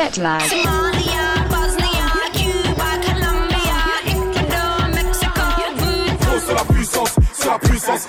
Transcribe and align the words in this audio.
Jet 0.00 0.16
lag. 0.16 0.40
Somalia, 0.40 1.44
Bosnia, 1.50 2.08
Cuba, 2.32 2.90
Colombia, 3.04 3.80
Ecuador, 4.06 4.88
Mexico, 4.94 5.42
C'est 6.46 6.54
la 6.54 6.64
puissance, 6.64 7.16
c'est 7.34 7.46
la 7.46 7.58
puissance. 7.58 8.08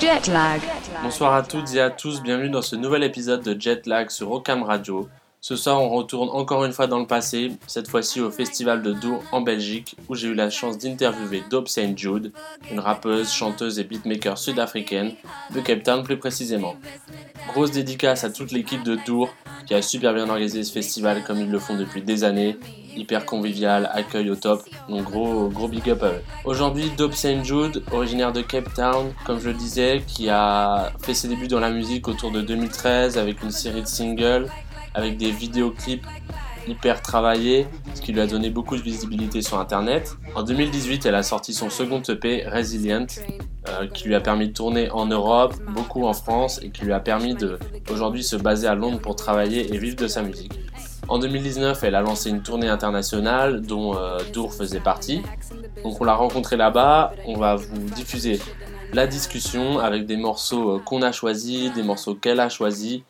Jet 0.00 0.26
lag. 0.26 0.60
Bonsoir 1.04 1.34
à 1.34 1.42
toutes 1.44 1.72
et 1.72 1.80
à 1.80 1.90
tous, 1.90 2.20
bienvenue 2.20 2.50
dans 2.50 2.62
ce 2.62 2.74
nouvel 2.74 3.04
épisode 3.04 3.44
de 3.44 3.60
Jetlag 3.60 4.10
sur 4.10 4.32
Ocam 4.32 4.64
Radio. 4.64 5.08
Ce 5.40 5.54
soir, 5.54 5.80
on 5.80 5.90
retourne 5.90 6.30
encore 6.30 6.64
une 6.64 6.72
fois 6.72 6.88
dans 6.88 6.98
le 6.98 7.06
passé, 7.06 7.52
cette 7.68 7.88
fois-ci 7.88 8.20
au 8.20 8.28
Festival 8.28 8.82
de 8.82 8.92
Dour 8.92 9.22
en 9.30 9.40
Belgique, 9.40 9.94
où 10.08 10.16
j'ai 10.16 10.26
eu 10.26 10.34
la 10.34 10.50
chance 10.50 10.78
d'interviewer 10.78 11.44
Dope 11.48 11.68
St. 11.68 11.96
Jude, 11.96 12.32
une 12.72 12.80
rappeuse, 12.80 13.30
chanteuse 13.32 13.78
et 13.78 13.84
beatmaker 13.84 14.36
sud-africaine, 14.36 15.12
de 15.54 15.60
Cape 15.60 15.84
Town 15.84 16.02
plus 16.02 16.18
précisément. 16.18 16.74
Grosse 17.52 17.70
dédicace 17.70 18.24
à 18.24 18.30
toute 18.30 18.50
l'équipe 18.50 18.82
de 18.82 18.98
Dour, 19.06 19.32
qui 19.64 19.74
a 19.74 19.80
super 19.80 20.12
bien 20.12 20.28
organisé 20.28 20.64
ce 20.64 20.72
festival 20.72 21.22
comme 21.22 21.38
ils 21.40 21.50
le 21.50 21.60
font 21.60 21.76
depuis 21.76 22.02
des 22.02 22.24
années, 22.24 22.58
hyper 22.96 23.24
convivial, 23.24 23.88
accueil 23.92 24.28
au 24.30 24.34
top, 24.34 24.64
donc 24.88 25.04
gros, 25.04 25.48
gros 25.50 25.68
big 25.68 25.88
up 25.88 26.02
à 26.02 26.08
eux. 26.08 26.22
Aujourd'hui, 26.46 26.90
Dope 26.96 27.14
St. 27.14 27.44
Jude, 27.44 27.84
originaire 27.92 28.32
de 28.32 28.42
Cape 28.42 28.74
Town, 28.74 29.12
comme 29.24 29.38
je 29.38 29.50
le 29.50 29.54
disais, 29.54 30.02
qui 30.04 30.28
a 30.28 30.92
fait 31.00 31.14
ses 31.14 31.28
débuts 31.28 31.46
dans 31.46 31.60
la 31.60 31.70
musique 31.70 32.08
autour 32.08 32.32
de 32.32 32.40
2013 32.40 33.16
avec 33.18 33.40
une 33.44 33.52
série 33.52 33.82
de 33.82 33.86
singles, 33.86 34.50
avec 34.94 35.16
des 35.16 35.30
vidéoclips 35.30 36.06
hyper 36.66 37.00
travaillés, 37.02 37.66
ce 37.94 38.00
qui 38.00 38.12
lui 38.12 38.20
a 38.20 38.26
donné 38.26 38.50
beaucoup 38.50 38.76
de 38.76 38.82
visibilité 38.82 39.42
sur 39.42 39.58
internet. 39.58 40.16
En 40.34 40.42
2018, 40.42 41.06
elle 41.06 41.14
a 41.14 41.22
sorti 41.22 41.54
son 41.54 41.70
second 41.70 42.02
EP, 42.02 42.46
Resilient, 42.46 43.06
euh, 43.68 43.86
qui 43.86 44.08
lui 44.08 44.14
a 44.14 44.20
permis 44.20 44.48
de 44.48 44.52
tourner 44.52 44.90
en 44.90 45.06
Europe, 45.06 45.54
beaucoup 45.70 46.04
en 46.04 46.12
France, 46.12 46.60
et 46.62 46.70
qui 46.70 46.84
lui 46.84 46.92
a 46.92 47.00
permis 47.00 47.34
de 47.34 47.58
aujourd'hui 47.90 48.22
se 48.22 48.36
baser 48.36 48.66
à 48.66 48.74
Londres 48.74 49.00
pour 49.00 49.16
travailler 49.16 49.74
et 49.74 49.78
vivre 49.78 49.96
de 49.96 50.08
sa 50.08 50.22
musique. 50.22 50.52
En 51.08 51.18
2019, 51.18 51.82
elle 51.84 51.94
a 51.94 52.02
lancé 52.02 52.28
une 52.28 52.42
tournée 52.42 52.68
internationale 52.68 53.62
dont 53.62 53.96
euh, 53.96 54.18
Dour 54.32 54.52
faisait 54.52 54.80
partie. 54.80 55.22
Donc 55.82 56.00
on 56.00 56.04
l'a 56.04 56.14
rencontrée 56.14 56.56
là-bas, 56.56 57.14
on 57.24 57.38
va 57.38 57.56
vous 57.56 57.78
diffuser 57.96 58.40
la 58.92 59.06
discussion 59.06 59.78
avec 59.78 60.04
des 60.04 60.16
morceaux 60.16 60.76
euh, 60.76 60.78
qu'on 60.78 61.00
a 61.02 61.12
choisis, 61.12 61.72
des 61.72 61.82
morceaux 61.82 62.14
qu'elle 62.14 62.40
a 62.40 62.50
choisis. 62.50 63.00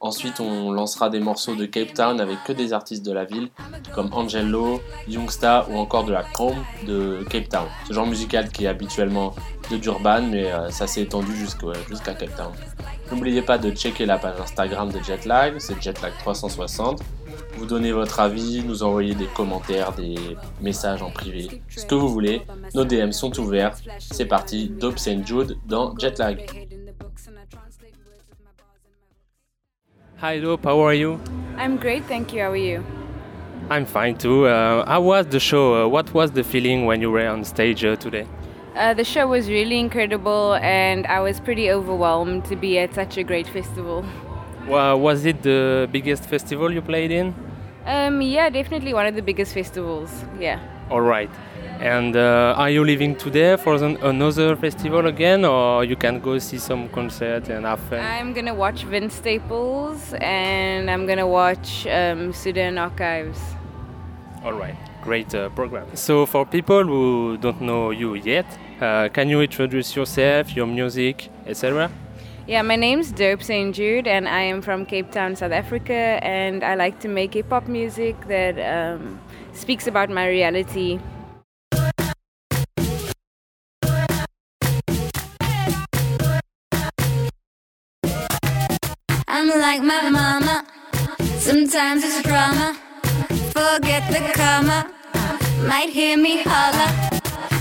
Ensuite, 0.00 0.38
on 0.40 0.70
lancera 0.70 1.10
des 1.10 1.18
morceaux 1.18 1.56
de 1.56 1.66
Cape 1.66 1.92
Town 1.92 2.20
avec 2.20 2.44
que 2.44 2.52
des 2.52 2.72
artistes 2.72 3.04
de 3.04 3.12
la 3.12 3.24
ville, 3.24 3.48
comme 3.94 4.12
Angelo, 4.12 4.80
Youngsta 5.08 5.66
ou 5.70 5.76
encore 5.76 6.04
de 6.04 6.12
la 6.12 6.22
Chrome 6.22 6.64
de 6.86 7.24
Cape 7.28 7.48
Town. 7.48 7.66
Ce 7.88 7.92
genre 7.92 8.06
musical 8.06 8.48
qui 8.50 8.64
est 8.64 8.68
habituellement 8.68 9.34
de 9.70 9.76
Durban, 9.76 10.22
mais 10.22 10.52
euh, 10.52 10.70
ça 10.70 10.86
s'est 10.86 11.02
étendu 11.02 11.34
jusqu'à 11.34 11.72
jusqu'à 11.88 12.14
Cape 12.14 12.36
Town. 12.36 12.52
N'oubliez 13.10 13.42
pas 13.42 13.58
de 13.58 13.70
checker 13.70 14.06
la 14.06 14.18
page 14.18 14.40
Instagram 14.40 14.92
de 14.92 14.98
Jetlag, 15.02 15.54
c'est 15.58 15.78
Jetlag360. 15.80 16.98
Vous 17.56 17.66
donnez 17.66 17.90
votre 17.90 18.20
avis, 18.20 18.62
nous 18.64 18.84
envoyez 18.84 19.14
des 19.14 19.26
commentaires, 19.26 19.92
des 19.92 20.14
messages 20.60 21.02
en 21.02 21.10
privé, 21.10 21.62
ce 21.68 21.84
que 21.86 21.94
vous 21.94 22.08
voulez. 22.08 22.42
Nos 22.74 22.84
DM 22.84 23.10
sont 23.10 23.36
ouverts. 23.40 23.74
C'est 23.98 24.26
parti, 24.26 24.72
St. 24.96 25.26
Jude 25.26 25.58
dans 25.66 25.96
Jetlag. 25.98 26.77
Hi 30.20 30.40
Dope, 30.40 30.64
how 30.64 30.80
are 30.80 30.94
you? 30.94 31.20
I'm 31.56 31.76
great, 31.76 32.04
thank 32.06 32.32
you. 32.32 32.40
How 32.42 32.50
are 32.50 32.56
you? 32.56 32.84
I'm 33.70 33.86
fine 33.86 34.16
too. 34.16 34.46
Uh, 34.46 34.84
how 34.84 35.00
was 35.00 35.26
the 35.26 35.38
show? 35.38 35.84
Uh, 35.84 35.88
what 35.88 36.12
was 36.12 36.32
the 36.32 36.42
feeling 36.42 36.86
when 36.86 37.00
you 37.00 37.08
were 37.10 37.24
on 37.28 37.44
stage 37.44 37.84
uh, 37.84 37.94
today? 37.94 38.26
Uh, 38.74 38.94
the 38.94 39.04
show 39.04 39.28
was 39.28 39.48
really 39.48 39.78
incredible, 39.78 40.54
and 40.54 41.06
I 41.06 41.20
was 41.20 41.38
pretty 41.38 41.70
overwhelmed 41.70 42.44
to 42.46 42.56
be 42.56 42.80
at 42.80 42.94
such 42.94 43.16
a 43.16 43.22
great 43.22 43.46
festival. 43.46 44.04
Well, 44.66 45.00
was 45.00 45.24
it 45.24 45.40
the 45.42 45.88
biggest 45.90 46.24
festival 46.24 46.70
you 46.70 46.82
played 46.82 47.10
in? 47.10 47.34
Um, 47.86 48.20
yeah, 48.20 48.50
definitely 48.50 48.92
one 48.92 49.06
of 49.06 49.14
the 49.14 49.22
biggest 49.22 49.54
festivals. 49.54 50.10
Yeah. 50.38 50.60
All 50.90 51.00
right. 51.00 51.30
And 51.80 52.16
uh, 52.16 52.54
are 52.56 52.70
you 52.70 52.82
leaving 52.82 53.14
today 53.14 53.56
for 53.56 53.74
an- 53.76 53.98
another 54.02 54.56
festival 54.56 55.06
again, 55.06 55.44
or 55.44 55.84
you 55.84 55.94
can 55.94 56.18
go 56.18 56.38
see 56.40 56.58
some 56.58 56.88
concert 56.88 57.48
and 57.48 57.64
have 57.64 57.78
fun? 57.78 58.00
I'm 58.00 58.32
gonna 58.32 58.54
watch 58.54 58.82
Vince 58.82 59.14
Staples, 59.14 60.12
and 60.14 60.90
I'm 60.90 61.06
gonna 61.06 61.26
watch 61.26 61.86
um, 61.86 62.32
Sudan 62.32 62.78
Archives. 62.78 63.38
All 64.42 64.54
right, 64.54 64.76
great 65.02 65.32
uh, 65.36 65.50
program. 65.50 65.86
So, 65.94 66.26
for 66.26 66.44
people 66.44 66.82
who 66.82 67.36
don't 67.36 67.60
know 67.60 67.90
you 67.90 68.14
yet, 68.14 68.46
uh, 68.80 69.08
can 69.12 69.28
you 69.28 69.40
introduce 69.40 69.94
yourself, 69.94 70.56
your 70.56 70.66
music, 70.66 71.28
etc.? 71.46 71.92
Yeah, 72.48 72.62
my 72.62 72.76
name's 72.76 73.12
Dope 73.12 73.42
St. 73.42 73.72
Jude, 73.72 74.08
and 74.08 74.28
I 74.28 74.40
am 74.40 74.62
from 74.62 74.84
Cape 74.84 75.12
Town, 75.12 75.36
South 75.36 75.52
Africa, 75.52 76.18
and 76.24 76.64
I 76.64 76.74
like 76.74 76.98
to 77.00 77.08
make 77.08 77.34
hip 77.34 77.50
hop 77.50 77.68
music 77.68 78.16
that 78.26 78.58
um, 78.58 79.20
speaks 79.52 79.86
about 79.86 80.10
my 80.10 80.26
reality. 80.26 80.98
I'm 89.50 89.60
like 89.60 89.82
my 89.82 90.10
mama. 90.10 90.66
Sometimes 91.38 92.04
it's 92.04 92.20
drama. 92.22 92.76
Forget 93.56 94.04
the 94.12 94.20
karma. 94.34 94.92
Might 95.66 95.88
hear 95.88 96.18
me 96.18 96.42
holler. 96.44 96.90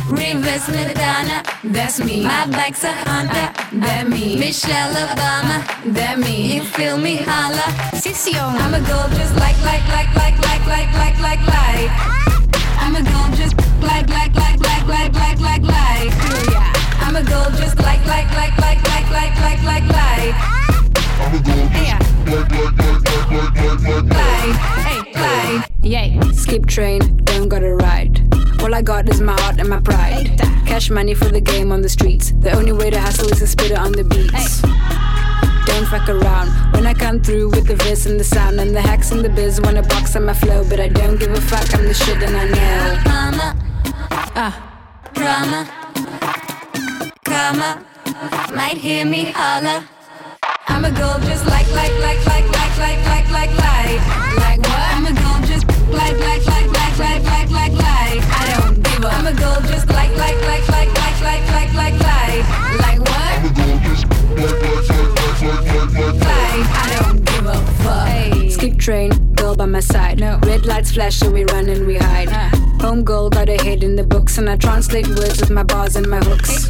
Reverse 0.10 0.68
Madonna. 0.68 1.44
That's 1.64 2.04
me. 2.04 2.24
My 2.24 2.46
bike's 2.48 2.84
a 2.84 2.92
Honda. 2.92 3.54
That 3.80 4.10
me. 4.10 4.36
Michelle 4.38 4.96
Obama. 4.96 5.64
That 5.94 6.20
me. 6.20 6.56
You 6.56 6.64
feel 6.64 6.98
me 6.98 7.16
holler. 7.24 7.72
Sissio. 7.96 8.44
I'm 8.44 8.74
a 8.74 8.82
gold 8.84 9.12
just 9.16 9.36
like 9.36 9.58
like 9.64 9.88
like 9.88 10.12
like 10.14 10.38
like 10.40 10.68
like 10.68 10.92
like 10.92 11.18
like 11.20 11.44
like. 11.48 11.92
I'm 12.84 12.96
a 12.98 13.04
gold 13.04 13.32
just 13.40 13.56
like 13.80 14.10
like 14.10 14.36
like 14.36 14.60
like 14.60 14.88
like 14.88 15.14
like 15.16 15.40
like 15.40 15.64
like. 15.64 16.12
I'm 17.00 17.16
a 17.16 17.24
gold 17.24 17.56
just 17.56 17.80
like 17.80 18.06
like 18.06 18.30
like 18.36 18.58
like 18.58 18.84
like 18.84 19.10
like 19.10 19.40
like 19.40 19.64
like 19.64 19.88
like. 19.88 20.57
Yeah. 21.74 22.00
Hey, 24.84 25.12
glide. 25.14 25.66
Yay. 25.82 26.20
Skip 26.34 26.66
train, 26.66 27.18
don't 27.26 27.50
gotta 27.50 27.74
ride. 27.76 28.22
All 28.62 28.74
I 28.74 28.82
got 28.82 29.10
is 29.10 29.22
my 29.22 29.40
heart 29.42 29.60
and 29.60 29.70
my 29.70 29.80
pride. 29.80 30.38
Cash 30.66 30.90
money 30.90 31.14
for 31.14 31.26
the 31.26 31.42
game 31.42 31.72
on 31.72 31.82
the 31.82 31.90
streets. 31.90 32.34
The 32.40 32.52
only 32.52 32.72
way 32.72 32.90
to 32.90 33.00
hustle 33.00 33.30
is 33.32 33.40
to 33.40 33.48
spit 33.48 33.72
it 33.72 33.78
on 33.78 33.92
the 33.94 34.04
beats. 34.04 34.62
Don't 35.66 35.86
fuck 35.88 36.08
around 36.10 36.50
when 36.74 36.86
I 36.86 36.94
come 36.94 37.22
through 37.22 37.50
with 37.50 37.68
the 37.68 37.76
verse 37.76 38.06
and 38.06 38.20
the 38.20 38.24
sound 38.24 38.60
and 38.60 38.76
the 38.76 38.82
hacks 38.82 39.12
and 39.12 39.24
the 39.24 39.30
biz. 39.30 39.60
Wanna 39.62 39.84
box 39.84 40.16
on 40.16 40.26
my 40.26 40.34
flow, 40.34 40.64
but 40.70 40.80
I 40.80 40.88
don't 40.88 41.20
give 41.20 41.32
a 41.32 41.42
fuck. 41.42 41.74
I'm 41.74 41.86
the 41.86 41.94
shit 41.94 42.22
and 42.22 42.36
I 42.36 42.46
know. 42.46 43.02
Mama, 43.12 43.56
ah, 44.36 44.56
drama, 45.14 45.68
karma. 47.26 47.86
Might 48.56 48.78
hear 48.78 49.06
me 49.06 49.26
holler. 49.26 49.84
I'm 50.70 50.84
a 50.86 50.92
gold 50.92 51.22
just 51.24 51.46
like 51.46 51.68
like 51.72 51.92
like 52.00 52.26
like 52.26 52.46
like 52.50 52.78
like 52.78 53.06
like 53.06 53.30
like 53.32 53.52
like 53.58 54.02
like 54.38 54.60
what? 54.60 54.88
I'm 54.96 55.06
a 55.06 55.14
gold 55.14 55.46
just 55.48 55.66
like 55.90 56.18
like 56.20 56.46
like 56.46 56.68
like 56.70 56.98
like 57.00 57.24
like 57.24 57.50
like 57.50 57.72
like 57.72 58.24
I 58.30 58.60
don't 58.60 58.84
give 58.84 59.04
a. 59.04 59.08
I'm 59.08 59.28
a 59.28 59.34
gold 59.34 59.64
just 59.68 59.88
like 59.90 60.16
like 60.18 60.40
like 60.42 60.68
like 60.70 60.94
like 60.94 61.22
like 61.22 61.48
like 61.52 61.74
like 61.74 62.00
like 62.00 62.46
like 62.80 63.00
what? 63.00 63.38
Like 66.22 66.68
I 66.76 67.00
don't 67.00 67.26
give 67.26 67.46
a 67.46 67.62
fuck. 67.84 68.08
Hey. 68.08 68.50
Skip 68.50 68.78
train, 68.78 69.12
girl 69.36 69.56
by 69.56 69.66
my 69.66 69.80
side. 69.80 70.20
No. 70.20 70.40
Red 70.44 70.66
lights 70.66 70.92
flash, 70.92 71.16
so 71.18 71.32
we 71.32 71.46
run 71.46 71.70
and 71.70 71.88
we 71.88 71.98
hide. 71.98 72.30
Home 72.82 73.04
girl 73.04 73.30
got 73.30 73.48
her 73.48 73.64
head 73.64 73.84
in 73.84 73.96
the 73.96 74.04
books, 74.04 74.38
and 74.38 74.50
I 74.50 74.58
translate 74.58 75.08
words 75.08 75.40
with 75.40 75.50
my 75.50 75.64
bars 75.64 75.96
and 75.96 76.08
my 76.08 76.20
hooks. 76.20 76.70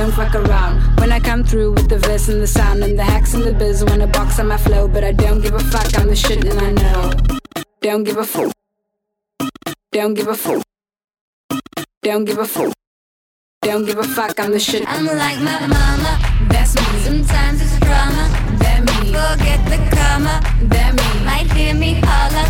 Don't 0.00 0.12
fuck 0.12 0.34
around 0.34 0.80
when 0.98 1.12
I 1.12 1.20
come 1.20 1.44
through 1.44 1.72
with 1.72 1.90
the 1.90 1.98
verse 1.98 2.28
and 2.30 2.40
the 2.40 2.46
sound 2.46 2.82
and 2.82 2.98
the 2.98 3.04
hacks 3.04 3.34
and 3.34 3.44
the 3.44 3.52
biz. 3.52 3.84
Wanna 3.84 4.06
box 4.06 4.38
on 4.38 4.48
my 4.48 4.56
flow, 4.56 4.88
but 4.88 5.04
I 5.04 5.12
don't 5.12 5.42
give 5.42 5.52
a 5.52 5.58
fuck. 5.58 5.98
I'm 5.98 6.08
the 6.08 6.16
shit 6.16 6.42
and 6.42 6.58
I 6.58 6.70
know. 6.72 7.12
Don't 7.82 8.04
give 8.04 8.16
a 8.16 8.24
fuck. 8.24 8.50
Don't 9.92 10.14
give 10.14 10.28
a 10.28 10.34
fuck. 10.34 10.62
Don't 12.02 12.24
give 12.24 12.38
a 12.38 12.46
fuck. 12.46 12.72
Don't 13.60 13.84
give 13.84 13.98
a 13.98 14.04
fuck. 14.04 14.40
I'm 14.40 14.52
the 14.52 14.58
shit. 14.58 14.88
I'm 14.88 15.04
like 15.04 15.38
my 15.42 15.66
mama. 15.66 16.12
That's 16.48 16.74
me. 16.76 17.00
Sometimes 17.00 17.60
it's 17.60 17.78
drama. 17.80 18.24
That 18.60 18.80
me. 18.80 19.12
Forget 19.12 19.60
the 19.68 19.80
karma. 19.94 20.40
That 20.72 20.94
me. 20.96 21.24
Might 21.26 21.52
hear 21.52 21.74
me 21.74 22.00
holler. 22.02 22.48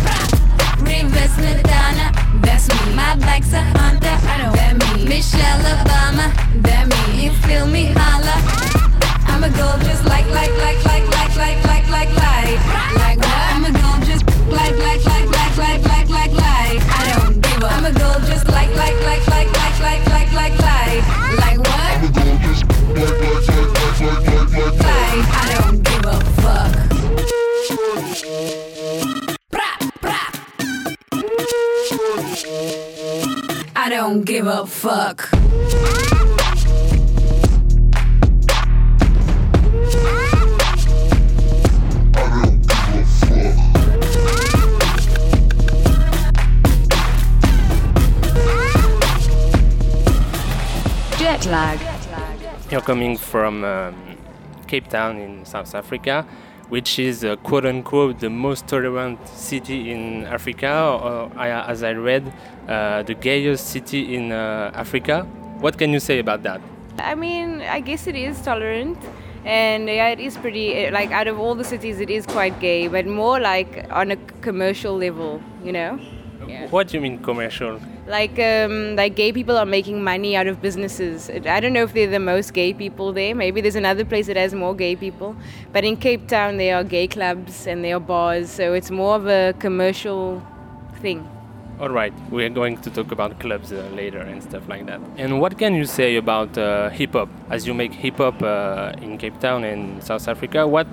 Reverse 0.87 1.35
Madonna. 1.35 2.20
That's 2.41 2.67
me. 2.67 2.95
My 2.95 3.15
bike's 3.15 3.53
a 3.53 3.61
Honda. 3.61 4.13
I 4.31 4.37
know. 4.41 4.51
That 4.53 4.73
me. 4.77 5.05
Michelle 5.07 5.61
Obama. 5.75 6.27
That 6.63 6.87
me. 6.89 7.23
You 7.23 7.31
feel 7.47 7.67
me 7.67 7.93
holler. 7.95 8.39
I'm 9.27 9.43
a 9.43 9.49
gold 9.57 9.81
just 9.81 10.05
like 10.05 10.27
like 10.29 10.51
like 10.57 10.83
like 10.85 11.05
like 11.13 11.35
like 11.35 11.63
like 11.65 11.87
like 11.89 12.11
like 12.17 12.59
like 12.97 13.17
what? 13.17 13.55
I'm 13.55 13.65
a 13.65 13.71
gold 13.71 14.05
just 14.05 14.25
like 14.49 14.75
like 14.77 15.03
like 15.05 15.27
like 15.29 15.57
like 15.57 15.81
like 15.85 16.09
like 16.09 16.33
like 16.33 16.81
I 16.99 17.01
don't 17.15 17.41
give 17.41 17.63
a. 17.63 17.67
I'm 17.67 17.85
a 17.85 17.93
gold 17.97 18.23
just 18.25 18.47
like 18.47 18.71
like 18.75 18.97
like 19.05 19.25
like 19.27 19.49
like 19.57 19.79
like 19.79 20.05
like 20.07 20.31
like 20.33 20.57
like 20.59 21.03
like 21.41 21.57
what? 21.59 21.91
Like 22.95 23.17
I 23.17 23.37
don't 23.99 24.23
give 24.25 24.53
a 24.57 24.71
fuck. 24.77 25.40
Give 34.23 34.47
a 34.47 34.65
fuck. 34.65 35.29
Jet 51.17 51.45
lag. 51.45 51.79
You're 52.71 52.81
coming 52.81 53.17
from 53.17 53.63
um, 53.63 53.95
Cape 54.67 54.87
Town 54.87 55.17
in 55.17 55.45
South 55.45 55.75
Africa, 55.75 56.25
which 56.71 56.97
is 56.99 57.25
uh, 57.25 57.35
quote 57.47 57.65
unquote 57.65 58.19
the 58.19 58.29
most 58.29 58.65
tolerant 58.65 59.19
city 59.27 59.91
in 59.91 60.23
Africa, 60.25 60.71
or 61.03 61.29
I, 61.35 61.49
as 61.69 61.83
I 61.83 61.91
read, 61.91 62.31
uh, 62.67 63.03
the 63.03 63.13
gayest 63.13 63.67
city 63.67 64.15
in 64.15 64.31
uh, 64.31 64.71
Africa. 64.73 65.23
What 65.59 65.77
can 65.77 65.91
you 65.91 65.99
say 65.99 66.19
about 66.19 66.43
that? 66.43 66.61
I 66.97 67.15
mean, 67.15 67.61
I 67.61 67.81
guess 67.81 68.07
it 68.07 68.15
is 68.15 68.41
tolerant. 68.41 68.97
And 69.43 69.89
yeah, 69.89 70.09
it 70.09 70.19
is 70.19 70.37
pretty, 70.37 70.73
eh, 70.75 70.91
like, 70.93 71.11
out 71.11 71.27
of 71.27 71.39
all 71.39 71.55
the 71.55 71.63
cities, 71.63 71.99
it 71.99 72.09
is 72.09 72.25
quite 72.25 72.59
gay, 72.59 72.87
but 72.87 73.05
more 73.07 73.39
like 73.39 73.85
on 73.91 74.11
a 74.11 74.15
commercial 74.41 74.95
level, 74.95 75.41
you 75.63 75.71
know? 75.71 75.99
Yeah. 76.47 76.69
What 76.69 76.87
do 76.87 76.97
you 76.97 77.01
mean 77.01 77.17
commercial? 77.23 77.79
Like, 78.11 78.37
um, 78.39 78.97
like 78.97 79.15
gay 79.15 79.31
people 79.31 79.55
are 79.57 79.65
making 79.65 80.03
money 80.03 80.35
out 80.35 80.45
of 80.45 80.61
businesses. 80.61 81.29
I 81.29 81.61
don't 81.61 81.71
know 81.71 81.83
if 81.83 81.93
they're 81.93 82.09
the 82.09 82.19
most 82.19 82.53
gay 82.53 82.73
people 82.73 83.13
there. 83.13 83.33
Maybe 83.33 83.61
there's 83.61 83.77
another 83.77 84.03
place 84.03 84.27
that 84.27 84.35
has 84.35 84.53
more 84.53 84.75
gay 84.75 84.97
people. 84.97 85.33
But 85.71 85.85
in 85.85 85.95
Cape 85.95 86.27
Town, 86.27 86.57
there 86.57 86.75
are 86.75 86.83
gay 86.83 87.07
clubs 87.07 87.67
and 87.67 87.85
there 87.85 87.95
are 87.95 88.01
bars, 88.01 88.49
so 88.49 88.73
it's 88.73 88.91
more 88.91 89.15
of 89.15 89.27
a 89.27 89.53
commercial 89.59 90.45
thing. 91.01 91.25
All 91.79 91.87
right, 91.87 92.13
we're 92.29 92.49
going 92.49 92.81
to 92.81 92.89
talk 92.89 93.13
about 93.13 93.39
clubs 93.39 93.71
uh, 93.71 93.89
later 93.95 94.19
and 94.19 94.43
stuff 94.43 94.67
like 94.67 94.87
that. 94.87 94.99
And 95.15 95.39
what 95.39 95.57
can 95.57 95.73
you 95.75 95.85
say 95.85 96.17
about 96.17 96.57
uh, 96.57 96.89
hip 96.89 97.13
hop? 97.13 97.29
As 97.49 97.65
you 97.65 97.73
make 97.73 97.93
hip 97.93 98.17
hop 98.17 98.43
uh, 98.43 98.91
in 99.01 99.17
Cape 99.19 99.39
Town 99.39 99.63
and 99.63 100.03
South 100.03 100.27
Africa, 100.27 100.67
what 100.67 100.85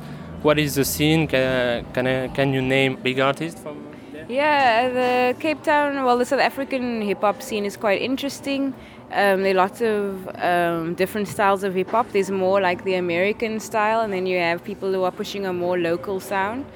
what 0.43 0.57
is 0.57 0.77
the 0.77 0.85
scene? 0.85 1.27
Can 1.27 1.85
can, 1.93 2.33
can 2.33 2.53
you 2.53 2.63
name 2.63 2.95
big 3.03 3.19
artists 3.19 3.61
from? 3.61 3.88
Yeah, 4.29 4.91
the 4.91 5.41
Cape 5.41 5.63
Town, 5.63 6.05
well, 6.05 6.19
the 6.19 6.27
South 6.27 6.41
African 6.41 7.01
hip 7.01 7.23
hop 7.23 7.41
scene 7.41 7.65
is 7.65 7.79
quite 7.79 8.03
interesting. 8.03 8.75
Um, 9.11 9.43
there 9.43 9.53
are 9.53 9.55
lots 9.55 9.81
of 9.81 10.29
um, 10.37 10.95
different 10.97 11.29
styles 11.29 11.65
of 11.65 11.75
hip 11.75 11.89
hop. 11.89 12.13
There's 12.13 12.31
more 12.31 12.61
like 12.61 12.85
the 12.85 12.97
American 12.97 13.59
style, 13.59 14.03
and 14.03 14.13
then 14.13 14.27
you 14.27 14.37
have 14.39 14.63
people 14.63 14.93
who 14.93 15.03
are 15.05 15.11
pushing 15.11 15.47
a 15.47 15.53
more 15.55 15.79
local 15.79 16.21
sound. 16.21 16.67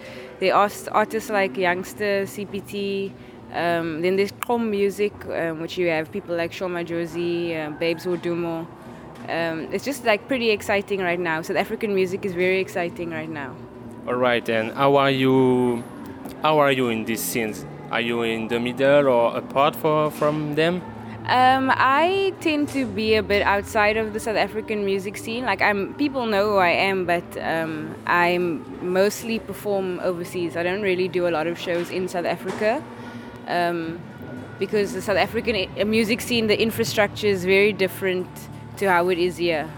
There 0.40 0.54
are 0.54 0.70
artists 0.92 1.28
like 1.28 1.52
Youngsta, 1.52 2.22
CPT. 2.24 3.12
Um, 3.52 4.00
then 4.00 4.16
there's 4.16 4.32
Gqom 4.32 4.70
music, 4.70 5.12
um, 5.26 5.60
which 5.60 5.76
you 5.76 5.88
have 5.88 6.10
people 6.10 6.34
like 6.34 6.54
Sho 6.54 6.68
Madjozi, 6.68 7.54
uh, 7.54 7.70
Babes 7.72 8.06
Wodumo. 8.06 8.66
Um, 9.28 9.68
it's 9.70 9.84
just 9.84 10.06
like 10.06 10.26
pretty 10.26 10.48
exciting 10.48 11.00
right 11.00 11.20
now. 11.20 11.42
South 11.42 11.58
African 11.58 11.94
music 11.94 12.24
is 12.24 12.32
very 12.32 12.60
exciting 12.60 13.10
right 13.10 13.28
now. 13.28 13.54
All 14.08 14.14
right, 14.14 14.48
and 14.48 14.72
how 14.72 14.96
are 14.96 15.10
you? 15.10 15.84
How 16.42 16.58
are 16.58 16.72
you 16.72 16.88
in 16.88 17.04
these 17.04 17.22
scenes? 17.22 17.64
Are 17.92 18.00
you 18.00 18.22
in 18.22 18.48
the 18.48 18.58
middle 18.58 19.06
or 19.06 19.36
apart 19.36 19.76
for, 19.76 20.10
from 20.10 20.56
them? 20.56 20.82
Um, 21.28 21.70
I 21.72 22.34
tend 22.40 22.68
to 22.70 22.84
be 22.84 23.14
a 23.14 23.22
bit 23.22 23.42
outside 23.42 23.96
of 23.96 24.12
the 24.12 24.18
South 24.18 24.36
African 24.36 24.84
music 24.84 25.16
scene. 25.16 25.44
Like 25.44 25.62
I'm, 25.62 25.94
people 25.94 26.26
know 26.26 26.50
who 26.50 26.56
I 26.56 26.70
am, 26.70 27.06
but 27.06 27.22
um, 27.40 27.94
I 28.08 28.38
mostly 28.38 29.38
perform 29.38 30.00
overseas. 30.00 30.56
I 30.56 30.64
don't 30.64 30.82
really 30.82 31.06
do 31.06 31.28
a 31.28 31.30
lot 31.30 31.46
of 31.46 31.60
shows 31.60 31.90
in 31.90 32.08
South 32.08 32.26
Africa 32.26 32.82
um, 33.46 34.00
because 34.58 34.94
the 34.94 35.00
South 35.00 35.18
African 35.18 35.68
music 35.88 36.20
scene, 36.20 36.48
the 36.48 36.60
infrastructure 36.60 37.28
is 37.28 37.44
very 37.44 37.72
different 37.72 38.26
to 38.78 38.90
how 38.90 39.10
it 39.10 39.18
is 39.18 39.36
here. 39.36 39.70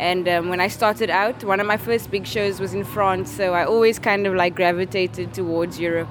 And 0.00 0.26
um, 0.30 0.48
when 0.48 0.60
I 0.60 0.68
started 0.68 1.10
out, 1.10 1.44
one 1.44 1.60
of 1.60 1.66
my 1.66 1.76
first 1.76 2.10
big 2.10 2.26
shows 2.26 2.58
was 2.58 2.72
in 2.72 2.84
France, 2.84 3.30
so 3.30 3.52
I 3.52 3.66
always 3.66 3.98
kind 3.98 4.26
of 4.26 4.34
like 4.34 4.54
gravitated 4.54 5.34
towards 5.34 5.78
Europe. 5.78 6.08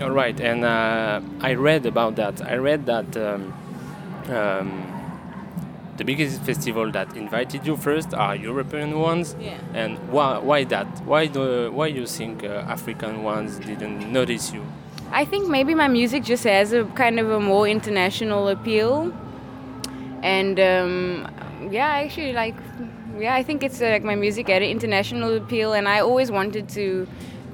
All 0.00 0.12
right, 0.12 0.38
and 0.38 0.64
uh, 0.64 1.20
I 1.40 1.54
read 1.54 1.84
about 1.84 2.14
that. 2.14 2.40
I 2.40 2.54
read 2.58 2.86
that 2.86 3.16
um, 3.16 3.52
um, 4.28 4.86
the 5.96 6.04
biggest 6.04 6.42
festival 6.42 6.92
that 6.92 7.16
invited 7.16 7.66
you 7.66 7.76
first 7.76 8.14
are 8.14 8.36
European 8.36 9.00
ones. 9.00 9.34
Yeah. 9.40 9.58
And 9.74 9.98
why, 10.08 10.38
why 10.38 10.62
that? 10.64 10.86
Why 11.04 11.26
do 11.26 11.72
why 11.72 11.88
you 11.88 12.06
think 12.06 12.44
uh, 12.44 12.68
African 12.68 13.24
ones 13.24 13.58
didn't 13.58 14.12
notice 14.12 14.52
you? 14.52 14.62
I 15.10 15.24
think 15.24 15.48
maybe 15.48 15.74
my 15.74 15.88
music 15.88 16.22
just 16.22 16.44
has 16.44 16.72
a 16.72 16.84
kind 16.94 17.18
of 17.18 17.30
a 17.32 17.40
more 17.40 17.66
international 17.66 18.46
appeal, 18.46 19.12
and 20.22 20.60
um, 20.60 21.26
yeah, 21.70 21.86
actually 21.86 22.32
like, 22.32 22.54
yeah, 23.18 23.34
I 23.34 23.42
think 23.42 23.62
it's 23.62 23.80
uh, 23.80 23.86
like 23.86 24.04
my 24.04 24.14
music 24.14 24.48
had 24.48 24.62
an 24.62 24.70
international 24.70 25.36
appeal, 25.36 25.72
and 25.72 25.88
I 25.88 26.00
always 26.00 26.30
wanted 26.30 26.68
to 26.70 27.06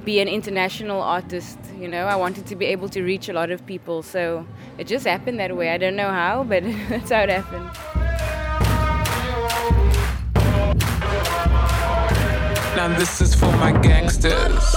be 0.05 0.19
an 0.19 0.27
international 0.27 1.01
artist. 1.01 1.57
You 1.79 1.87
know, 1.87 2.05
I 2.05 2.15
wanted 2.15 2.45
to 2.47 2.55
be 2.55 2.65
able 2.65 2.89
to 2.89 3.01
reach 3.03 3.29
a 3.29 3.33
lot 3.33 3.51
of 3.51 3.65
people, 3.65 4.03
so 4.03 4.45
it 4.77 4.87
just 4.87 5.05
happened 5.05 5.39
that 5.39 5.55
way. 5.55 5.69
I 5.69 5.77
don't 5.77 5.95
know 5.95 6.09
how, 6.09 6.43
but 6.43 6.63
that's 6.89 7.11
how 7.11 7.21
it 7.21 7.29
happened. 7.29 7.69
Now 12.75 12.97
this 12.97 13.21
is 13.21 13.35
for 13.35 13.51
my 13.57 13.71
gangsters. 13.81 14.75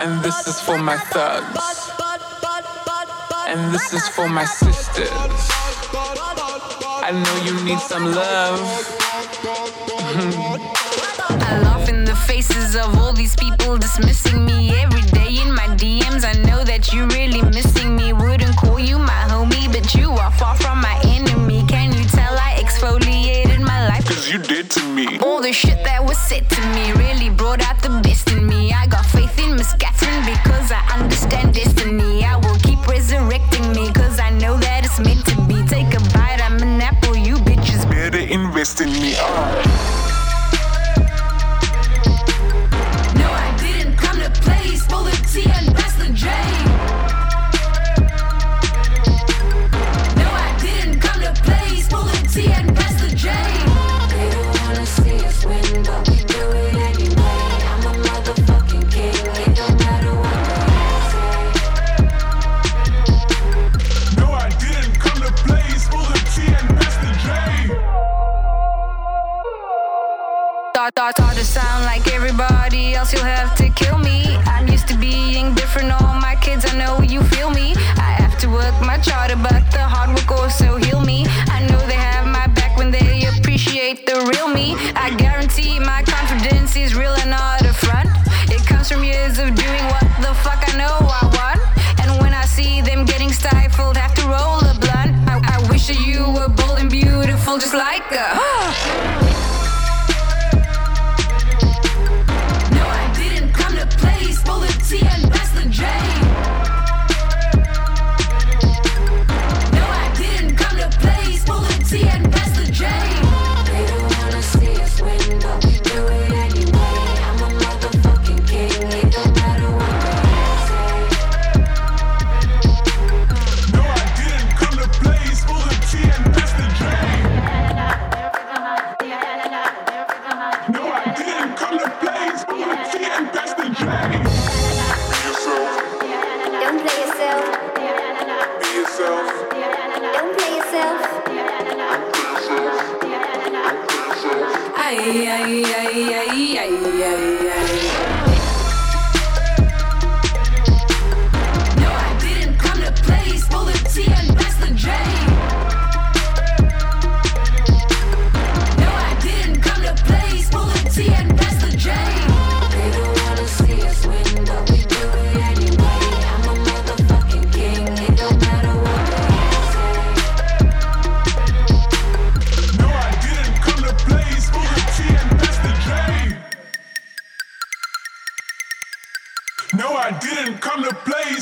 And 0.00 0.22
this 0.22 0.46
is 0.46 0.60
for 0.60 0.78
my 0.78 0.96
thugs. 0.96 1.90
And 3.48 3.74
this 3.74 3.92
is 3.92 4.08
for 4.08 4.28
my 4.28 4.44
sisters. 4.44 5.57
I 7.08 7.12
know 7.12 7.36
you 7.42 7.54
need 7.64 7.78
some 7.78 8.04
love. 8.04 8.60
I 11.30 11.58
laugh 11.62 11.88
in 11.88 12.04
the 12.04 12.14
faces 12.14 12.76
of 12.76 12.98
all 12.98 13.14
these 13.14 13.34
people 13.34 13.78
dismissing 13.78 14.44
me 14.44 14.74
every 14.82 15.00
day 15.00 15.40
in 15.40 15.54
my 15.54 15.68
DMs. 15.80 16.22
I 16.26 16.34
know 16.42 16.64
that 16.64 16.92
you 16.92 17.06
really 17.06 17.40
missing 17.40 17.96
me. 17.96 18.12
Wouldn't 18.12 18.54
call 18.58 18.78
you 18.78 18.98
my 18.98 19.24
homie, 19.32 19.72
but 19.72 19.94
you 19.94 20.10
are 20.10 20.30
far 20.32 20.54
from 20.56 20.82
my 20.82 21.00
enemy. 21.02 21.64
Can 21.66 21.94
you 21.94 22.04
tell 22.04 22.36
I 22.36 22.60
exfoliated 22.62 23.60
my 23.60 23.88
life? 23.88 24.04
Cause 24.04 24.28
you 24.30 24.38
did 24.38 24.70
to 24.72 24.82
me. 24.92 25.18
All 25.20 25.40
the 25.40 25.54
shit 25.54 25.82
that 25.84 26.04
was 26.04 26.18
said 26.18 26.46
to 26.50 26.60
me 26.76 26.92
really 26.92 27.30
brought 27.30 27.62
out 27.62 27.80
the 27.80 28.02
best 28.02 28.30
in 28.32 28.46
me. 28.46 28.70
I 28.74 28.86
got 28.86 29.06
faith 29.06 29.38
in 29.38 29.56
Miss 29.56 29.72
in 38.80 38.92
me. 39.02 39.67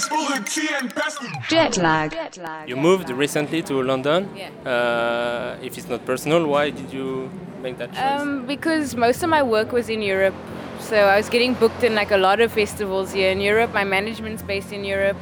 To 0.09 0.15
play. 0.15 0.25
Spill 0.25 0.37
the 0.37 0.51
tea 0.51 0.75
and 0.79 0.95
pass 0.95 1.19
the 1.19 1.29
Jet 1.49 1.77
lag. 1.77 2.69
You 2.69 2.77
moved 2.77 3.11
recently 3.11 3.63
to 3.63 3.83
London. 3.83 4.29
Yeah. 4.37 4.51
Uh, 4.65 5.59
if 5.63 5.77
it's 5.79 5.89
not 5.89 6.05
personal, 6.05 6.47
why 6.47 6.71
did 6.71 6.93
you 6.93 7.31
make 7.63 7.79
that 7.79 7.93
choice? 7.93 8.21
Um, 8.21 8.47
because 8.47 8.95
most 8.97 9.23
of 9.23 9.31
my 9.31 9.43
work 9.43 9.73
was 9.73 9.89
in 9.89 10.03
Europe. 10.03 10.35
So 10.81 10.97
I 10.97 11.17
was 11.17 11.29
getting 11.29 11.55
booked 11.55 11.83
in 11.83 11.95
like 11.95 12.11
a 12.11 12.19
lot 12.19 12.41
of 12.41 12.53
festivals 12.53 13.13
here 13.13 13.31
in 13.31 13.41
Europe. 13.41 13.73
My 13.73 13.85
management's 13.85 14.43
based 14.43 14.73
in 14.73 14.85
Europe. 14.85 15.17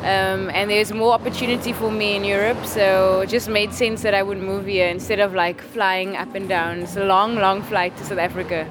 Um, 0.00 0.50
and 0.50 0.70
there's 0.70 0.92
more 0.92 1.12
opportunity 1.12 1.72
for 1.72 1.90
me 1.90 2.16
in 2.16 2.24
Europe. 2.24 2.66
So 2.66 3.20
it 3.20 3.28
just 3.28 3.48
made 3.48 3.72
sense 3.72 4.02
that 4.02 4.14
I 4.14 4.22
would 4.22 4.38
move 4.38 4.66
here 4.66 4.88
instead 4.88 5.20
of 5.20 5.34
like 5.34 5.60
flying 5.60 6.16
up 6.16 6.34
and 6.34 6.48
down. 6.48 6.80
It's 6.80 6.96
a 6.96 7.04
long, 7.04 7.36
long 7.36 7.62
flight 7.62 7.96
to 7.98 8.04
South 8.04 8.18
Africa. 8.18 8.66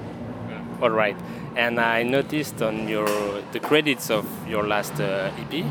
All 0.82 0.92
right. 0.92 1.18
And 1.56 1.80
I 1.80 2.04
noticed 2.04 2.62
on 2.62 2.88
your 2.88 3.08
the 3.52 3.60
credits 3.60 4.10
of 4.10 4.26
your 4.48 4.68
last 4.68 5.00
uh, 5.00 5.32
EP 5.40 5.66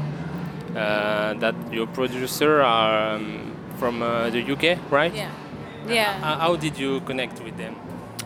uh, 0.74 1.34
that 1.34 1.54
your 1.70 1.86
producer 1.86 2.62
are 2.62 3.16
um, 3.16 3.54
from 3.78 4.02
uh, 4.02 4.30
the 4.30 4.40
UK, 4.40 4.78
right? 4.90 5.14
Yeah. 5.14 6.18
Uh, 6.22 6.38
how 6.38 6.56
did 6.56 6.78
you 6.78 7.00
connect 7.00 7.40
with 7.42 7.56
them? 7.56 7.76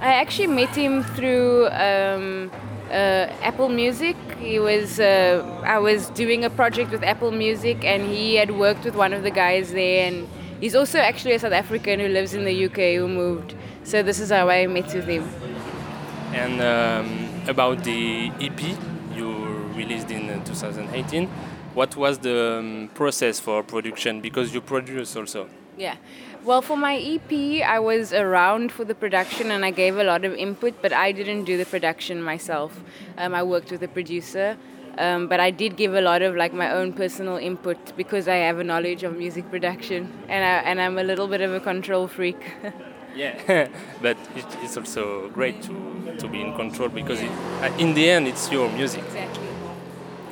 I 0.01 0.15
actually 0.15 0.47
met 0.47 0.75
him 0.77 1.03
through 1.03 1.67
um, 1.71 2.51
uh, 2.91 3.27
Apple 3.43 3.69
Music. 3.69 4.17
He 4.39 4.61
was 4.61 5.01
uh, 5.01 5.43
I 5.65 5.79
was 5.79 6.09
doing 6.11 6.45
a 6.45 6.51
project 6.51 6.93
with 6.93 7.03
Apple 7.03 7.33
Music, 7.33 7.85
and 7.85 8.03
he 8.05 8.37
had 8.37 8.53
worked 8.53 8.85
with 8.85 8.95
one 8.95 9.13
of 9.13 9.23
the 9.23 9.31
guys 9.31 9.73
there. 9.73 10.07
And 10.07 10.29
he's 10.61 10.77
also 10.77 10.99
actually 10.99 11.35
a 11.35 11.39
South 11.39 11.53
African 11.53 11.99
who 11.99 12.09
lives 12.09 12.35
in 12.35 12.45
the 12.45 12.65
UK 12.67 12.95
who 12.97 13.09
moved. 13.09 13.55
So 13.83 14.03
this 14.03 14.21
is 14.21 14.31
how 14.31 14.49
I 14.49 14.67
met 14.67 14.95
with 14.95 15.09
him. 15.09 15.29
And 16.33 16.61
um, 16.61 17.28
about 17.49 17.83
the 17.83 18.31
EP 18.41 18.61
you 19.15 19.29
released 19.75 20.11
in 20.11 20.29
uh, 20.31 20.45
2018, 20.45 21.27
what 21.75 21.97
was 21.97 22.19
the 22.19 22.59
um, 22.59 22.91
process 22.95 23.41
for 23.41 23.63
production? 23.63 24.21
Because 24.21 24.53
you 24.55 24.61
produce 24.61 25.17
also. 25.17 25.49
Yeah. 25.77 25.97
Well, 26.45 26.63
for 26.63 26.77
my 26.77 26.97
EP, 26.97 27.63
I 27.67 27.79
was 27.79 28.13
around 28.13 28.73
for 28.73 28.85
the 28.85 28.95
production 28.95 29.51
and 29.51 29.65
I 29.65 29.71
gave 29.71 29.97
a 29.97 30.05
lot 30.05 30.25
of 30.25 30.35
input, 30.35 30.75
but 30.83 30.93
I 30.93 31.13
didn't 31.13 31.45
do 31.45 31.57
the 31.57 31.67
production 31.67 32.23
myself. 32.23 32.81
Um, 33.17 33.35
I 33.35 33.43
worked 33.43 33.71
with 33.71 33.83
a 33.83 33.89
producer, 33.89 34.57
um, 34.99 35.29
but 35.29 35.41
I 35.41 35.51
did 35.51 35.77
give 35.77 35.95
a 35.95 36.01
lot 36.01 36.23
of 36.23 36.37
like 36.37 36.53
my 36.53 36.71
own 36.73 36.93
personal 36.93 37.37
input 37.37 37.97
because 37.97 38.29
I 38.29 38.37
have 38.37 38.59
a 38.59 38.65
knowledge 38.65 39.05
of 39.05 39.17
music 39.17 39.51
production 39.51 40.13
and 40.29 40.45
I, 40.45 40.71
and 40.71 40.81
I'm 40.81 40.99
a 40.99 41.05
little 41.05 41.29
bit 41.29 41.41
of 41.41 41.53
a 41.53 41.61
control 41.61 42.09
freak. 42.09 42.41
Yeah, 43.15 43.69
but 44.03 44.17
it, 44.37 44.47
it's 44.63 44.77
also 44.77 45.29
great 45.31 45.63
to, 45.63 45.73
to 46.19 46.29
be 46.29 46.41
in 46.41 46.55
control 46.55 46.89
because 46.89 47.21
it, 47.21 47.31
uh, 47.63 47.71
in 47.79 47.95
the 47.95 48.09
end 48.11 48.29
it's 48.29 48.51
your 48.51 48.71
music. 48.71 49.03
exactly. 49.05 49.49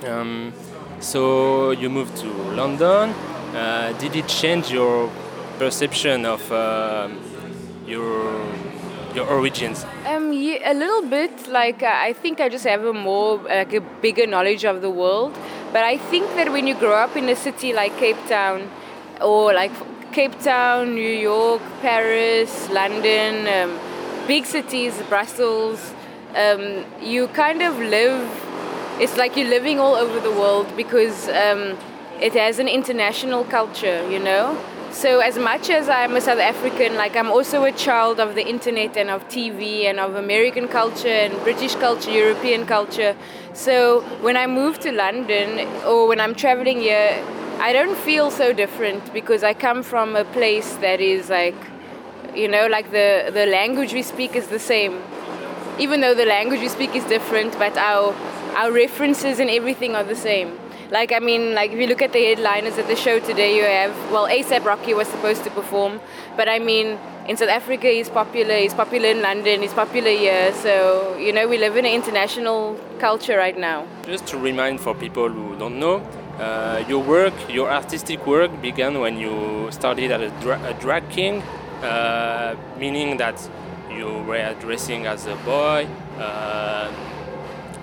Um, 0.07 0.53
so 1.01 1.71
you 1.73 1.89
moved 1.91 2.17
to 2.19 2.29
London. 2.55 3.11
Uh, 3.55 3.93
did 3.99 4.15
it 4.17 4.29
change 4.29 4.71
your 4.71 5.11
perception 5.59 6.27
of 6.27 6.53
um 6.53 7.19
your 7.87 8.45
your 9.15 9.27
origins? 9.27 9.85
Um, 10.07 10.33
yeah, 10.33 10.71
a 10.73 10.75
little 10.75 11.03
bit. 11.09 11.49
Like 11.49 11.83
uh, 11.83 11.91
I 11.93 12.13
think 12.13 12.41
I 12.41 12.49
just 12.49 12.65
have 12.67 12.85
a 12.85 12.93
more 12.93 13.39
like 13.39 13.73
a 13.73 13.81
bigger 13.81 14.27
knowledge 14.27 14.65
of 14.65 14.83
the 14.83 14.91
world. 14.91 15.35
But 15.73 15.85
I 15.85 15.97
think 15.97 16.27
that 16.37 16.53
when 16.53 16.67
you 16.67 16.75
grow 16.75 16.95
up 16.95 17.17
in 17.17 17.29
a 17.29 17.37
city 17.37 17.73
like 17.73 17.97
Cape 17.99 18.19
Town, 18.29 18.71
or 19.21 19.53
like 19.53 19.73
Cape 20.17 20.41
Town, 20.41 20.95
New 20.95 21.15
York, 21.31 21.61
Paris, 21.83 22.71
London, 22.71 23.47
um, 23.57 23.79
big 24.27 24.47
cities, 24.47 24.95
Brussels, 25.11 25.93
um, 26.35 26.87
you 27.03 27.29
kind 27.29 27.61
of 27.61 27.79
live. 27.79 28.27
It's 28.99 29.19
like 29.19 29.37
you're 29.37 29.51
living 29.51 29.79
all 29.79 29.95
over 29.95 30.19
the 30.19 30.31
world 30.31 30.75
because 30.75 31.29
um, 31.29 31.77
it 32.19 32.33
has 32.33 32.59
an 32.59 32.67
international 32.67 33.45
culture, 33.45 34.11
you 34.11 34.19
know. 34.19 34.59
So 34.91 35.21
as 35.21 35.37
much 35.37 35.69
as 35.69 35.91
I'm 35.91 36.17
a 36.17 36.23
South 36.23 36.39
African, 36.39 36.95
like 36.95 37.15
I'm 37.15 37.31
also 37.31 37.65
a 37.65 37.73
child 37.73 38.19
of 38.19 38.35
the 38.35 38.49
internet 38.49 38.97
and 38.97 39.11
of 39.11 39.29
TV 39.29 39.85
and 39.85 40.01
of 40.01 40.15
American 40.15 40.67
culture 40.67 41.09
and 41.25 41.35
British 41.43 41.75
culture, 41.75 42.11
European 42.11 42.65
culture. 42.65 43.15
So 43.53 44.01
when 44.23 44.39
I 44.39 44.47
move 44.47 44.79
to 44.79 44.93
London 44.93 45.69
or 45.85 46.09
when 46.09 46.21
I'm 46.21 46.35
traveling 46.35 46.81
here, 46.81 47.23
I 47.59 47.73
don't 47.73 47.97
feel 47.97 48.31
so 48.31 48.53
different 48.53 49.15
because 49.15 49.43
I 49.43 49.55
come 49.55 49.83
from 49.83 50.15
a 50.15 50.25
place 50.25 50.75
that 50.77 51.01
is 51.01 51.31
like, 51.31 51.55
you 52.35 52.49
know, 52.49 52.67
like 52.67 52.91
the, 52.91 53.31
the 53.33 53.47
language 53.47 53.95
we 53.95 54.03
speak 54.03 54.37
is 54.37 54.49
the 54.49 54.59
same. 54.59 55.03
Even 55.79 56.03
though 56.03 56.15
the 56.15 56.27
language 56.27 56.61
we 56.61 56.69
speak 56.69 56.95
is 56.95 57.05
different, 57.05 57.59
but 57.59 57.75
our, 57.79 58.15
our 58.57 58.71
references 58.71 59.41
and 59.41 59.49
everything 59.49 59.95
are 59.95 60.05
the 60.05 60.15
same. 60.15 60.59
Like, 60.91 61.13
I 61.13 61.19
mean, 61.19 61.55
like 61.55 61.73
if 61.73 61.79
you 61.79 61.87
look 61.87 62.03
at 62.03 62.13
the 62.13 62.23
headliners 62.23 62.77
at 62.77 62.89
the 62.89 62.95
show 62.95 63.21
today, 63.21 63.57
you 63.57 63.65
have, 63.65 64.13
well, 64.13 64.29
ASAP 64.29 64.65
Rocky 64.65 64.93
was 64.93 65.09
supposed 65.09 65.43
to 65.45 65.51
perform, 65.51 65.99
but 66.37 66.51
I 66.51 66.59
mean, 66.59 66.99
in 67.27 67.39
South 67.39 67.49
Africa, 67.49 67.89
he's 67.89 68.09
popular, 68.11 68.55
he's 68.55 68.75
popular 68.75 69.09
in 69.09 69.23
London, 69.23 69.63
he's 69.63 69.73
popular 69.73 70.11
here, 70.11 70.53
so, 70.55 71.17
you 71.17 71.33
know, 71.33 71.49
we 71.49 71.59
live 71.59 71.77
in 71.77 71.87
an 71.87 71.93
international 71.93 72.79
culture 73.01 73.37
right 73.37 73.59
now. 73.59 73.87
Just 74.05 74.27
to 74.29 74.39
remind 74.39 74.81
for 74.81 74.95
people 74.95 75.29
who 75.29 75.57
don't 75.59 75.81
know, 75.81 76.07
uh, 76.39 76.85
your 76.89 77.03
work, 77.03 77.35
your 77.49 77.71
artistic 77.71 78.27
work, 78.27 78.51
began 78.61 79.01
when 79.01 79.19
you 79.19 79.69
started 79.71 80.11
as 80.11 80.33
a, 80.33 80.41
dra- 80.41 80.63
a 80.65 80.75
drag 80.75 81.09
king, 81.11 81.43
uh, 81.83 82.57
meaning 82.79 83.17
that 83.17 83.37
you 83.91 84.07
were 84.25 84.55
dressing 84.61 85.07
as 85.07 85.27
a 85.27 85.37
boy, 85.37 85.87
uh, 86.19 86.93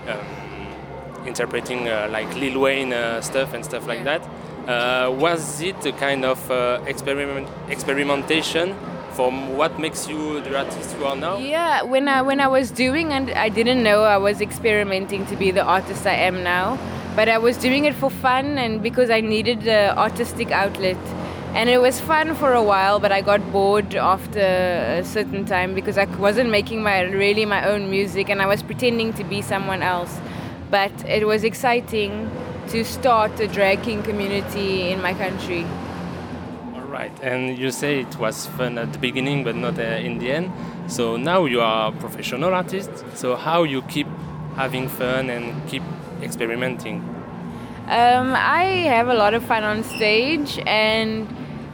um, 0.07 1.27
interpreting 1.27 1.87
uh, 1.87 2.07
like 2.11 2.33
Lil 2.35 2.59
Wayne 2.59 2.93
uh, 2.93 3.21
stuff 3.21 3.53
and 3.53 3.63
stuff 3.63 3.87
like 3.87 4.03
that. 4.03 4.21
Uh, 4.67 5.11
was 5.11 5.61
it 5.61 5.85
a 5.85 5.91
kind 5.91 6.23
of 6.23 6.39
uh, 6.49 6.79
experiment 6.85 7.49
experimentation 7.69 8.75
from 9.11 9.57
what 9.57 9.77
makes 9.79 10.07
you 10.07 10.41
the 10.41 10.57
artist 10.57 10.95
you 10.97 11.05
are 11.05 11.15
now? 11.15 11.37
Yeah, 11.37 11.83
when 11.83 12.07
I 12.07 12.21
when 12.21 12.39
I 12.39 12.47
was 12.47 12.71
doing 12.71 13.11
and 13.13 13.29
I 13.31 13.49
didn't 13.49 13.83
know 13.83 14.03
I 14.03 14.17
was 14.17 14.41
experimenting 14.41 15.25
to 15.27 15.35
be 15.35 15.51
the 15.51 15.63
artist 15.63 16.05
I 16.07 16.15
am 16.15 16.43
now, 16.43 16.77
but 17.15 17.29
I 17.29 17.37
was 17.37 17.57
doing 17.57 17.85
it 17.85 17.95
for 17.95 18.09
fun 18.09 18.57
and 18.57 18.81
because 18.81 19.09
I 19.09 19.21
needed 19.21 19.67
an 19.67 19.97
artistic 19.97 20.51
outlet. 20.51 20.97
And 21.53 21.69
it 21.69 21.79
was 21.79 21.99
fun 21.99 22.33
for 22.33 22.53
a 22.53 22.63
while, 22.63 22.99
but 22.99 23.11
I 23.11 23.21
got 23.21 23.51
bored 23.51 23.93
after 23.93 24.39
a 24.39 25.03
certain 25.03 25.45
time 25.45 25.75
because 25.75 25.99
I 25.99 26.05
wasn't 26.05 26.49
making 26.49 26.81
my 26.81 27.01
really 27.01 27.45
my 27.45 27.67
own 27.67 27.91
music 27.91 28.29
and 28.29 28.41
I 28.41 28.47
was 28.47 28.63
pretending 28.63 29.13
to 29.13 29.23
be 29.23 29.43
someone 29.43 29.83
else. 29.83 30.19
But 30.71 30.91
it 31.07 31.27
was 31.27 31.43
exciting 31.43 32.31
to 32.69 32.83
start 32.83 33.39
a 33.39 33.47
drag 33.47 33.83
king 33.83 34.01
community 34.01 34.89
in 34.89 34.99
my 34.99 35.13
country. 35.13 35.63
All 36.73 36.81
right, 36.81 37.11
and 37.21 37.55
you 37.55 37.69
say 37.69 37.99
it 37.99 38.17
was 38.17 38.47
fun 38.47 38.79
at 38.79 38.91
the 38.91 38.97
beginning, 38.97 39.43
but 39.43 39.55
not 39.55 39.77
uh, 39.77 39.83
in 39.83 40.17
the 40.17 40.31
end. 40.31 40.51
So 40.87 41.17
now 41.17 41.45
you 41.45 41.61
are 41.61 41.89
a 41.89 41.91
professional 41.91 42.55
artist. 42.55 42.89
So 43.13 43.35
how 43.35 43.61
you 43.61 43.83
keep 43.83 44.07
having 44.55 44.87
fun 44.87 45.29
and 45.29 45.69
keep 45.69 45.83
experimenting? 46.23 46.97
Um, 47.87 48.33
I 48.33 48.63
have 48.87 49.09
a 49.09 49.13
lot 49.13 49.33
of 49.33 49.43
fun 49.43 49.63
on 49.63 49.83
stage, 49.83 50.57
and 50.65 51.27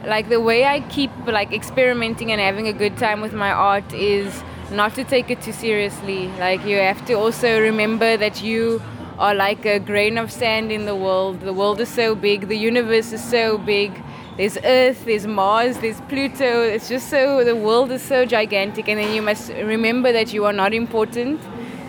like 0.04 0.28
the 0.28 0.40
way 0.40 0.64
I 0.64 0.80
keep 0.88 1.10
like 1.26 1.52
experimenting 1.52 2.32
and 2.32 2.40
having 2.40 2.66
a 2.66 2.72
good 2.72 2.96
time 2.96 3.20
with 3.20 3.32
my 3.32 3.52
art 3.52 3.92
is 3.92 4.42
not 4.72 4.94
to 4.94 5.04
take 5.04 5.30
it 5.30 5.42
too 5.42 5.52
seriously. 5.52 6.28
Like 6.38 6.64
you 6.64 6.76
have 6.76 7.04
to 7.06 7.14
also 7.14 7.60
remember 7.60 8.16
that 8.16 8.42
you 8.42 8.82
are 9.18 9.34
like 9.34 9.66
a 9.66 9.78
grain 9.78 10.18
of 10.18 10.32
sand 10.32 10.72
in 10.72 10.86
the 10.86 10.96
world. 10.96 11.40
The 11.40 11.52
world 11.52 11.80
is 11.80 11.88
so 11.88 12.14
big, 12.14 12.48
the 12.48 12.56
universe 12.56 13.12
is 13.12 13.22
so 13.22 13.58
big. 13.58 13.92
There's 14.36 14.56
Earth, 14.64 15.04
there's 15.04 15.26
Mars, 15.26 15.78
there's 15.78 16.00
Pluto. 16.02 16.62
It's 16.62 16.88
just 16.88 17.10
so 17.10 17.44
the 17.44 17.54
world 17.54 17.92
is 17.92 18.00
so 18.00 18.24
gigantic, 18.24 18.88
and 18.88 18.98
then 18.98 19.14
you 19.14 19.22
must 19.22 19.50
remember 19.50 20.12
that 20.12 20.32
you 20.32 20.44
are 20.46 20.52
not 20.52 20.72
important. 20.72 21.40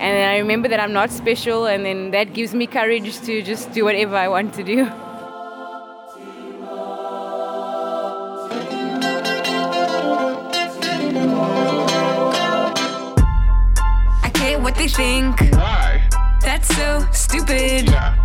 And 0.02 0.18
then 0.18 0.28
I 0.28 0.40
remember 0.40 0.68
that 0.68 0.80
I'm 0.80 0.94
not 0.94 1.12
special, 1.12 1.68
and 1.68 1.86
then 1.86 2.10
that 2.10 2.34
gives 2.34 2.56
me 2.56 2.66
courage 2.66 3.22
to 3.22 3.44
just 3.44 3.72
do 3.72 3.86
whatever 3.86 4.16
I 4.16 4.28
want 4.30 4.52
to 4.56 4.64
do. 4.64 4.82
Okay, 14.26 14.56
what 14.58 14.74
they 14.74 14.88
think. 14.88 15.40
Why? 15.54 16.02
That's 16.42 16.76
so 16.76 17.06
stupid. 17.12 17.88
Yeah. 17.88 18.18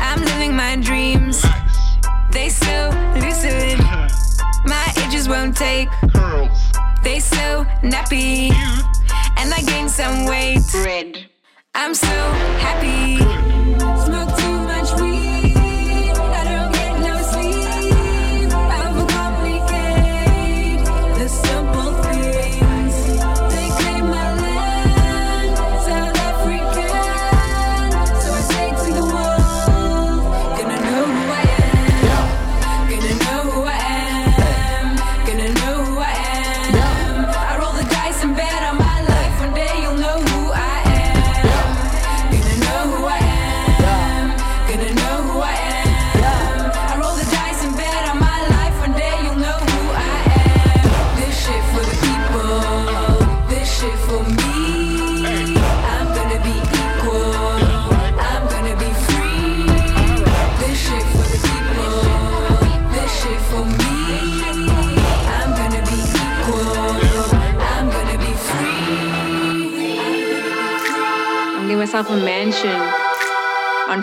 I'm 0.00 0.20
living 0.24 0.56
my 0.56 0.74
dreams. 0.74 1.44
Nice. 1.44 1.96
They 2.32 2.48
so 2.48 2.90
lucid. 3.14 3.78
My 4.64 4.92
edges 4.96 5.28
won't 5.28 5.56
take. 5.56 5.88
Curls. 6.14 6.72
They 7.02 7.18
so 7.18 7.64
nappy. 7.82 8.51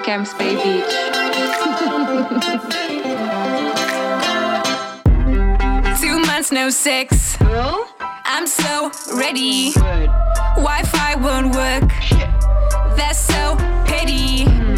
Camps 0.10 0.34
Bay 0.34 0.56
Beach. 0.56 0.66
Two 6.02 6.18
months 6.26 6.52
no 6.52 6.72
sex. 6.72 7.38
I'm 8.26 8.48
so 8.48 8.90
ready. 9.14 9.72
Wi-Fi 10.56 11.14
won't 11.18 11.54
work. 11.54 11.92
Shit. 12.02 12.28
That's 12.98 13.20
so 13.20 13.56
petty. 13.86 14.46
Hmm. 14.46 14.74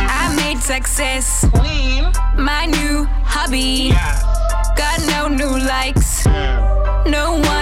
I 0.00 0.34
made 0.34 0.58
success 0.58 1.46
my 2.36 2.66
new 2.66 3.04
hobby. 3.22 3.92
Yeah. 3.94 4.18
Got 4.76 4.98
no 5.14 5.28
new 5.28 5.58
likes. 5.64 6.26
No 7.06 7.38
one 7.38 7.61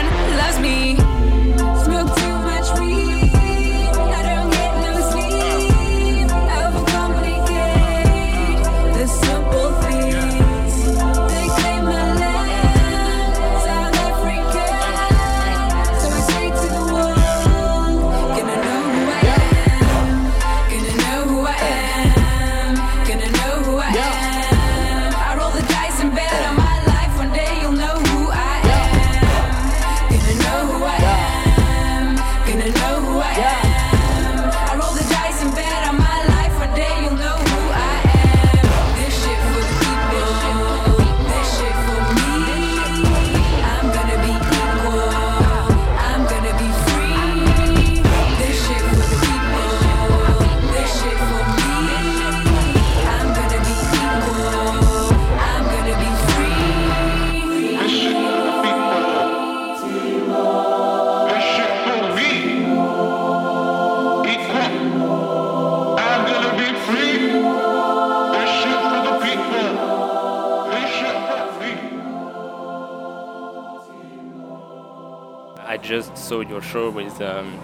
show 76.71 76.91
with 76.91 77.21
um, 77.21 77.59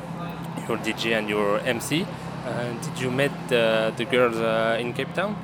your 0.69 0.79
DJ 0.79 1.19
and 1.19 1.29
your 1.29 1.61
MC. 1.61 2.07
Uh, 2.47 2.73
did 2.85 3.01
you 3.01 3.11
meet 3.11 3.33
uh, 3.53 3.91
the 3.97 4.05
girls 4.05 4.37
uh, 4.37 4.79
in 4.81 4.93
Cape 4.93 5.13
Town? 5.15 5.37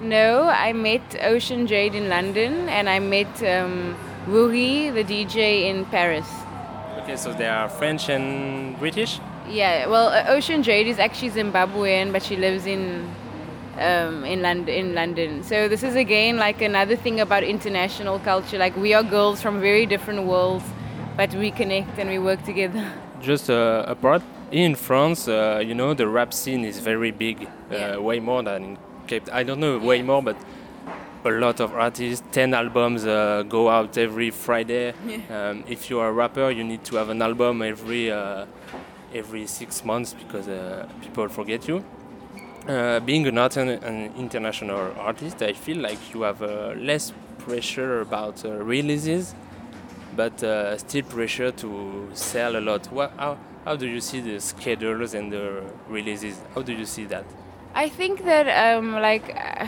No, 0.00 0.48
I 0.48 0.72
met 0.72 1.16
Ocean 1.22 1.66
Jade 1.66 1.94
in 1.94 2.08
London 2.08 2.68
and 2.68 2.88
I 2.88 2.98
met 2.98 3.42
um, 3.42 3.96
Woogie, 4.26 4.92
the 4.92 5.04
DJ, 5.04 5.70
in 5.70 5.84
Paris. 5.86 6.28
Okay, 6.98 7.16
so 7.16 7.32
they 7.32 7.46
are 7.46 7.68
French 7.68 8.08
and 8.08 8.78
British. 8.78 9.20
Yeah, 9.48 9.86
well, 9.86 10.08
Ocean 10.28 10.62
Jade 10.62 10.86
is 10.86 10.98
actually 10.98 11.30
Zimbabwean, 11.30 12.12
but 12.12 12.22
she 12.22 12.36
lives 12.36 12.66
in 12.66 13.10
um, 13.78 14.24
in 14.24 14.40
London. 14.40 14.74
In 14.74 14.94
London, 14.94 15.42
so 15.42 15.68
this 15.68 15.82
is 15.82 15.96
again 15.96 16.38
like 16.38 16.62
another 16.62 16.96
thing 16.96 17.20
about 17.20 17.42
international 17.42 18.18
culture. 18.20 18.58
Like 18.58 18.76
we 18.76 18.94
are 18.94 19.02
girls 19.02 19.42
from 19.42 19.60
very 19.60 19.84
different 19.84 20.24
worlds, 20.24 20.64
but 21.16 21.34
we 21.34 21.50
connect 21.50 21.98
and 21.98 22.08
we 22.08 22.18
work 22.18 22.42
together. 22.44 22.90
Just 23.24 23.48
uh, 23.48 23.84
apart, 23.88 24.22
in 24.52 24.74
France, 24.74 25.28
uh, 25.28 25.62
you 25.64 25.74
know, 25.74 25.94
the 25.94 26.06
rap 26.06 26.32
scene 26.34 26.64
is 26.64 26.78
very 26.78 27.10
big, 27.10 27.36
uh, 27.42 27.48
Yeah. 27.70 27.98
way 27.98 28.20
more 28.20 28.42
than 28.42 28.62
in 28.64 28.78
Cape. 29.06 29.28
I 29.32 29.42
don't 29.44 29.60
know, 29.60 29.78
way 29.78 30.02
more, 30.02 30.22
but 30.22 30.36
a 31.24 31.30
lot 31.30 31.60
of 31.60 31.72
artists. 31.74 32.22
Ten 32.32 32.52
albums 32.54 33.06
uh, 33.06 33.42
go 33.48 33.68
out 33.70 33.96
every 33.98 34.30
Friday. 34.30 34.92
Um, 35.30 35.64
if 35.68 35.88
you 35.90 36.00
are 36.00 36.08
a 36.08 36.12
rapper, 36.12 36.50
you 36.50 36.64
need 36.64 36.84
to 36.84 36.96
have 36.96 37.08
an 37.08 37.22
album 37.22 37.62
every 37.62 38.10
uh, 38.12 38.44
every 39.14 39.46
six 39.46 39.84
months 39.84 40.12
because 40.14 40.46
uh, 40.48 40.86
people 41.00 41.28
forget 41.28 41.66
you. 41.68 41.82
Uh, 42.68 43.00
being 43.00 43.26
an, 43.26 43.38
art- 43.38 43.56
an 43.58 44.10
international 44.18 44.92
artist, 44.98 45.42
I 45.42 45.52
feel 45.52 45.78
like 45.78 45.98
you 46.14 46.22
have 46.22 46.42
uh, 46.42 46.72
less 46.76 47.12
pressure 47.38 48.00
about 48.00 48.44
uh, 48.44 48.50
releases, 48.64 49.34
but 50.16 50.42
uh, 50.42 50.76
still 50.78 51.02
pressure 51.02 51.50
to 51.52 52.08
sell 52.14 52.56
a 52.56 52.60
lot. 52.60 52.86
What, 52.92 53.12
how, 53.16 53.38
how 53.64 53.76
do 53.76 53.86
you 53.86 54.00
see 54.00 54.20
the 54.20 54.40
schedules 54.40 55.14
and 55.14 55.32
the 55.32 55.62
releases? 55.88 56.40
How 56.54 56.62
do 56.62 56.72
you 56.72 56.84
see 56.84 57.04
that? 57.06 57.24
I 57.74 57.88
think 57.88 58.24
that 58.24 58.76
um, 58.76 58.92
like 58.92 59.34
uh, 59.34 59.66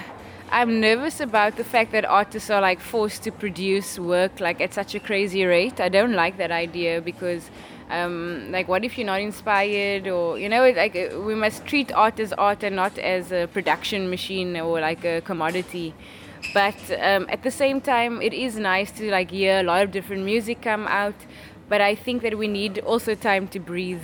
I'm 0.51 0.81
nervous 0.81 1.21
about 1.21 1.57
the 1.57 1.65
fact 1.65 1.91
that 1.93 2.05
artists 2.05 2.51
are 2.51 2.61
like 2.61 2.81
forced 2.81 3.25
to 3.25 3.33
produce 3.33 3.99
work 3.99 4.39
like 4.39 4.61
at 4.61 4.73
such 4.73 4.95
a 4.95 5.01
crazy 5.01 5.45
rate. 5.45 5.81
I 5.81 5.89
don't 5.89 6.13
like 6.13 6.37
that 6.37 6.53
idea 6.53 7.01
because 7.01 7.51
um, 7.91 8.53
like 8.53 8.69
what 8.69 8.85
if 8.85 8.97
you're 8.97 9.07
not 9.07 9.21
inspired 9.21 10.07
or 10.07 10.39
you 10.39 10.49
know 10.49 10.71
like 10.71 10.95
uh, 10.95 11.21
we 11.21 11.35
must 11.35 11.67
treat 11.67 11.91
art 11.93 12.21
as 12.21 12.33
art 12.33 12.63
and 12.63 12.77
not 12.77 12.97
as 12.99 13.33
a 13.33 13.49
production 13.49 14.09
machine 14.09 14.57
or 14.57 14.81
like 14.81 15.05
a 15.05 15.21
commodity. 15.23 15.95
But 16.55 16.77
um, 17.01 17.27
at 17.29 17.43
the 17.43 17.51
same 17.51 17.81
time, 17.81 18.23
it 18.23 18.33
is 18.33 18.57
nice 18.57 18.91
to 18.93 19.11
like 19.11 19.31
hear 19.31 19.61
a 19.61 19.63
lot 19.63 19.83
of 19.83 19.91
different 19.91 20.25
music 20.25 20.63
come 20.63 20.87
out. 20.87 21.15
But 21.69 21.81
I 21.81 21.95
think 21.95 22.23
that 22.23 22.39
we 22.39 22.49
need 22.49 22.79
also 22.79 23.15
time 23.15 23.49
to 23.49 23.59
breathe 23.59 24.03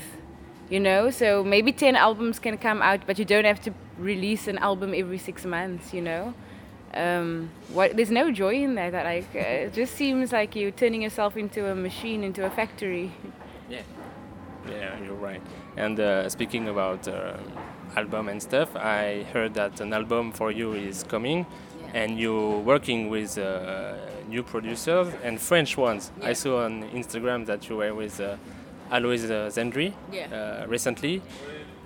you 0.73 0.81
know? 0.81 1.11
So 1.11 1.45
maybe 1.45 1.71
10 1.71 1.97
albums 1.97 2.38
can 2.38 2.57
come 2.57 2.81
out 2.81 3.01
but 3.07 3.18
you 3.18 3.27
don't 3.27 3.45
have 3.45 3.61
to 3.62 3.75
release 3.99 4.49
an 4.49 4.57
album 4.59 4.95
every 4.97 5.18
six 5.18 5.45
months 5.45 5.92
you 5.92 6.01
know? 6.01 6.35
Um, 6.95 7.51
what 7.73 7.97
there's 7.97 8.11
no 8.11 8.31
joy 8.31 8.55
in 8.55 8.75
that. 8.75 8.92
That, 8.92 9.05
like 9.05 9.29
uh, 9.35 9.66
it 9.66 9.73
just 9.73 9.95
seems 9.95 10.33
like 10.33 10.55
you're 10.55 10.71
turning 10.71 11.03
yourself 11.03 11.37
into 11.37 11.71
a 11.71 11.75
machine 11.75 12.23
into 12.23 12.45
a 12.45 12.51
factory. 12.51 13.11
Yeah, 13.71 13.81
yeah, 14.68 15.03
you're 15.03 15.14
right. 15.14 15.40
And 15.79 15.99
uh, 15.99 16.29
speaking 16.29 16.68
about 16.68 17.09
uh, 17.09 17.38
album 17.97 18.29
and 18.29 18.42
stuff, 18.42 18.77
I 18.77 19.23
heard 19.33 19.55
that 19.55 19.81
an 19.81 19.95
album 19.95 20.33
for 20.33 20.51
you 20.51 20.75
is 20.75 21.03
coming, 21.03 21.47
and 21.92 22.18
you're 22.18 22.59
working 22.59 23.09
with 23.11 23.38
uh, 23.38 23.94
new 24.28 24.42
producers 24.42 25.09
and 25.22 25.40
French 25.40 25.76
ones. 25.76 26.11
I 26.22 26.33
saw 26.33 26.64
on 26.64 26.83
Instagram 26.90 27.46
that 27.46 27.68
you 27.68 27.76
were 27.76 27.94
with 27.94 28.20
uh, 28.20 28.37
Alois 28.90 29.24
uh, 29.24 29.50
Zandry 29.50 29.92
Yeah. 30.12 30.26
uh, 30.62 30.66
recently. 30.68 31.22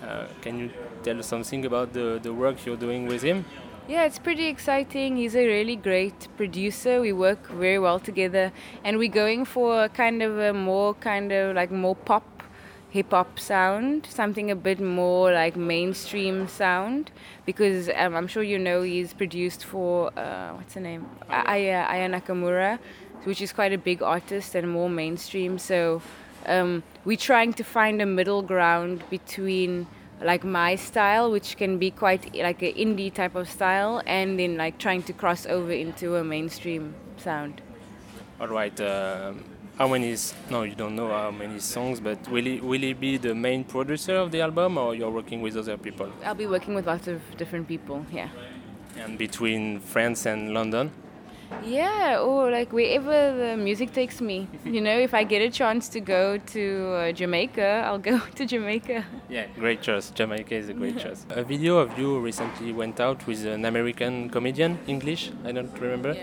Uh, 0.03 0.27
can 0.43 0.59
you 0.59 0.71
tell 1.03 1.19
us 1.19 1.27
something 1.27 1.65
about 1.65 1.93
the, 1.93 2.21
the 2.23 2.33
work 2.33 2.65
you're 2.67 2.77
doing 2.77 3.07
with 3.07 3.23
him? 3.23 3.45
Yeah, 3.89 4.05
it's 4.05 4.19
pretty 4.19 4.47
exciting. 4.47 5.17
He's 5.17 5.37
a 5.37 5.47
really 5.47 5.77
great 5.77 6.27
producer. 6.37 7.01
We 7.01 7.13
work 7.13 7.47
very 7.49 7.79
well 7.79 8.01
together, 8.01 8.51
and 8.85 8.99
we're 8.99 9.13
going 9.13 9.45
for 9.45 9.85
a 9.85 9.89
kind 9.89 10.23
of 10.23 10.39
a 10.39 10.53
more 10.53 10.95
kind 10.95 11.31
of 11.31 11.55
like 11.55 11.71
more 11.71 11.95
pop, 11.95 12.36
hip 12.97 13.11
hop 13.11 13.39
sound, 13.39 14.07
something 14.21 14.51
a 14.51 14.57
bit 14.57 14.81
more 14.81 15.31
like 15.33 15.55
mainstream 15.55 16.49
sound. 16.49 17.11
Because 17.45 17.91
um, 17.95 18.17
I'm 18.17 18.29
sure 18.35 18.43
you 18.43 18.59
know 18.59 18.83
he's 18.83 19.13
produced 19.13 19.65
for 19.65 19.93
uh, 20.19 20.55
what's 20.57 20.75
her 20.75 20.81
name, 20.81 21.03
Aya, 21.29 21.81
Aya 21.95 22.09
Nakamura, 22.09 22.79
which 23.25 23.41
is 23.43 23.53
quite 23.53 23.73
a 23.73 23.79
big 23.91 24.03
artist 24.03 24.55
and 24.55 24.67
more 24.71 24.89
mainstream. 24.89 25.59
So 25.59 26.01
um, 26.47 26.83
we're 27.05 27.25
trying 27.33 27.53
to 27.61 27.65
find 27.65 28.01
a 28.01 28.07
middle 28.07 28.43
ground 28.43 29.05
between 29.11 29.87
like 30.23 30.45
my 30.45 30.77
style, 30.77 31.31
which 31.31 31.59
can 31.59 31.77
be 31.79 31.91
quite 31.91 32.23
like 32.35 32.63
an 32.63 32.73
indie 32.73 33.13
type 33.13 33.35
of 33.35 33.47
style, 33.51 34.03
and 34.07 34.39
then 34.41 34.57
like 34.57 34.79
trying 34.79 35.03
to 35.03 35.13
cross 35.13 35.45
over 35.47 35.73
into 35.73 36.17
a 36.17 36.25
mainstream 36.25 36.95
sound. 37.19 37.61
All 38.41 38.49
right. 38.49 38.81
Uh, 38.81 39.35
how 39.79 39.89
many? 39.89 40.13
s- 40.13 40.35
No, 40.51 40.63
you 40.63 40.75
don't 40.75 40.97
know 40.97 41.09
how 41.09 41.31
many 41.31 41.59
songs, 41.61 42.01
but 42.01 42.19
will 42.31 42.45
he 42.45 42.61
will 42.61 42.81
he 42.81 42.93
be 42.95 43.17
the 43.19 43.35
main 43.35 43.65
producer 43.65 44.17
of 44.17 44.31
the 44.31 44.41
album, 44.41 44.79
or 44.79 44.95
you're 44.95 45.11
working 45.11 45.43
with 45.43 45.57
other 45.57 45.77
people? 45.77 46.09
I'll 46.25 46.35
be 46.35 46.47
working 46.47 46.75
with 46.75 46.87
lots 46.87 47.09
of 47.09 47.21
different 47.37 47.69
people. 47.69 48.05
Yeah. 48.13 48.29
And 48.99 49.19
between 49.19 49.81
France 49.81 50.27
and 50.27 50.55
London. 50.55 50.91
Yeah, 51.65 52.19
or 52.21 52.51
like 52.51 52.73
wherever 52.73 53.33
the 53.39 53.57
music 53.57 53.93
takes 53.93 54.21
me. 54.21 54.49
You 54.65 54.81
know, 54.81 54.99
if 54.99 55.15
I 55.15 55.23
get 55.25 55.43
a 55.43 55.51
chance 55.51 55.89
to 55.91 56.01
go 56.01 56.39
to 56.39 56.63
uh, 56.95 57.13
Jamaica, 57.13 57.85
I'll 57.87 58.01
go 58.01 58.19
to 58.35 58.47
Jamaica. 58.47 59.05
Yeah, 59.29 59.47
great 59.59 59.81
choice. 59.83 60.11
Jamaica 60.11 60.55
is 60.57 60.69
a 60.69 60.75
great 60.75 60.99
choice. 60.99 61.25
A 61.31 61.45
video 61.45 61.79
of 61.79 61.97
you 61.99 62.19
recently 62.19 62.73
went 62.73 62.99
out 63.01 63.25
with 63.29 63.47
an 63.47 63.65
American 63.65 64.29
comedian, 64.31 64.79
English, 64.89 65.31
I 65.45 65.53
don't 65.53 65.73
remember. 65.81 66.17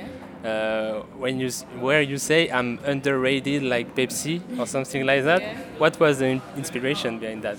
Uh, 0.44 1.04
when 1.18 1.40
you 1.40 1.50
where 1.80 2.02
you 2.02 2.18
say 2.18 2.50
I'm 2.50 2.78
underrated 2.84 3.64
like 3.64 3.96
Pepsi 3.96 4.42
or 4.60 4.68
something 4.68 5.06
like 5.06 5.24
that. 5.24 5.42
Yeah. 5.42 5.58
What 5.78 5.98
was 6.00 6.20
the 6.20 6.42
inspiration 6.58 7.18
behind 7.18 7.44
that? 7.44 7.58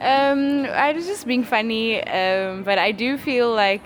Um, 0.00 0.66
I 0.66 0.92
was 0.92 1.06
just 1.06 1.26
being 1.26 1.44
funny, 1.44 2.02
um, 2.02 2.62
but 2.64 2.78
I 2.78 2.92
do 2.92 3.18
feel 3.18 3.52
like, 3.52 3.82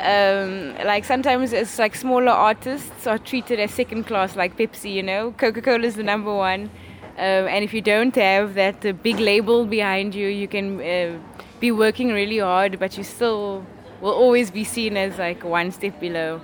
um, 0.00 0.74
like 0.84 1.04
sometimes 1.04 1.52
it's 1.52 1.78
like 1.78 1.94
smaller 1.94 2.32
artists 2.32 3.06
are 3.06 3.18
treated 3.18 3.60
as 3.60 3.72
second 3.72 4.04
class, 4.04 4.36
like 4.36 4.56
Pepsi. 4.56 4.92
You 4.92 5.02
know, 5.02 5.32
Coca 5.32 5.62
Cola 5.62 5.84
is 5.84 5.94
the 5.94 6.02
number 6.02 6.34
one, 6.34 6.70
um, 7.18 7.46
and 7.48 7.64
if 7.64 7.72
you 7.72 7.82
don't 7.82 8.14
have 8.16 8.54
that 8.54 8.84
uh, 8.84 8.92
big 8.92 9.18
label 9.18 9.64
behind 9.64 10.14
you, 10.14 10.26
you 10.26 10.48
can 10.48 10.80
uh, 10.80 11.18
be 11.60 11.70
working 11.70 12.08
really 12.12 12.38
hard, 12.38 12.78
but 12.78 12.96
you 12.98 13.04
still 13.04 13.64
will 14.00 14.14
always 14.14 14.50
be 14.50 14.64
seen 14.64 14.96
as 14.96 15.18
like 15.18 15.44
one 15.44 15.70
step 15.70 16.00
below. 16.00 16.40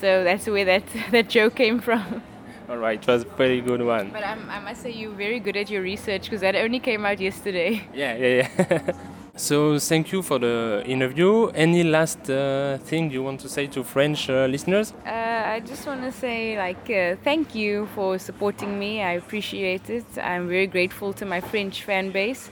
So 0.00 0.24
that's 0.24 0.46
where 0.46 0.64
that 0.64 0.84
that 1.10 1.28
joke 1.28 1.54
came 1.54 1.80
from. 1.80 2.22
All 2.68 2.78
right, 2.78 3.00
it 3.00 3.06
was 3.06 3.22
a 3.22 3.36
very 3.36 3.60
good 3.60 3.80
one. 3.80 4.10
But 4.10 4.24
I'm, 4.24 4.50
I 4.50 4.58
must 4.58 4.82
say 4.82 4.90
you're 4.90 5.12
very 5.12 5.38
good 5.38 5.56
at 5.56 5.70
your 5.70 5.82
research 5.82 6.22
because 6.22 6.40
that 6.40 6.56
only 6.56 6.80
came 6.80 7.06
out 7.06 7.20
yesterday. 7.20 7.84
Yeah, 7.94 8.16
yeah, 8.16 8.48
yeah. 8.58 8.92
so 9.36 9.78
thank 9.78 10.10
you 10.10 10.20
for 10.22 10.40
the 10.40 10.82
interview. 10.84 11.46
Any 11.54 11.84
last 11.84 12.28
uh, 12.28 12.78
thing 12.78 13.12
you 13.12 13.22
want 13.22 13.38
to 13.40 13.48
say 13.48 13.68
to 13.68 13.84
French 13.84 14.28
uh, 14.28 14.46
listeners? 14.46 14.92
Uh, 15.06 15.10
I 15.54 15.60
just 15.60 15.86
want 15.86 16.02
to 16.02 16.10
say, 16.10 16.58
like, 16.58 16.90
uh, 16.90 17.14
thank 17.22 17.54
you 17.54 17.86
for 17.94 18.18
supporting 18.18 18.76
me. 18.80 19.00
I 19.00 19.12
appreciate 19.12 19.88
it. 19.88 20.06
I'm 20.20 20.48
very 20.48 20.66
grateful 20.66 21.12
to 21.12 21.24
my 21.24 21.40
French 21.40 21.84
fan 21.84 22.10
base 22.10 22.50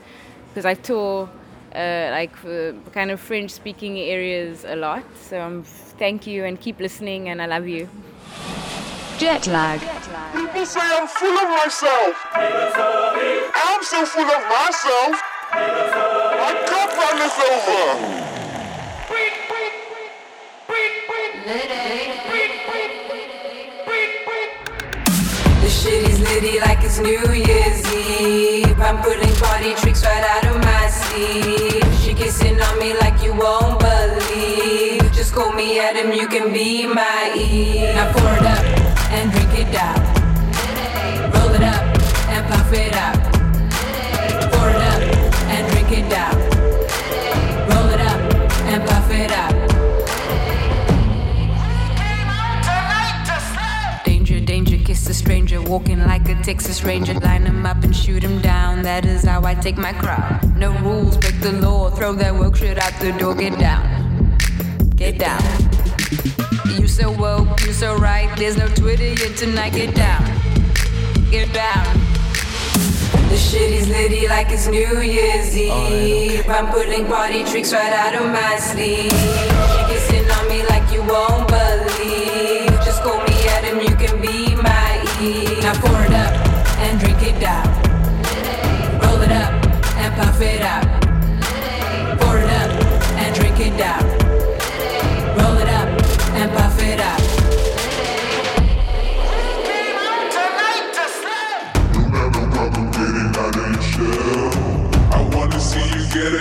because 0.50 0.64
I 0.64 0.74
tour, 0.74 1.28
uh, 1.74 2.08
like, 2.12 2.36
for 2.36 2.72
kind 2.92 3.10
of 3.10 3.18
French-speaking 3.18 3.98
areas 3.98 4.64
a 4.64 4.76
lot. 4.76 5.02
So 5.20 5.40
um, 5.40 5.64
thank 5.98 6.26
you 6.26 6.44
and 6.44 6.60
keep 6.60 6.80
listening, 6.80 7.28
and 7.28 7.40
I 7.40 7.46
love 7.46 7.66
you. 7.68 7.88
Jet 9.18 9.46
lag. 9.46 9.80
People 10.34 10.66
say 10.66 10.80
I'm 10.82 11.06
full 11.06 11.38
of 11.38 11.48
myself. 11.50 12.16
I'm 12.34 13.82
so 13.82 14.04
full 14.04 14.24
of 14.24 14.42
myself. 14.50 15.22
My 15.52 16.52
cup 16.66 16.90
runneth 16.98 17.38
over. 17.50 18.24
The 25.60 25.68
shit 25.70 26.08
is 26.10 26.20
litty 26.20 26.58
like 26.60 26.82
it's 26.82 26.98
New 26.98 27.32
Year's 27.32 27.94
Eve. 27.94 28.80
I'm 28.80 29.02
putting 29.02 29.32
party 29.36 29.74
tricks 29.74 30.02
right 30.04 30.24
out 30.24 30.44
of 30.46 30.62
my 30.64 30.88
sleeve. 30.88 31.84
She 32.02 32.14
kissing 32.14 32.60
on 32.60 32.78
me 32.78 32.94
like 32.98 33.22
you 33.22 33.32
won't 33.34 33.83
call 35.34 35.52
me 35.52 35.80
Adam, 35.80 36.12
you 36.12 36.28
can 36.28 36.52
be 36.52 36.86
my 36.86 37.34
Eve. 37.36 37.92
Now 37.96 38.12
pour 38.12 38.32
it 38.38 38.46
up 38.46 38.64
and 39.10 39.32
drink 39.32 39.52
it 39.58 39.72
down. 39.72 39.98
Roll 41.34 41.52
it 41.52 41.62
up 41.62 41.82
and 42.30 42.46
puff 42.46 42.72
it 42.72 42.94
out. 42.94 43.18
Pour 44.52 44.70
it 44.70 44.76
up 44.76 45.02
and 45.50 45.72
drink 45.72 45.90
it 45.90 46.08
down. 46.08 46.34
Roll 47.68 47.88
it 47.90 48.00
up 48.00 48.20
and 48.70 48.88
puff 48.88 49.10
it 49.10 49.32
out. 49.32 49.54
Tonight 52.62 53.24
to 53.26 53.36
sleep. 53.50 54.04
Danger, 54.04 54.38
danger, 54.38 54.78
kiss 54.84 55.08
a 55.08 55.14
stranger. 55.14 55.60
Walking 55.60 55.98
like 56.06 56.28
a 56.28 56.36
Texas 56.44 56.84
Ranger. 56.84 57.14
Line 57.14 57.44
him 57.46 57.66
up 57.66 57.82
and 57.82 57.94
shoot 57.94 58.22
him 58.22 58.40
down. 58.40 58.82
That 58.82 59.04
is 59.04 59.24
how 59.24 59.42
I 59.44 59.56
take 59.56 59.76
my 59.76 59.94
crowd. 59.94 60.56
No 60.56 60.70
rules, 60.78 61.16
break 61.16 61.40
the 61.40 61.52
law. 61.54 61.90
Throw 61.90 62.12
that 62.12 62.36
work 62.36 62.54
shit 62.54 62.78
out 62.78 62.92
the 63.00 63.10
door. 63.18 63.34
Get 63.34 63.58
down. 63.58 64.23
Get 65.04 65.18
down. 65.18 65.42
You 66.80 66.88
so 66.88 67.12
woke, 67.12 67.60
you 67.60 67.74
so 67.74 67.94
right. 67.94 68.34
There's 68.38 68.56
no 68.56 68.68
Twitter 68.68 69.12
yet 69.12 69.36
tonight. 69.36 69.74
Get 69.74 69.94
down. 69.94 70.24
Get 71.30 71.52
down. 71.52 71.84
The 73.28 73.36
shit 73.36 73.70
is 73.70 73.86
litty 73.86 74.26
like 74.28 74.46
it's 74.48 74.66
New 74.66 75.02
Year's 75.02 75.54
Eve. 75.54 76.48
I'm 76.48 76.68
putting 76.72 77.06
party 77.06 77.44
tricks 77.44 77.74
right 77.74 77.92
out 77.92 78.14
of 78.14 78.32
my 78.32 78.56
sleeve. 78.56 79.12
She 79.12 79.92
kissing 79.92 80.24
on 80.30 80.48
me 80.48 80.64
like 80.72 80.90
you 80.90 81.02
won't 81.02 81.48
believe. 81.48 82.72
Just 82.80 83.02
call 83.02 83.22
me 83.24 83.36
Adam, 83.56 83.80
you 83.80 83.94
can 83.96 84.18
be 84.22 84.56
my 84.56 85.04
Eve. 85.20 85.62
Now 85.64 85.74
pour 85.82 86.00
it 86.00 86.14
up 86.14 86.32
and 86.80 86.98
drink 86.98 87.20
it 87.20 87.38
down. 87.38 87.68
Roll 89.02 89.20
it 89.20 89.32
up 89.32 89.52
and 90.00 90.14
puff 90.14 90.40
it 90.40 90.62
out. 90.62 90.93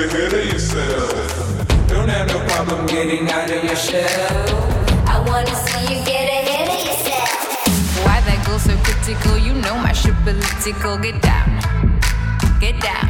You 0.04 0.10
get 0.10 0.34
ahead 0.34 0.48
of 0.48 0.54
yourself. 0.54 1.88
Don't 1.88 2.10
have 2.10 2.28
no 2.28 2.40
problem 2.48 2.86
getting 2.88 3.30
out 3.30 3.50
of 3.50 3.64
your 3.64 3.76
shell. 3.76 4.46
I 5.08 5.24
wanna 5.26 5.56
see 5.56 5.96
you 5.96 6.04
get 6.04 6.28
ahead 6.28 6.68
of 6.68 6.80
yourself. 6.88 8.06
Why 8.06 8.20
that 8.28 8.44
girl 8.46 8.60
so 8.60 8.76
critical? 8.84 9.38
You 9.38 9.54
know 9.54 9.78
my 9.78 9.94
shit 9.94 10.16
political. 10.24 10.98
Get 10.98 11.22
down, 11.22 11.48
get 12.60 12.82
down. 12.82 13.08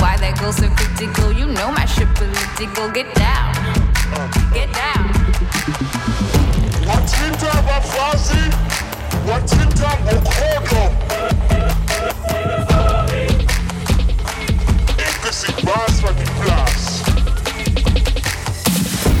Why 0.00 0.16
that 0.22 0.38
girl 0.40 0.52
so 0.52 0.68
critical? 0.70 1.32
You 1.32 1.46
know 1.46 1.70
my 1.72 1.84
shit 1.84 2.08
political. 2.14 2.88
Get 2.90 3.12
down, 3.14 3.52
get 4.54 4.72
down. 4.72 5.12
Wathinta 6.88 7.52
abafazi, 7.58 8.42
wathinta 9.28 9.90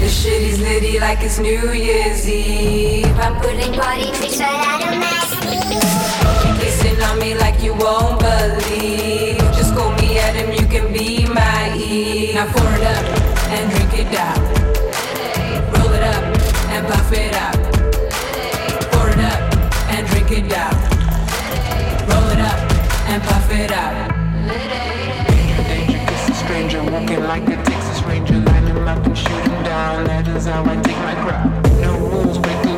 The 0.00 0.08
shit 0.08 0.42
is 0.42 0.58
litty 0.60 0.98
like 0.98 1.22
it's 1.22 1.38
New 1.38 1.72
Year's 1.72 2.28
Eve. 2.28 3.06
I'm 3.18 3.40
putting 3.40 3.72
party 3.74 4.10
tricks 4.10 4.40
right 4.40 4.66
out 4.66 4.82
of. 4.82 4.98
Kissing 6.60 7.00
on 7.02 7.20
me 7.20 7.36
like 7.36 7.62
you 7.62 7.72
won't 7.74 8.18
believe. 8.18 9.38
Just 9.54 9.76
call 9.76 9.92
me 9.92 10.18
Adam, 10.18 10.50
you 10.50 10.66
can 10.66 10.92
be 10.92 11.24
my 11.28 11.72
Eve. 11.76 12.34
Now 12.34 12.50
pour 12.50 12.66
it 12.74 12.82
up 12.82 13.04
and 13.50 13.70
drink 13.70 13.94
it 13.94 14.10
down. 14.10 14.40
Roll 15.72 15.92
it 15.92 16.02
up 16.02 16.24
and 16.74 16.84
puff 16.88 17.12
it 17.12 17.34
out. 17.34 17.54
Pour 18.90 19.08
it 19.08 19.20
up 19.20 19.40
and 19.90 20.04
drink 20.08 20.32
it 20.32 20.48
down. 20.48 20.74
Roll 22.10 22.28
it 22.30 22.40
up 22.40 22.58
and 23.08 23.22
puff 23.22 23.50
it 23.52 23.70
out. 23.70 24.19
Walking 27.10 27.26
like 27.26 27.48
a 27.48 27.60
Texas 27.64 28.02
Ranger. 28.04 28.34
Him 28.34 28.86
up 28.86 29.04
and 29.04 29.18
shoot 29.18 29.28
him 29.28 29.64
down. 29.64 30.04
That 30.04 30.28
is 30.28 30.46
how 30.46 30.62
I 30.64 30.76
take 30.76 30.96
my 30.98 31.14
crowd. 31.14 31.80
No 31.80 31.98
rules, 31.98 32.38
break 32.38 32.69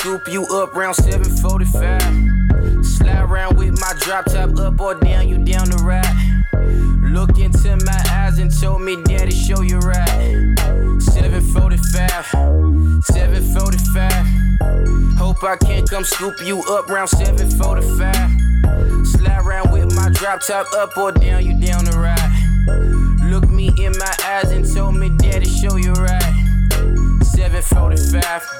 scoop 0.00 0.26
you 0.28 0.46
up 0.46 0.74
round 0.74 0.96
745. 0.96 2.86
Slide 2.86 3.22
around 3.22 3.58
with 3.58 3.78
my 3.78 3.92
drop 3.98 4.24
top 4.24 4.58
up 4.58 4.80
or 4.80 4.94
down, 4.94 5.28
you 5.28 5.36
down 5.36 5.68
the 5.68 5.76
ride. 5.76 6.42
Look 7.12 7.38
into 7.38 7.76
my 7.84 8.02
eyes 8.10 8.38
and 8.38 8.50
told 8.50 8.80
me, 8.80 8.96
Daddy, 9.02 9.30
show 9.30 9.60
you 9.60 9.78
right. 9.80 10.56
745, 11.00 12.24
745. 13.04 15.18
Hope 15.18 15.44
I 15.44 15.56
can 15.56 15.86
come 15.86 16.04
scoop 16.04 16.40
you 16.46 16.62
up 16.62 16.88
round 16.88 17.10
745. 17.10 19.06
Slide 19.06 19.42
around 19.44 19.70
with 19.70 19.94
my 19.94 20.08
drop 20.14 20.40
top 20.40 20.72
up 20.72 20.96
or 20.96 21.12
down, 21.12 21.44
you 21.44 21.60
down 21.60 21.84
the 21.84 21.98
ride. 21.98 22.30
Look 23.30 23.50
me 23.50 23.70
in 23.76 23.92
my 23.98 24.16
eyes 24.24 24.50
and 24.50 24.64
told 24.64 24.94
me, 24.94 25.10
Daddy, 25.18 25.44
show 25.44 25.76
you 25.76 25.92
right. 25.92 26.22
745. 27.22 28.59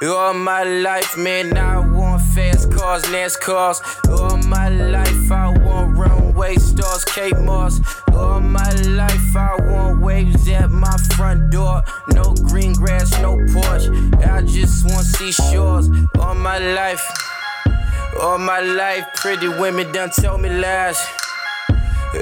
All 0.00 0.32
my 0.32 0.62
life, 0.62 1.18
man, 1.18 1.56
I 1.56 1.80
want 1.80 2.22
fast 2.22 2.70
cars, 2.70 3.02
NASCARs. 3.06 3.80
All 4.08 4.36
my 4.48 4.68
life, 4.68 5.32
I 5.32 5.48
want 5.48 5.96
runway 5.96 6.54
stars, 6.54 7.04
Kate 7.04 7.36
Moss. 7.40 7.80
All 8.12 8.38
my 8.38 8.70
life, 8.90 9.36
I 9.36 9.56
want 9.60 10.00
waves 10.00 10.48
at 10.50 10.70
my 10.70 10.96
front 11.16 11.50
door. 11.50 11.82
No 12.12 12.32
green 12.48 12.74
grass, 12.74 13.10
no 13.20 13.38
porch. 13.52 13.88
I 14.24 14.42
just 14.42 14.84
want 14.84 15.04
seashores. 15.04 15.90
All 16.20 16.36
my 16.36 16.58
life, 16.58 17.04
all 18.22 18.38
my 18.38 18.60
life, 18.60 19.04
pretty 19.16 19.48
women 19.48 19.90
done 19.90 20.10
tell 20.10 20.38
me 20.38 20.48
lies. 20.48 21.04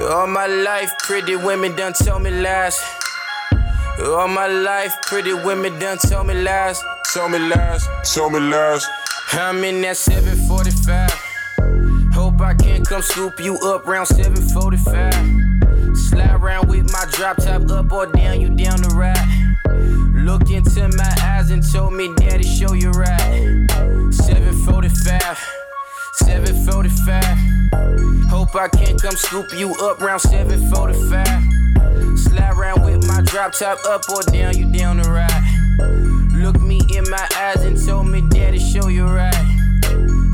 All 0.09 0.25
my 0.25 0.47
life, 0.47 0.97
pretty 0.97 1.35
women 1.35 1.75
done 1.75 1.93
tell 1.93 2.17
me 2.17 2.31
lies. 2.31 2.81
All 4.03 4.27
my 4.27 4.47
life, 4.47 4.95
pretty 5.03 5.33
women 5.33 5.77
done 5.77 5.99
tell 5.99 6.23
me 6.23 6.33
lies. 6.33 6.83
Tell 7.13 7.29
me 7.29 7.39
lies, 7.39 7.87
tell 8.03 8.29
me 8.29 8.39
lies. 8.39 8.85
I'm 9.31 9.63
in 9.63 9.79
that 9.81 9.95
745. 9.95 11.09
Hope 12.13 12.41
I 12.41 12.53
can 12.53 12.83
come 12.83 13.01
scoop 13.01 13.39
you 13.39 13.57
up 13.59 13.87
round 13.87 14.09
745. 14.09 15.97
Slide 15.97 16.35
around 16.35 16.67
with 16.67 16.91
my 16.91 17.05
drop 17.11 17.37
top 17.37 17.71
up 17.71 17.93
or 17.93 18.07
down, 18.07 18.41
you 18.41 18.49
down 18.49 18.81
the 18.81 18.89
ride. 18.89 19.15
Look 20.25 20.51
into 20.51 20.89
my 20.97 21.17
eyes 21.21 21.49
and 21.49 21.63
told 21.71 21.93
me, 21.93 22.13
Daddy, 22.15 22.43
show 22.43 22.73
you 22.73 22.91
right. 22.91 23.65
745. 24.11 25.39
745. 26.15 27.23
Hope 28.29 28.53
I 28.53 28.67
can 28.67 28.99
come 28.99 29.15
scoop 29.15 29.53
you 29.53 29.73
up 29.75 30.01
round 30.01 30.19
745. 30.21 32.19
Slide 32.19 32.57
around 32.57 32.83
with 32.83 33.07
my 33.07 33.21
drop 33.21 33.53
top 33.53 33.79
up 33.85 34.01
or 34.09 34.23
down, 34.23 34.57
you 34.57 34.69
down 34.73 34.97
the 34.97 35.09
ride. 35.09 36.16
Look 36.37 36.61
me 36.61 36.79
in 36.93 37.09
my 37.09 37.27
eyes 37.35 37.63
and 37.63 37.75
told 37.83 38.07
me, 38.07 38.21
Daddy, 38.21 38.59
show 38.59 38.89
you 38.89 39.05
right. 39.05 39.33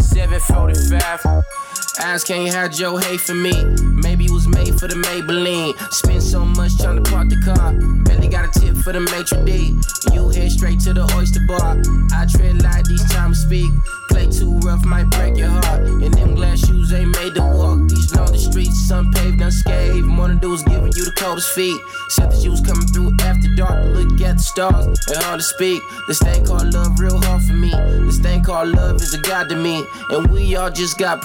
745. 0.01 1.72
Ask, 1.99 2.27
can't 2.27 2.51
hide 2.51 2.73
Joe 2.73 2.97
hate 2.97 3.21
for 3.21 3.35
me? 3.35 3.53
Maybe 3.83 4.25
it 4.25 4.31
was 4.31 4.47
made 4.47 4.79
for 4.79 4.87
the 4.87 4.95
Maybelline. 4.95 5.77
Spend 5.93 6.23
so 6.23 6.43
much 6.43 6.75
trying 6.79 7.03
to 7.03 7.11
park 7.11 7.29
the 7.29 7.39
car. 7.45 7.73
Barely 8.03 8.27
got 8.27 8.45
a 8.45 8.59
tip 8.59 8.75
for 8.77 8.93
the 8.93 8.99
maitre 8.99 9.45
d'. 9.45 9.77
You 10.13 10.29
head 10.29 10.51
straight 10.51 10.79
to 10.81 10.93
the 10.93 11.05
oyster 11.15 11.41
bar. 11.47 11.77
I 12.11 12.25
tread 12.25 12.63
light 12.63 12.85
these 12.85 13.05
time 13.11 13.31
I 13.31 13.33
speak. 13.33 13.71
Play 14.09 14.25
too 14.25 14.57
rough 14.59 14.83
might 14.85 15.09
break 15.11 15.37
your 15.37 15.49
heart. 15.49 15.81
And 15.81 16.13
them 16.13 16.33
glass 16.33 16.65
shoes 16.65 16.91
ain't 16.93 17.15
made 17.17 17.35
to 17.35 17.41
walk. 17.41 17.87
These 17.87 18.15
lonely 18.15 18.39
streets, 18.39 18.89
unpaved, 18.89 19.41
unscathed. 19.41 20.17
Wanna 20.17 20.35
do 20.35 20.53
is 20.53 20.63
giving 20.63 20.91
you 20.95 21.05
the 21.05 21.13
coldest 21.15 21.53
feet. 21.53 21.79
Said 22.09 22.31
that 22.31 22.43
you 22.43 22.51
was 22.51 22.61
coming 22.61 22.87
through 22.87 23.13
after 23.21 23.53
dark 23.55 23.83
to 23.83 23.89
look 23.89 24.19
at 24.21 24.37
the 24.37 24.43
stars 24.43 24.85
and 24.85 25.17
hard 25.23 25.39
to 25.39 25.45
speak. 25.45 25.81
This 26.07 26.19
thing 26.19 26.43
called 26.43 26.73
love 26.73 26.99
real 26.99 27.21
hard 27.21 27.43
for 27.43 27.53
me. 27.53 27.71
This 28.05 28.17
thing 28.17 28.41
called 28.41 28.69
love 28.69 28.97
is 28.97 29.13
a 29.13 29.21
god 29.21 29.47
to 29.49 29.55
me. 29.55 29.85
And 30.09 30.27
we 30.31 30.55
all 30.55 30.71
just 30.71 30.97
got 30.97 31.21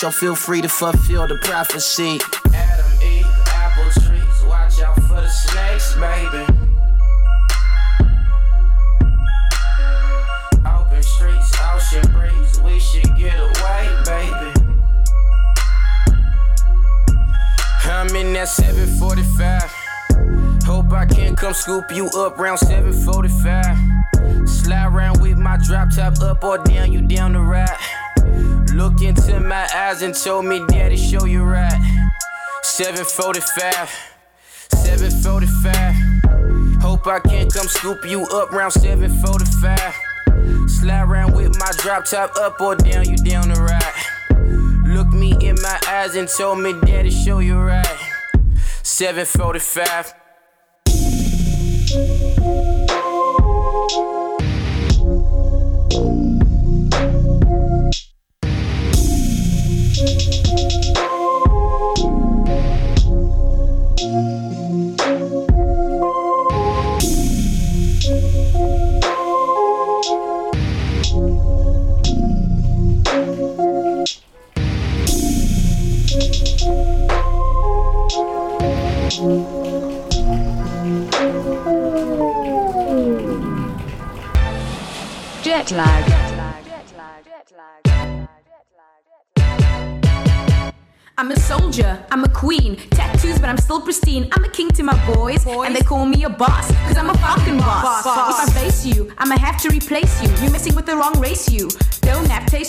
so 0.00 0.10
feel 0.10 0.34
free 0.34 0.62
to 0.62 0.68
fulfill 0.68 1.28
the 1.28 1.36
prophecy. 1.42 2.18
Adam, 2.54 2.86
Eve, 3.02 3.26
apple 3.48 3.90
trees, 4.00 4.42
watch 4.46 4.80
out 4.80 4.98
for 5.02 5.20
the 5.20 5.28
snakes, 5.28 5.94
baby. 5.96 6.46
Open 10.64 11.02
streets, 11.02 11.52
ocean 11.74 12.10
breeze, 12.12 12.58
we 12.62 12.80
should 12.80 13.14
get 13.14 13.38
away, 13.38 13.90
baby. 14.06 14.52
I'm 17.84 18.16
in 18.16 18.32
that 18.32 18.48
745. 18.48 19.70
Hope 20.64 20.90
I 20.92 21.04
can 21.04 21.36
come 21.36 21.52
scoop 21.52 21.92
you 21.92 22.08
up 22.16 22.38
around 22.38 22.56
745. 22.56 24.48
Slide 24.48 24.86
around 24.86 25.20
with 25.20 25.36
my 25.36 25.58
drop 25.62 25.90
top 25.94 26.18
up 26.22 26.42
or 26.42 26.56
down, 26.56 26.90
you 26.90 27.02
down 27.02 27.34
the 27.34 27.40
ride. 27.40 27.76
Look 28.74 29.02
into 29.02 29.38
my 29.40 29.68
eyes 29.74 30.02
and 30.02 30.14
told 30.14 30.46
me, 30.46 30.64
Daddy, 30.68 30.96
show 30.96 31.24
you 31.24 31.42
right. 31.42 31.72
745. 32.62 33.90
745. 34.74 36.80
Hope 36.80 37.04
I 37.06 37.18
can 37.20 37.50
come 37.50 37.66
scoop 37.66 38.06
you 38.06 38.22
up 38.22 38.52
around 38.52 38.70
745. 38.70 40.70
Slide 40.70 41.02
around 41.02 41.34
with 41.34 41.58
my 41.58 41.72
drop 41.78 42.04
top 42.04 42.36
up 42.36 42.60
or 42.60 42.76
down, 42.76 43.08
you 43.08 43.16
down 43.16 43.48
the 43.48 43.60
ride. 43.60 43.82
Look 44.86 45.08
me 45.08 45.36
in 45.40 45.56
my 45.60 45.80
eyes 45.88 46.14
and 46.14 46.28
told 46.28 46.60
me, 46.60 46.72
Daddy, 46.80 47.10
show 47.10 47.40
you 47.40 47.58
right. 47.58 47.84
745. 48.82 50.14
I'ma 99.30 99.46
have 99.46 99.58
to 99.58 99.68
replace 99.68 100.20
you. 100.20 100.28
You're 100.42 100.50
messing 100.50 100.74
with 100.74 100.86
the 100.86 100.96
wrong 100.96 101.16
race, 101.20 101.48
you. 101.48 101.68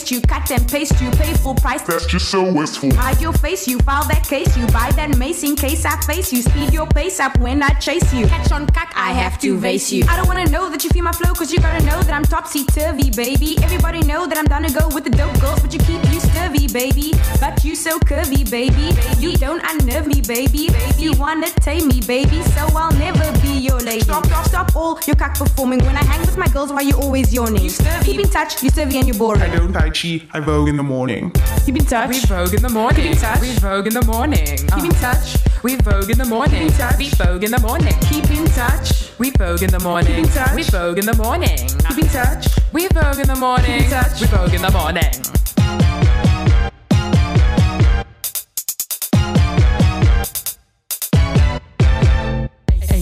Don't 0.02 0.08
have 0.10 0.10
taste 0.10 0.10
you, 0.10 0.20
cut 0.20 0.50
and 0.50 0.68
paste 0.68 1.00
you, 1.00 1.10
pay 1.12 1.32
full 1.34 1.54
price. 1.54 1.82
That's 1.82 2.06
just 2.06 2.28
so 2.28 2.50
wasteful. 2.52 2.92
Hide 2.94 3.20
your 3.20 3.32
face, 3.34 3.68
you 3.68 3.78
file 3.80 4.06
that 4.08 4.24
case, 4.24 4.56
you 4.56 4.66
buy 4.68 4.90
that 4.96 5.16
mace 5.16 5.44
in 5.44 5.54
case 5.54 5.84
I 5.84 5.96
face 6.00 6.32
you. 6.32 6.42
Speed 6.42 6.72
your 6.72 6.86
pace 6.86 7.20
up 7.20 7.38
when 7.38 7.62
I 7.62 7.68
chase 7.78 8.12
you. 8.12 8.26
Catch 8.26 8.50
on 8.52 8.66
cock, 8.66 8.90
I 8.96 9.12
have 9.12 9.38
to 9.40 9.56
vase 9.58 9.92
you. 9.92 10.04
I 10.08 10.16
don't 10.16 10.26
wanna 10.26 10.46
know 10.46 10.68
that 10.70 10.82
you 10.82 10.90
feel 10.90 11.04
my 11.04 11.12
flow, 11.12 11.32
cause 11.34 11.52
you 11.52 11.60
gotta 11.60 11.84
know 11.84 12.02
that 12.02 12.12
I'm 12.12 12.24
topsy 12.24 12.64
turvy, 12.64 13.10
baby. 13.10 13.56
Everybody 13.62 14.00
know 14.00 14.26
that 14.26 14.36
I'm 14.36 14.46
down 14.46 14.64
to 14.64 14.72
go 14.72 14.88
with 14.88 15.04
the 15.04 15.10
dope 15.10 15.38
girls, 15.40 15.60
but 15.60 15.72
you 15.72 15.78
keep 15.80 16.02
you 16.12 16.20
sturvy, 16.20 16.72
baby. 16.72 17.12
But 17.40 17.64
you 17.64 17.76
so 17.76 17.98
curvy, 18.00 18.48
baby. 18.50 18.90
You 19.20 19.36
don't 19.36 19.62
unnerve 19.62 20.06
me, 20.06 20.20
baby. 20.20 20.68
You 20.98 21.12
wanna 21.12 21.48
tame 21.60 21.86
me, 21.88 22.00
baby, 22.00 22.42
so 22.42 22.66
I'll 22.76 22.92
never 22.98 23.30
be 23.40 23.58
your 23.58 23.78
lady. 23.78 24.00
Stop, 24.00 24.26
stop, 24.26 24.46
stop 24.46 24.76
all 24.76 24.98
your 25.06 25.16
cock 25.16 25.38
performing. 25.38 25.78
When 25.84 25.96
I 25.96 26.04
hang 26.04 26.20
with 26.22 26.36
my 26.36 26.48
girls, 26.48 26.72
why 26.72 26.80
you 26.80 26.96
always 26.96 27.32
yawning? 27.32 27.70
Keep 28.02 28.20
in 28.20 28.28
touch, 28.28 28.62
you 28.62 28.70
sturvy 28.70 28.96
and 28.96 29.06
you're 29.06 29.18
boring. 29.18 29.42
I 29.42 29.54
don't 29.54 29.72
Tai 29.82 29.90
Chi, 29.92 30.26
I 30.32 30.40
Vogue 30.40 30.68
in 30.68 30.76
the 30.76 30.82
morning. 30.82 31.30
Keep 31.66 31.76
in 31.76 31.84
touch. 31.84 32.08
We 32.08 32.20
Vogue 32.20 32.54
in 32.54 32.62
the 32.62 32.68
morning. 32.68 33.02
Keep 33.02 33.12
in 33.12 33.18
touch. 33.18 33.40
We 33.40 33.54
Vogue 33.54 33.86
in 33.86 33.94
the 33.94 34.04
morning. 34.04 34.46
Keep 34.46 34.84
in 34.84 34.90
touch. 34.90 35.36
We 35.62 35.76
Vogue 35.76 36.10
in 36.10 36.18
the 36.18 36.24
morning. 36.24 36.68
Keep 36.68 36.70
in 36.70 36.72
touch. 36.72 36.98
We 36.98 37.10
Vogue 37.10 37.44
in 37.44 37.50
the 37.50 37.60
morning. 37.60 37.94
Keep 38.08 38.30
in 38.30 38.46
touch. 38.46 39.18
We 39.18 39.30
Vogue 39.30 39.62
in 39.62 39.70
the 39.70 39.78
morning. 39.80 40.08
Keep 40.08 40.24
in 40.24 40.30
touch. 40.30 40.54
We 40.56 40.62
Vogue 40.64 40.98
in 40.98 41.06
the 41.06 41.16
morning. 41.16 41.58
Keep 41.88 41.98
in 41.98 42.08
touch. 42.08 42.46
We 42.72 42.88
Vogue 42.88 43.18
in 43.18 43.26
the 43.28 43.36
morning. 43.36 43.66
Keep 43.66 43.84
in 43.84 43.90
touch. 43.90 44.20
We 44.20 44.26
Vogue 44.28 44.54
in 44.54 44.62
the 44.62 44.70
morning. 44.70 45.51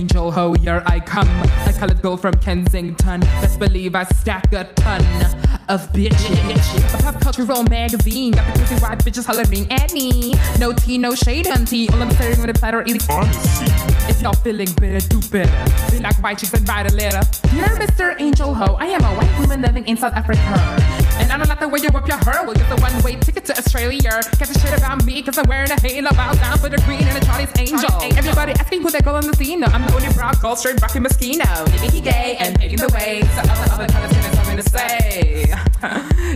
Angel 0.01 0.31
ho, 0.31 0.55
here 0.55 0.83
I 0.87 0.99
come. 0.99 1.29
A 1.69 1.75
colored 1.79 2.01
girl 2.01 2.17
from 2.17 2.33
Kensington. 2.39 3.21
Best 3.21 3.59
believe 3.59 3.95
I 3.95 4.05
stack 4.05 4.51
a 4.55 4.65
ton 4.73 5.03
of 5.69 5.93
bitches. 5.93 6.95
A 6.99 7.03
pop 7.03 7.21
cultural 7.21 7.65
magazine. 7.65 8.33
Got 8.33 8.47
the 8.47 8.61
crazy 8.61 8.75
white 8.77 8.99
bitches 9.01 9.27
hollering 9.27 9.71
at 9.71 9.93
me. 9.93 10.33
No 10.59 10.73
tea, 10.73 10.97
no 10.97 11.15
shade 11.15 11.47
on 11.49 11.67
tea. 11.67 11.91
All 11.91 12.01
I'm 12.01 12.11
staring 12.13 12.41
with 12.41 12.49
a 12.49 12.55
platter 12.55 12.81
eating 12.87 13.03
Honesty. 13.11 13.67
if 14.09 14.23
you're 14.23 14.33
feeling 14.33 14.73
bitter, 14.81 15.07
do 15.07 15.21
better. 15.29 15.71
Feel 15.91 16.01
like 16.01 16.17
white 16.23 16.39
chicks 16.39 16.55
and 16.55 16.67
write 16.67 16.91
a 16.91 16.95
letter. 16.97 17.21
You're 17.55 17.69
Mr. 17.77 18.19
Angel 18.19 18.55
Ho, 18.55 18.77
I 18.77 18.87
am 18.87 19.05
a 19.05 19.15
white 19.19 19.39
woman 19.39 19.61
living 19.61 19.87
in 19.87 19.99
South 19.99 20.15
Africa. 20.15 20.41
And 21.21 21.31
I 21.31 21.37
don't 21.37 21.49
like 21.49 21.61
the 21.61 21.69
way 21.69 21.81
you 21.81 21.91
whip 21.91 22.09
your 22.09 22.17
hair. 22.17 22.43
We'll 22.45 22.55
get 22.55 22.69
the 22.71 22.81
one 22.81 22.97
way 23.03 23.17
ticket 23.17 23.45
to 23.47 23.57
Australia. 23.57 24.21
Catch 24.39 24.51
a 24.51 24.59
shit 24.59 24.77
about 24.77 25.05
me, 25.05 25.23
cause 25.23 25.37
I'm 25.37 25.47
wearing 25.49 25.71
a 25.71 25.79
halo. 25.79 26.11
Bow 26.13 26.33
down 26.33 26.59
for 26.59 26.71
the 26.71 26.79
green 26.79 27.05
and 27.05 27.17
the 27.17 27.25
Charlie's 27.27 27.53
Angel. 27.59 27.93
Everybody 28.17 28.53
asking 28.53 28.83
who 28.83 28.91
that 28.91 29.05
girl 29.05 29.17
on 29.17 29.27
the 29.27 29.35
scene. 29.37 29.61
No, 29.61 29.67
I'm 29.67 29.87
the 29.87 29.95
only 29.95 30.13
brown 30.15 30.35
girl, 30.41 30.57
straight 30.57 30.81
Rocky 30.81 30.99
Moschino. 30.99 31.45
Yippee 31.77 32.03
gay 32.03 32.37
and 32.41 32.59
paving 32.59 32.79
the 32.79 32.89
way. 32.89 33.21
So 33.21 33.41
other, 33.53 33.73
other 33.75 33.87
colors 33.93 34.13
can 34.13 34.23
have 34.23 34.35
something 34.35 34.57
to 34.57 34.69
say. 34.71 35.47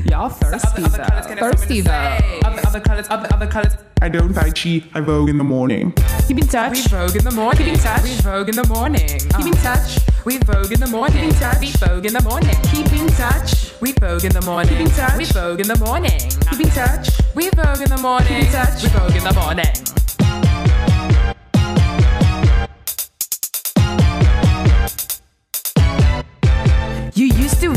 Y'all 0.11 0.29
thirsty 0.29 0.85
other 0.85 1.05
colors 1.05 1.27
though. 1.27 1.37
Thirsty 1.37 1.81
though. 1.81 2.19
Other, 2.45 2.67
other 2.67 2.81
colors, 2.81 3.07
other, 3.09 3.29
other 3.33 3.47
colors. 3.47 3.77
I 4.05 4.09
don't 4.11 4.35
Tai 4.35 4.51
Chi, 4.51 4.83
I 4.93 5.01
Vogue 5.01 5.31
in 5.31 5.39
the 5.39 5.45
morning. 5.45 5.91
Keep 6.29 6.37
in 6.37 6.47
touch. 6.47 6.73
We 6.73 6.83
Vogue 6.89 7.17
in 7.17 7.25
the 7.25 7.31
morning. 7.31 7.65
Keep 7.65 7.69
in 7.69 7.81
touch. 7.81 8.03
We 8.05 8.17
Vogue 8.21 8.49
in 8.51 8.55
the 8.55 8.67
morning. 8.69 9.09
Keep 9.09 9.47
in 9.47 9.53
touch. 9.65 9.99
We 10.27 10.37
Vogue 10.37 10.73
in 10.73 10.81
the 10.81 10.87
morning. 10.89 11.31
Keep 11.31 11.33
in 11.33 11.33
touch. 11.33 11.63
We 11.65 11.73
Vogue 11.73 12.05
in 12.05 12.13
the 12.13 12.21
morning. 12.21 12.55
Keep 12.71 12.93
in 12.93 13.07
touch. 13.17 13.81
We 13.81 13.93
Vogue 13.93 14.25
in 14.27 14.33
the 14.35 14.43
morning. 14.43 14.61
Keep 14.61 14.83
in 14.83 14.91
touch. 14.91 15.17
We 15.17 15.25
Vogue 15.25 15.61
in 15.61 15.69
the 15.69 15.79
morning. 15.79 16.21
Keep 16.51 16.61
in 16.61 16.71
touch. 16.71 17.09
We 17.35 17.49
Vogue 17.49 17.81
in 17.81 17.89
the 17.89 17.99
morning. 18.03 18.29
Keep 18.29 18.45
in 18.45 18.53
touch. 18.53 18.83
We 18.83 18.89
Vogue 18.91 19.17
in 19.17 19.25
the 19.25 19.33
morning. 19.33 20.04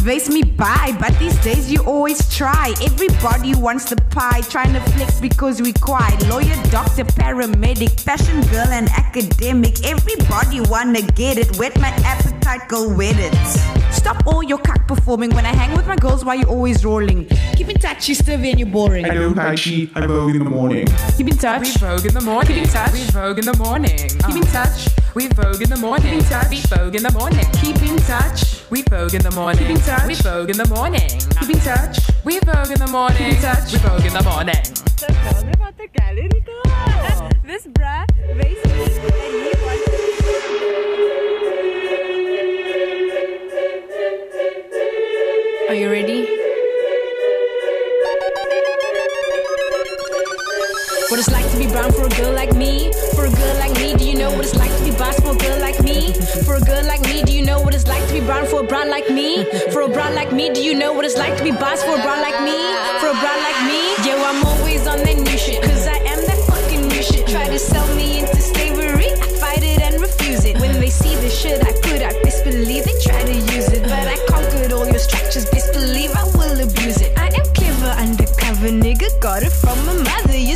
Race 0.08 0.30
me 0.30 0.42
by, 0.42 0.96
but 1.02 1.14
these 1.20 1.38
days 1.44 1.70
you 1.70 1.84
always 1.84 2.34
try. 2.34 2.74
Everybody 2.82 3.54
wants 3.56 3.90
the 3.90 3.98
pie, 4.10 4.40
trying 4.42 4.72
to 4.72 4.80
flex 4.92 5.20
because 5.20 5.62
we 5.62 5.74
quiet. 5.74 6.26
Lawyer, 6.30 6.56
doctor, 6.72 7.04
paramedic, 7.04 8.00
fashion 8.00 8.40
girl, 8.48 8.70
and 8.70 8.88
academic. 8.92 9.86
Everybody 9.86 10.62
wanna 10.62 11.02
get 11.02 11.38
it. 11.38 11.58
Whet 11.58 11.78
my 11.82 11.90
appetite, 12.12 12.70
go 12.70 12.88
with 12.88 13.18
it. 13.20 13.36
Stop 13.94 14.26
all 14.26 14.42
your 14.42 14.60
cock 14.60 14.88
performing 14.88 15.32
when 15.36 15.46
I 15.46 15.54
hang 15.54 15.76
with 15.76 15.88
my 15.88 15.98
girls. 15.98 16.24
Why 16.24 16.36
you 16.36 16.46
always 16.46 16.86
rolling? 16.86 17.28
Keep 17.58 17.70
in 17.70 17.78
touch, 17.78 18.08
you 18.08 18.16
sturvy 18.16 18.52
and 18.52 18.60
you're 18.60 18.70
boring. 18.70 19.04
I 19.04 19.14
don't 19.14 19.36
Tai 19.36 19.56
I 19.96 20.08
Vogue 20.08 20.36
in 20.36 20.44
the 20.44 20.50
morning. 20.50 20.88
Keep 21.18 21.28
in 21.28 21.38
touch. 21.38 21.64
We 21.64 21.72
Vogue 21.72 22.06
in 22.06 22.14
the 22.14 22.22
morning. 22.22 22.56
Keep 22.56 22.64
in 22.64 22.70
touch. 22.70 22.94
We 22.94 23.04
Vogue 23.12 23.40
in 23.40 23.46
the 23.46 23.58
morning. 23.58 23.98
Keep 24.26 24.36
in 24.38 24.44
touch. 24.44 24.88
We 25.16 25.28
Vogue 25.28 25.62
in 25.62 25.70
the 25.70 25.78
morning. 25.78 26.12
Keep 26.12 26.24
in 26.24 26.30
touch. 26.30 26.50
We 26.50 26.62
Vogue 26.62 26.96
in 26.96 27.04
the 27.04 27.12
morning. 27.12 27.46
Keep 27.62 27.82
in 27.82 27.98
touch. 27.98 28.57
We 28.70 28.82
Vogue 28.82 29.14
in 29.14 29.22
the 29.22 29.32
morning. 29.32 29.66
Keep 29.66 29.78
in 29.78 29.82
touch. 29.82 30.08
We 30.08 30.16
Vogue 30.16 30.50
in 30.50 30.58
the 30.58 30.68
morning. 30.68 31.08
Keep 31.40 31.50
in 31.50 31.60
touch. 31.62 32.00
We 32.26 32.40
Vogue 32.40 32.70
in 32.70 32.80
the 32.80 32.88
morning. 32.92 33.18
Keep 33.18 33.36
in 33.36 33.42
touch. 33.42 33.72
We 33.72 33.80
Vogue 33.80 34.06
in 34.06 34.14
the 34.14 34.24
morning. 34.24 34.64
This 37.48 37.66
bruh 37.68 38.06
basically 38.38 39.14
and 39.24 39.34
he 39.40 39.56
Are 45.70 45.76
you 45.76 45.90
ready? 45.90 46.28
What 51.10 51.20
it's 51.20 51.32
like 51.32 51.50
to 51.52 51.58
be 51.58 51.68
brown 51.68 51.94
for 51.94 52.04
a 52.06 52.10
girl 52.10 52.34
like 52.34 52.54
me? 52.54 52.92
For 53.16 53.26
a 53.26 53.32
girl 53.32 53.56
like 53.60 53.74
me, 53.76 53.96
do 53.96 53.97
you 54.18 54.24
know 54.24 54.36
what 54.36 54.46
it's 54.46 54.56
like 54.56 54.76
to 54.76 54.84
be 54.84 54.90
boss 54.98 55.20
for 55.20 55.30
a 55.30 55.38
girl 55.38 55.60
like 55.60 55.80
me? 55.84 56.12
For 56.44 56.56
a 56.56 56.62
girl 56.62 56.84
like 56.86 57.02
me, 57.02 57.22
do 57.22 57.32
you 57.32 57.46
know 57.46 57.62
what 57.62 57.76
it's 57.76 57.86
like 57.86 58.02
to 58.08 58.14
be 58.14 58.20
brown 58.20 58.48
for 58.48 58.62
a 58.62 58.64
brown 58.64 58.90
like 58.90 59.12
me? 59.12 59.46
For 59.70 59.82
a 59.82 59.88
brown 59.88 60.16
like 60.16 60.34
me, 60.34 60.50
do 60.50 60.64
you 60.64 60.74
know 60.74 60.92
what 60.92 61.06
it's 61.06 61.18
like 61.18 61.38
to 61.38 61.44
be 61.44 61.52
boss 61.52 61.84
for 61.84 61.94
a 61.94 62.02
brown 62.02 62.22
like 62.22 62.42
me? 62.42 62.58
For 63.00 63.10
a 63.14 63.18
brown 63.22 63.40
like 63.46 63.62
me? 63.70 63.94
Yo, 64.10 64.18
I'm 64.18 64.44
always 64.44 64.88
on 64.88 65.04
that 65.04 65.18
new 65.18 65.38
shit, 65.38 65.62
cause 65.62 65.86
I 65.86 65.98
am 65.98 66.20
that 66.26 66.40
fucking 66.50 66.88
new 66.88 67.04
shit. 67.04 67.28
Try 67.28 67.48
to 67.48 67.60
sell 67.60 67.86
me 67.96 68.22
into 68.22 68.42
slavery, 68.42 69.12
I 69.14 69.28
fight 69.38 69.64
it 69.64 69.82
and 69.82 70.02
refuse 70.02 70.46
it. 70.46 70.60
When 70.60 70.74
they 70.80 70.90
see 70.90 71.14
the 71.18 71.30
shit 71.30 71.64
I 71.64 71.74
put 71.74 72.02
out, 72.02 72.16
disbelieve 72.24 72.88
it. 72.88 73.07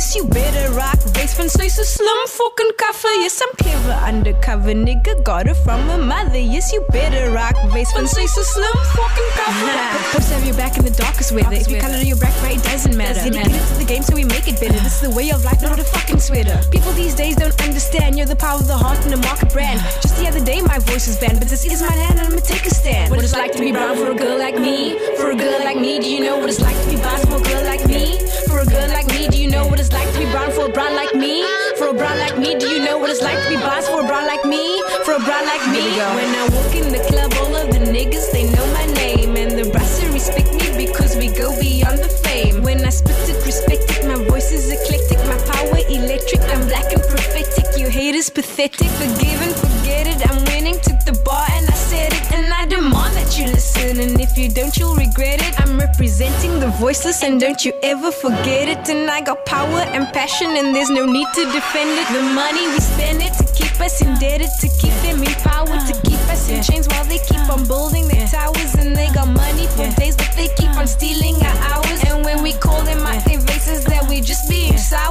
Yes, 0.02 0.16
you 0.16 0.24
better 0.24 0.72
rock 0.74 0.98
bass 1.14 1.32
van 1.38 1.48
sy 1.48 1.68
so 1.68 1.82
slim 1.84 2.26
fucking 2.26 2.72
cover. 2.76 3.12
Yes, 3.22 3.40
I'm 3.40 3.54
clever 3.56 3.92
undercover 4.04 4.74
nigga. 4.74 5.22
Got 5.22 5.46
it 5.46 5.54
from 5.54 5.88
a 5.90 5.96
mother. 5.96 6.38
Yes, 6.38 6.72
you 6.72 6.84
better 6.90 7.30
rock 7.30 7.54
bass 7.72 7.92
van 7.92 8.08
sy 8.08 8.26
so 8.26 8.42
slim 8.42 8.72
fucking 8.96 9.30
cover. 9.38 9.76
Post 10.12 10.32
have 10.32 10.44
your 10.44 10.56
back 10.56 10.76
in 10.76 10.84
the 10.84 10.90
darkest 10.90 11.32
weather. 11.32 11.54
If 11.54 11.70
you 11.70 11.80
color 11.80 11.98
your 11.98 12.18
back 12.18 12.34
right, 12.42 12.62
doesn't 12.62 12.96
matter. 12.96 13.20
Dedicated 13.30 13.66
to 13.68 13.74
the 13.78 13.84
game, 13.84 14.02
so 14.02 14.14
we 14.14 14.24
make 14.24 14.48
it 14.48 14.58
better. 14.60 14.80
This 14.80 15.00
is 15.00 15.08
the 15.08 15.14
way 15.16 15.30
of 15.30 15.44
life, 15.44 15.62
not 15.62 15.78
a 15.78 15.84
fucking 15.84 16.20
sweater. 16.20 16.60
People 16.70 16.92
these 16.92 17.14
days 17.14 17.36
don't 17.36 17.58
understand. 17.62 18.18
You're 18.18 18.26
the 18.26 18.36
power 18.36 18.58
of 18.58 18.66
the 18.66 18.76
heart 18.76 18.98
and 19.04 19.12
the 19.12 19.22
market 19.28 19.52
brand. 19.52 19.80
Just 20.02 20.18
the 20.18 20.26
other 20.26 20.44
day, 20.44 20.60
my 20.60 20.78
voice 20.80 21.06
was 21.06 21.16
banned, 21.16 21.38
but 21.38 21.48
this 21.48 21.64
is 21.64 21.80
my 21.80 21.92
hand 21.92 22.18
and 22.18 22.28
I'ma 22.28 22.40
take 22.40 22.66
a 22.66 22.74
stand. 22.74 23.10
What 23.10 23.22
it's 23.22 23.32
like 23.32 23.52
to 23.52 23.60
be 23.60 23.72
brown 23.72 23.96
for 23.96 24.10
a 24.10 24.14
girl 24.16 24.38
like 24.38 24.58
me? 24.58 24.98
For 25.16 25.30
a 25.30 25.36
girl 25.36 25.60
like 25.64 25.78
me, 25.78 26.00
do 26.00 26.10
you 26.10 26.20
know 26.20 26.38
what 26.38 26.50
it's 26.50 26.60
like 26.60 26.76
to 26.84 26.88
be 26.90 26.96
boss 26.96 27.22
for 27.24 27.26
a 27.26 27.30
girl 27.30 27.31
like 27.82 27.90
me? 27.90 28.18
For 28.46 28.60
a 28.60 28.66
girl 28.66 28.88
like 28.88 29.06
me, 29.08 29.28
do 29.28 29.38
you 29.38 29.50
know 29.50 29.66
what 29.66 29.80
it's 29.80 29.92
like 29.92 30.10
to 30.12 30.18
be 30.18 30.24
brown 30.26 30.50
for 30.52 30.66
a 30.66 30.68
brown 30.68 30.94
like 30.94 31.14
me? 31.14 31.44
For 31.76 31.88
a 31.88 31.94
brown 31.94 32.18
like 32.18 32.38
me, 32.38 32.58
do 32.58 32.68
you 32.68 32.84
know 32.84 32.98
what 32.98 33.10
it's 33.10 33.22
like 33.22 33.42
to 33.44 33.48
be 33.48 33.56
boss 33.56 33.88
for 33.88 34.02
a 34.02 34.06
brown 34.06 34.26
like 34.26 34.44
me? 34.44 34.82
For 35.04 35.14
a 35.14 35.20
brown 35.20 35.44
like 35.46 35.64
me. 35.70 35.82
When 35.98 36.30
I 36.34 36.48
walk 36.52 36.74
in 36.74 36.92
the 36.92 37.02
club, 37.08 37.32
all 37.40 37.56
of 37.56 37.70
the 37.72 37.78
niggas 37.78 38.30
they 38.32 38.44
know 38.50 38.66
my 38.72 38.86
name, 38.94 39.36
and 39.36 39.58
the 39.58 39.70
brass 39.70 40.02
respect 40.12 40.52
me 40.52 40.86
because 40.86 41.16
we 41.16 41.28
go 41.28 41.58
beyond 41.60 41.98
the 41.98 42.08
fame. 42.08 42.62
When 42.62 42.84
I 42.84 42.90
spit 42.90 43.16
it, 43.28 43.44
respect 43.46 43.90
it. 43.90 44.06
My 44.06 44.22
voice 44.30 44.52
is 44.52 44.70
eclectic, 44.70 45.18
my 45.26 45.38
power 45.50 45.80
electric. 45.88 46.42
I'm 46.52 46.66
black 46.68 46.92
and 46.92 47.02
prophetic. 47.02 47.66
You 47.76 47.88
haters 47.88 48.30
pathetic. 48.30 48.90
Forgive 49.00 49.40
and 49.42 49.54
forget 49.54 50.06
it. 50.06 50.20
I'm 50.30 50.44
winning. 50.46 50.78
Took 50.80 51.00
the 51.04 51.18
bar 51.24 51.46
and 51.52 51.66
I 51.66 51.74
said 51.74 52.12
it, 52.12 52.32
and 52.32 52.52
I 52.52 52.66
demand 52.66 53.16
that 53.16 53.38
you 53.38 53.46
listen. 53.46 53.98
And 54.00 54.20
if 54.20 54.36
you 54.38 54.48
don't, 54.48 54.76
you'll 54.76 54.94
regret 54.94 55.40
it. 55.40 55.41
Voiceless, 56.78 57.22
and 57.22 57.40
don't 57.40 57.64
you 57.64 57.72
ever 57.82 58.10
forget 58.10 58.68
it. 58.68 58.88
And 58.88 59.10
I 59.10 59.20
got 59.20 59.46
power 59.46 59.80
and 59.94 60.12
passion, 60.12 60.48
and 60.56 60.74
there's 60.74 60.90
no 60.90 61.06
need 61.06 61.28
to 61.34 61.44
defend 61.52 61.98
it. 61.98 62.08
The 62.12 62.22
money 62.34 62.66
we 62.68 62.80
spend 62.80 63.22
it 63.22 63.32
to 63.34 63.44
keep 63.54 63.80
us 63.80 64.00
indebted, 64.02 64.50
to 64.60 64.68
keep 64.80 64.94
them 65.02 65.22
in 65.22 65.32
power, 65.42 65.66
to 65.66 65.92
keep 66.02 66.11
us 66.42 66.50
in 66.50 66.62
chains 66.62 66.88
while 66.88 67.04
they 67.04 67.18
keep 67.18 67.48
on 67.50 67.66
building 67.66 68.08
their 68.08 68.26
towers. 68.26 68.74
And 68.74 68.96
they 68.96 69.08
got 69.12 69.28
money 69.28 69.66
for 69.68 69.88
days, 70.00 70.16
but 70.16 70.32
they 70.36 70.48
keep 70.56 70.70
on 70.76 70.86
stealing 70.86 71.36
our 71.36 71.56
hours. 71.70 72.04
And 72.06 72.24
when 72.24 72.42
we 72.42 72.52
call 72.52 72.82
them 72.82 73.00
out 73.00 73.24
their 73.24 73.40
faces, 73.40 73.84
that 73.84 74.08
we 74.08 74.20
just 74.20 74.48
being 74.48 74.76
sour. 74.76 75.10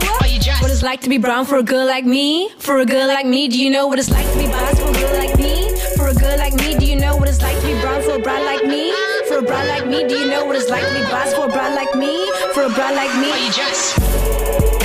What 0.62 0.72
it's 0.72 0.84
like 0.84 1.02
to 1.02 1.10
be 1.10 1.18
brown 1.18 1.46
for 1.46 1.58
a 1.58 1.64
girl 1.64 1.86
like 1.86 2.06
me? 2.06 2.50
For 2.60 2.80
a 2.80 2.86
girl 2.86 3.08
like 3.08 3.26
me, 3.26 3.48
do 3.48 3.60
you 3.60 3.70
know 3.70 3.88
what 3.88 4.00
it's 4.00 4.10
like 4.10 4.26
to 4.32 4.38
be 4.38 4.46
boss 4.48 4.80
for 4.80 4.90
a 4.90 4.94
girl 4.94 5.18
like 5.18 5.38
me? 5.38 5.76
For 5.96 6.08
a 6.08 6.14
girl 6.14 6.38
like 6.38 6.54
me, 6.54 6.78
do 6.78 6.86
you 6.86 7.00
know 7.00 7.16
what 7.16 7.28
it's 7.28 7.42
like 7.42 7.60
to 7.60 7.66
be 7.66 7.74
brown 7.82 8.02
for 8.04 8.16
a 8.16 8.20
brown 8.20 8.46
like 8.46 8.66
me? 8.66 8.94
For 9.28 9.40
a 9.40 9.42
brown 9.42 9.68
like 9.68 9.88
me, 9.88 10.08
do 10.08 10.18
you 10.18 10.28
know 10.28 10.46
what 10.46 10.56
it's 10.56 10.70
like 10.70 10.86
to 10.86 10.94
be 10.94 11.02
boss 11.10 11.34
for 11.34 11.46
a 11.46 11.50
brown 11.50 11.76
like 11.76 11.94
me? 11.96 12.32
For 12.54 12.64
a 12.64 12.70
brown 12.70 12.96
like 12.96 13.14
me? 13.20 13.46
you 13.46 13.52
just? 13.52 14.81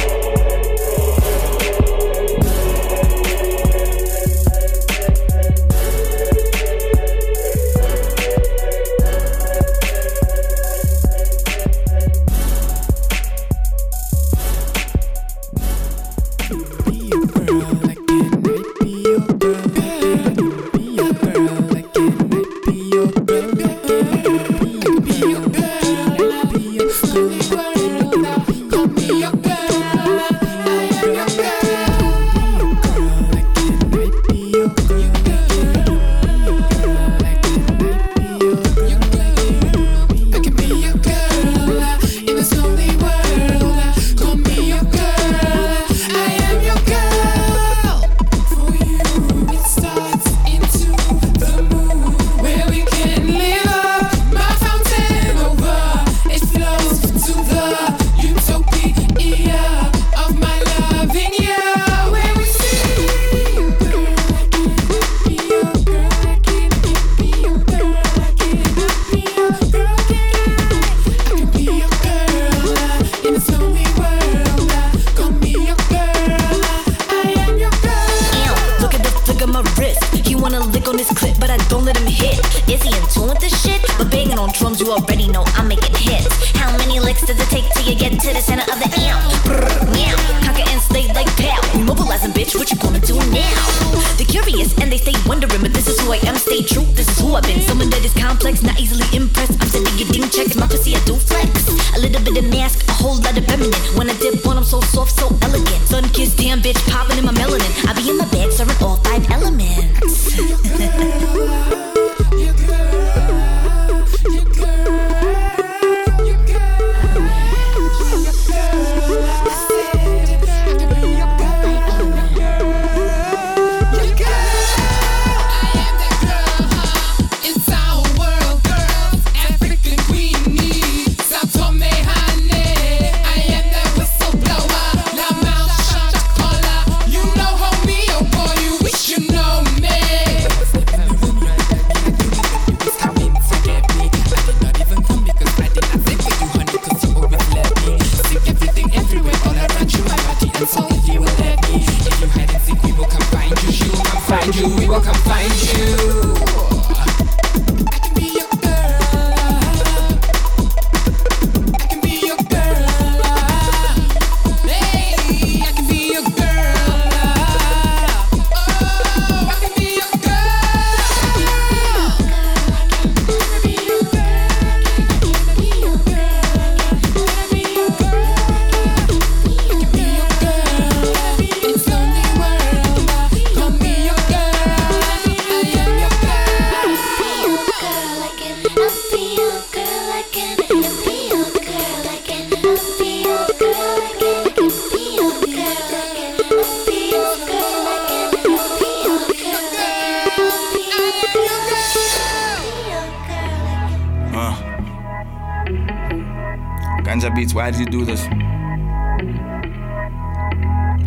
streets. 207.46 207.54
Why 207.54 207.70
did 207.70 207.80
you 207.80 207.86
do 207.86 208.04
this? 208.04 208.26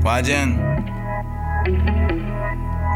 Why 0.04 0.22
Jen? 0.22 0.58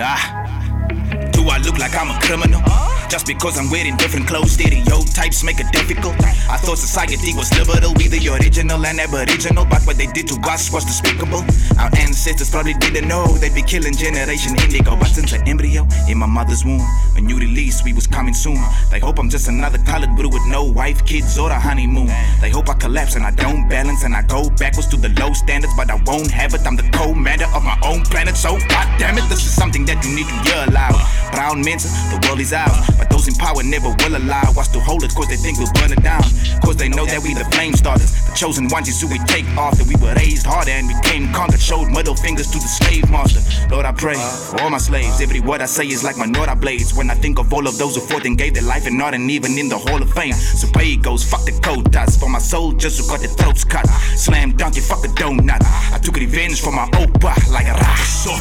Ah, 0.02 1.30
do 1.32 1.48
I 1.50 1.58
look 1.60 1.78
like 1.78 1.96
I'm 1.96 2.10
a 2.10 2.20
criminal? 2.22 2.83
Just 3.10 3.28
because 3.28 3.58
I'm 3.60 3.70
wearing 3.70 3.96
different 3.98 4.28
clothes, 4.28 4.54
stereotypes 4.54 5.44
make 5.44 5.60
it 5.60 5.72
difficult. 5.72 6.16
I 6.50 6.58
thought 6.58 6.78
society 6.78 7.34
was 7.34 7.52
liberal, 7.58 7.94
we 7.96 8.08
the 8.08 8.20
original 8.30 8.86
and 8.86 9.00
aboriginal, 9.00 9.66
but 9.66 9.82
what 9.84 9.98
they 9.98 10.08
did 10.08 10.28
to 10.28 10.40
us 10.50 10.72
was 10.72 10.86
despicable. 10.86 11.44
Our 11.80 11.90
ancestors 11.98 12.50
probably 12.50 12.74
didn't 12.74 13.08
know 13.08 13.28
they'd 13.38 13.54
be 13.54 13.62
killing 13.62 13.94
Generation 13.96 14.58
Indigo, 14.60 14.96
but 14.96 15.08
since 15.08 15.34
an 15.34 15.48
embryo 15.48 15.88
in 16.10 16.18
my 16.18 16.26
mother's 16.26 16.66
womb, 16.66 16.82
a 17.16 17.22
new 17.22 17.38
release, 17.38 17.84
we 17.84 17.94
was 17.94 18.08
coming 18.08 18.34
soon. 18.34 18.58
They 18.92 19.00
hope 19.00 19.20
I'm 19.20 19.30
just 19.30 19.48
another 19.48 19.78
colored 19.80 20.16
brew 20.16 20.30
with 20.30 20.46
no 20.48 20.64
wife, 20.64 21.06
kids, 21.06 21.38
or 21.38 21.50
a 21.52 21.60
honeymoon. 21.60 22.08
They 22.42 22.50
hope 22.50 22.70
I 22.70 22.74
collapse 22.74 23.16
and 23.16 23.26
I 23.26 23.32
don't 23.32 23.70
balance 23.70 24.04
and 24.04 24.16
I 24.16 24.24
go 24.24 24.50
backwards 24.50 24.88
to 24.90 24.98
the 24.98 25.10
low 25.22 25.34
standards, 25.34 25.74
but 25.76 25.90
I 25.90 26.02
won't 26.06 26.32
have 26.32 26.54
it. 26.54 26.66
I'm 26.66 26.76
the 26.76 26.90
commander 26.92 27.46
of 27.54 27.64
my 27.64 27.78
own 27.84 28.04
planet, 28.04 28.36
so 28.36 28.58
goddamn 28.70 29.18
it, 29.18 29.30
this 29.30 29.46
is 29.46 29.54
something 29.54 29.86
that 29.86 30.04
you 30.04 30.16
need 30.16 30.28
to 30.28 30.38
hear 30.50 30.66
loud. 30.72 31.00
Brown 31.32 31.62
Mensa, 31.62 31.88
the 32.10 32.28
world 32.28 32.40
is 32.40 32.54
ours. 32.54 32.74
Those 33.10 33.28
in 33.28 33.36
power 33.36 33.64
never 33.64 33.90
will 33.90 34.16
allow 34.18 34.50
us 34.58 34.68
to 34.70 34.80
hold 34.80 35.04
it, 35.04 35.14
cause 35.16 35.28
they 35.28 35.38
think 35.38 35.58
we'll 35.60 35.72
burn 35.74 35.92
it 35.92 36.04
down. 36.04 36.24
Cause 36.64 36.78
they 36.78 36.90
know 36.90 37.06
that 37.06 37.22
we 37.24 37.34
the 37.34 37.46
flame 37.52 37.74
starters. 37.74 38.12
The 38.28 38.36
chosen 38.36 38.68
ones 38.70 38.88
is 38.88 39.02
who 39.02 39.08
we 39.08 39.20
take 39.26 39.46
after. 39.58 39.84
We 39.84 39.96
were 39.96 40.14
raised 40.16 40.46
harder 40.46 40.72
and 40.72 40.88
became 40.88 41.32
conquered. 41.34 41.62
Showed 41.62 41.90
middle 41.92 42.16
fingers 42.16 42.48
to 42.52 42.60
the 42.60 42.68
slave 42.68 43.10
master. 43.10 43.42
Lord, 43.70 43.86
I 43.86 43.92
pray 43.92 44.16
for 44.16 44.62
all 44.62 44.70
my 44.70 44.78
slaves. 44.78 45.22
Every 45.22 45.40
word 45.40 45.62
I 45.62 45.66
say 45.66 45.88
is 45.88 46.04
like 46.04 46.18
my 46.18 46.26
Nora 46.26 46.56
blades. 46.56 46.94
When 46.94 47.10
I 47.10 47.16
think 47.16 47.40
of 47.40 47.54
all 47.54 47.68
of 47.68 47.78
those 47.78 47.96
who 47.96 48.02
fought 48.02 48.26
and 48.26 48.38
gave 48.38 48.54
their 48.54 48.64
life 48.64 48.88
and 48.88 48.98
not 48.98 49.14
and 49.14 49.30
even 49.30 49.58
in 49.58 49.70
the 49.70 49.78
Hall 49.78 50.02
of 50.02 50.12
Fame. 50.14 50.34
So 50.34 50.68
pay 50.72 50.96
goes, 50.96 51.24
fuck 51.24 51.46
the 51.46 51.54
quotas. 51.64 52.18
For 52.18 52.30
my 52.30 52.40
soldiers 52.40 53.00
who 53.00 53.08
got 53.08 53.20
their 53.20 53.30
throats 53.30 53.64
cut. 53.64 53.88
Slam 54.16 54.56
dunk, 54.56 54.76
you 54.76 54.82
fuck 54.82 55.04
a 55.06 55.10
donut. 55.10 55.64
I 55.94 56.00
took 56.00 56.16
revenge 56.16 56.62
for 56.62 56.72
my 56.72 56.88
opa 57.02 57.34
like 57.52 57.68
a 57.68 57.74
rock. 57.74 57.98
Soap. 58.00 58.40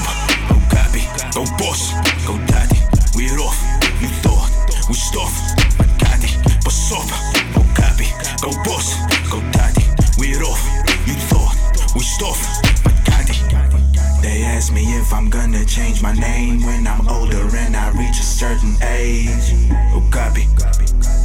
Go 0.48 0.56
copy, 0.70 1.02
go 1.34 1.44
boss, 1.58 1.92
go 2.26 2.38
daddy. 2.46 2.78
We're 3.14 3.38
off, 3.40 3.58
you 4.00 4.08
thought 4.08 4.41
we 4.88 4.94
stuff. 4.94 5.32
Daddy, 5.98 6.28
what's 6.64 6.92
up? 6.92 7.06
Go 7.54 7.62
copy, 7.74 8.08
go 8.40 8.50
boss, 8.64 8.96
go 9.30 9.40
daddy. 9.52 9.84
We're 10.18 10.42
off, 10.42 10.62
you 11.06 11.14
thought 11.30 11.54
we 11.94 12.00
stuff. 12.00 12.40
They 14.22 14.44
ask 14.44 14.72
me 14.72 14.82
if 14.98 15.12
I'm 15.12 15.28
gonna 15.28 15.64
change 15.64 16.00
my 16.00 16.12
name 16.12 16.62
when 16.62 16.86
I'm 16.86 17.08
older 17.08 17.44
and 17.56 17.76
I 17.76 17.90
reach 17.90 18.18
a 18.20 18.22
certain 18.22 18.76
age. 18.82 19.52
Oh, 19.94 20.08
copy. 20.10 20.46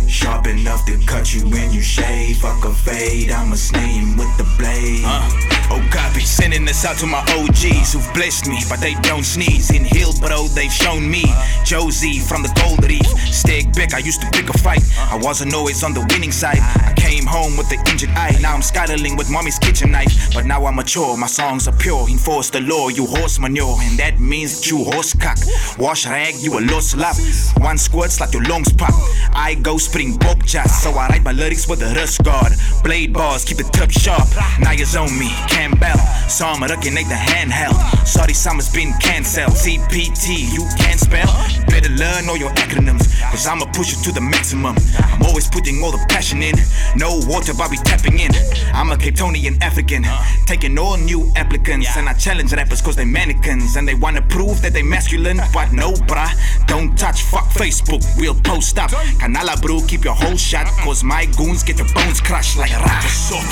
Sharp 0.07 0.47
enough 0.47 0.85
to 0.87 0.97
cut 1.05 1.33
you 1.33 1.47
when 1.47 1.71
you 1.71 1.81
shave. 1.81 2.37
Fuck 2.37 2.65
a 2.65 2.73
fade, 2.73 3.31
I'm 3.31 3.51
a 3.53 3.57
snake 3.57 4.17
with 4.17 4.35
the 4.37 4.47
blade. 4.57 5.46
Oh, 5.69 5.85
God, 5.91 6.13
be 6.15 6.21
Sending 6.27 6.65
this 6.65 6.85
out 6.85 6.97
to 6.97 7.07
my 7.07 7.19
OGs 7.33 7.93
who've 7.93 8.13
blessed 8.13 8.47
me, 8.47 8.59
but 8.69 8.79
they 8.79 8.93
don't 9.01 9.23
sneeze. 9.23 9.71
In 9.71 9.83
Hill, 9.83 10.13
bro, 10.19 10.29
oh, 10.31 10.47
they've 10.49 10.71
shown 10.71 11.09
me. 11.09 11.23
Josie 11.65 12.19
from 12.19 12.43
the 12.43 12.51
Gold 12.61 12.83
Reef. 12.83 13.01
Steg 13.31 13.73
Beck, 13.75 13.93
I 13.93 13.99
used 13.99 14.21
to 14.21 14.29
pick 14.31 14.49
a 14.49 14.57
fight. 14.59 14.83
I 14.97 15.17
wasn't 15.17 15.55
always 15.55 15.83
on 15.83 15.93
the 15.93 16.05
winning 16.11 16.31
side. 16.31 16.59
I 16.59 16.93
came 16.95 17.25
home 17.25 17.57
with 17.57 17.69
the 17.69 17.79
injured 17.89 18.11
eye. 18.11 18.37
Now 18.41 18.53
I'm 18.53 18.61
scuttling 18.61 19.15
with 19.15 19.31
mommy's 19.31 19.57
kitchen 19.57 19.91
knife. 19.91 20.33
But 20.33 20.45
now 20.45 20.65
I'm 20.65 20.75
mature, 20.75 21.17
my 21.17 21.27
songs 21.27 21.67
are 21.67 21.75
pure. 21.75 22.07
Enforce 22.07 22.49
the 22.49 22.61
law, 22.61 22.89
you 22.89 23.05
horse 23.07 23.39
manure. 23.39 23.77
And 23.81 23.97
that 23.97 24.19
means 24.19 24.59
that 24.59 24.69
you 24.69 24.83
horse 24.83 25.13
cock. 25.13 25.37
Wash 25.79 26.05
rag, 26.05 26.35
you 26.35 26.59
a 26.59 26.61
lost 26.61 26.95
lap. 26.97 27.15
One 27.57 27.77
squirts 27.77 28.19
like 28.19 28.33
your 28.33 28.43
lungs 28.43 28.71
pop. 28.73 28.93
I 29.37 29.53
go 29.53 29.77
spring 29.77 30.17
just 30.47 30.81
so 30.81 30.91
I 30.91 31.07
write 31.09 31.23
my 31.23 31.33
lyrics 31.33 31.67
with 31.67 31.81
a 31.81 31.93
wrist 31.93 32.23
guard. 32.23 32.53
Blade 32.81 33.11
bars, 33.11 33.43
keep 33.43 33.59
it 33.59 33.67
tip 33.73 33.91
sharp. 33.91 34.27
Now 34.59 34.71
you 34.71 34.85
on 34.97 35.11
me, 35.19 35.27
Campbell. 35.49 35.99
Saw 36.29 36.57
me 36.57 36.67
looking 36.67 36.97
at 36.97 37.03
the 37.11 37.19
handheld. 37.19 37.75
Sorry, 38.07 38.33
summer's 38.33 38.71
been 38.71 38.93
cancelled. 39.01 39.51
CPT, 39.51 40.53
you 40.53 40.63
can't 40.79 40.99
spell. 40.99 41.27
Better 41.67 41.89
learn 41.89 42.29
all 42.29 42.37
your 42.37 42.51
acronyms, 42.51 43.11
cause 43.29 43.45
I'ma 43.45 43.65
push 43.73 43.91
you 43.91 44.01
to 44.03 44.11
the 44.13 44.21
maximum. 44.21 44.75
I'm 44.97 45.23
always 45.23 45.49
putting 45.49 45.83
all 45.83 45.91
the 45.91 46.03
passion 46.07 46.41
in. 46.41 46.55
No 46.95 47.19
water, 47.27 47.53
but 47.53 47.69
we 47.69 47.77
tapping 47.77 48.19
in. 48.19 48.31
I'm 48.73 48.91
a 48.91 48.97
Cape 48.97 49.15
Townian 49.15 49.61
African, 49.61 50.05
taking 50.45 50.79
all 50.79 50.95
new 50.95 51.29
applicants. 51.35 51.97
And 51.97 52.07
I 52.07 52.13
challenge 52.13 52.53
rappers 52.53 52.81
cause 52.81 52.95
they 52.95 53.05
mannequins. 53.05 53.75
And 53.75 53.85
they 53.85 53.95
wanna 53.95 54.21
prove 54.21 54.61
that 54.61 54.71
they 54.71 54.83
masculine, 54.83 55.41
but 55.53 55.73
no, 55.73 55.91
bruh. 56.07 56.31
Don't 56.67 56.97
touch, 56.97 57.23
fuck 57.23 57.49
Facebook, 57.49 58.01
we'll 58.17 58.39
post 58.41 58.79
up. 58.79 58.91
Canala, 59.27 59.61
bro, 59.61 59.81
keep 59.81 60.05
your 60.05 60.13
whole 60.13 60.37
shot, 60.37 60.67
cause 60.85 61.03
my 61.03 61.25
goons 61.35 61.61
get 61.61 61.77
your 61.79 61.87
bones 61.93 62.21
crushed 62.21 62.55
like 62.57 62.71
a 62.71 62.79
rat. 62.79 63.03
What's 63.03 63.29
up? 63.35 63.43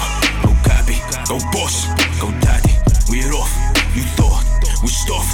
Go 0.42 0.56
copy, 0.64 0.96
go 1.28 1.36
boss, 1.52 1.92
go 2.16 2.32
daddy. 2.40 2.72
We're 3.12 3.36
off, 3.36 3.52
you 3.94 4.04
thought 4.16 4.40
we 4.82 4.88
stuff. 4.88 5.28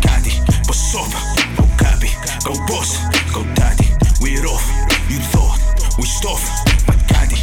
Daddy, 0.00 0.32
what's 0.64 0.96
up? 0.96 1.12
Go 1.60 1.68
copy, 1.76 2.08
go 2.48 2.56
boss, 2.64 2.96
go 3.34 3.44
daddy. 3.52 3.84
We're 4.22 4.46
off, 4.48 4.64
you 5.10 5.20
thought 5.20 5.60
we 5.98 6.06
stuff. 6.06 6.40
Daddy. 7.12 7.36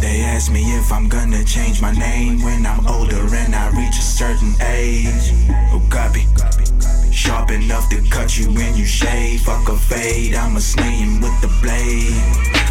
They 0.00 0.22
ask 0.22 0.50
me 0.50 0.62
if 0.62 0.90
I'm 0.90 1.10
gonna 1.10 1.44
change 1.44 1.82
my 1.82 1.92
name 1.92 2.40
when 2.42 2.64
I'm 2.64 2.86
older 2.86 3.20
and 3.36 3.54
I 3.54 3.68
reach 3.76 3.98
a 3.98 4.02
certain 4.02 4.54
age. 4.62 5.34
Oh, 5.76 5.86
copy. 5.90 6.24
Sharp 7.20 7.50
enough 7.50 7.90
to 7.90 8.00
cut 8.08 8.38
you 8.38 8.46
when 8.50 8.74
you 8.74 8.86
shave. 8.86 9.42
Fuck 9.42 9.68
a 9.68 9.76
fade, 9.76 10.34
I'm 10.34 10.56
a 10.56 10.60
snake 10.60 11.20
with 11.20 11.38
the 11.42 11.52
blade. 11.60 12.16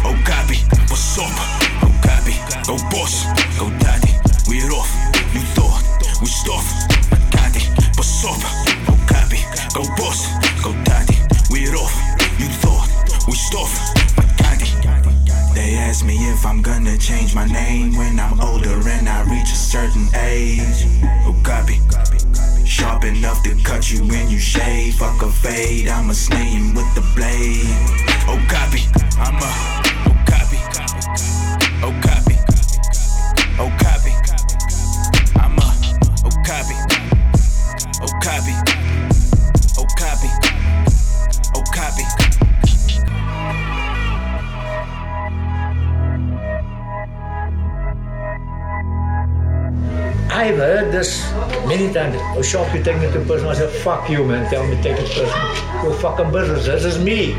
Oh, 0.02 0.18
copy. 0.26 0.58
What's 0.90 1.18
up? 1.18 1.30
Oh, 1.86 1.94
copy. 2.02 2.34
Go 2.66 2.74
boss, 2.90 3.30
go 3.56 3.70
daddy. 3.78 4.10
We're 4.48 4.72
off. 4.74 4.90
You 5.32 5.40
thought 5.54 5.80
we 6.20 6.26
stuff. 6.26 6.66
Daddy, 7.30 7.62
what's 7.94 8.24
up? 8.24 8.42
Oh, 8.90 8.98
copy. 9.06 9.38
Go 9.72 9.86
boss, 9.94 10.26
go 10.64 10.72
daddy. 10.82 11.14
We're 11.48 11.76
off. 11.76 11.94
You 12.40 12.48
thought 12.58 12.90
we 13.28 13.34
stuff. 13.34 13.70
Daddy. 14.36 14.66
They 15.54 15.76
ask 15.76 16.04
me 16.04 16.16
if 16.26 16.44
I'm 16.44 16.60
gonna 16.60 16.98
change 16.98 17.36
my 17.36 17.46
name 17.46 17.96
when 17.96 18.18
I'm 18.18 18.40
older 18.40 18.82
and 18.88 19.08
I 19.08 19.22
reach 19.30 19.52
a 19.52 19.54
certain 19.54 20.08
age. 20.16 20.86
Oh, 21.24 21.40
copy. 21.44 21.78
Sharp 22.80 23.04
enough 23.04 23.42
to 23.42 23.54
cut 23.62 23.90
you 23.90 24.00
when 24.06 24.30
you 24.30 24.38
shave. 24.38 24.94
Fuck 24.94 25.20
a 25.20 25.28
fade, 25.28 25.86
I'm 25.86 26.08
a 26.08 26.14
snake 26.14 26.74
with 26.74 26.94
the 26.94 27.02
blade. 27.14 27.68
Oh, 28.26 28.40
copy. 28.48 28.88
I'm 29.18 29.36
a. 29.36 29.50
Oh, 30.08 30.16
copy. 30.24 30.56
Oh, 31.84 31.92
copy. 32.00 32.36
Oh, 33.58 33.70
copy. 33.84 34.12
I'm 35.38 35.58
a. 35.58 35.68
Oh, 36.24 36.30
copy. 36.42 36.76
Oh, 38.00 38.12
copy. 38.22 38.54
Oh, 39.76 39.86
copy. 39.98 40.30
Oh, 41.54 41.62
copy. 41.74 42.19
I've 50.32 50.56
heard 50.56 50.92
this 50.92 51.28
many 51.66 51.92
times. 51.92 52.14
A 52.38 52.42
shop 52.42 52.72
you 52.72 52.82
take 52.84 53.00
me 53.00 53.10
to 53.10 53.20
person, 53.24 53.48
I 53.48 53.54
say, 53.54 53.68
fuck 53.82 54.08
you 54.08 54.24
man, 54.24 54.48
tell 54.48 54.64
me 54.64 54.80
take 54.80 54.96
it 54.96 55.10
personal. 55.10 55.82
Your 55.82 55.94
fucking 55.94 56.30
business, 56.30 56.66
this 56.66 56.84
is 56.84 56.98
me. 57.02 57.34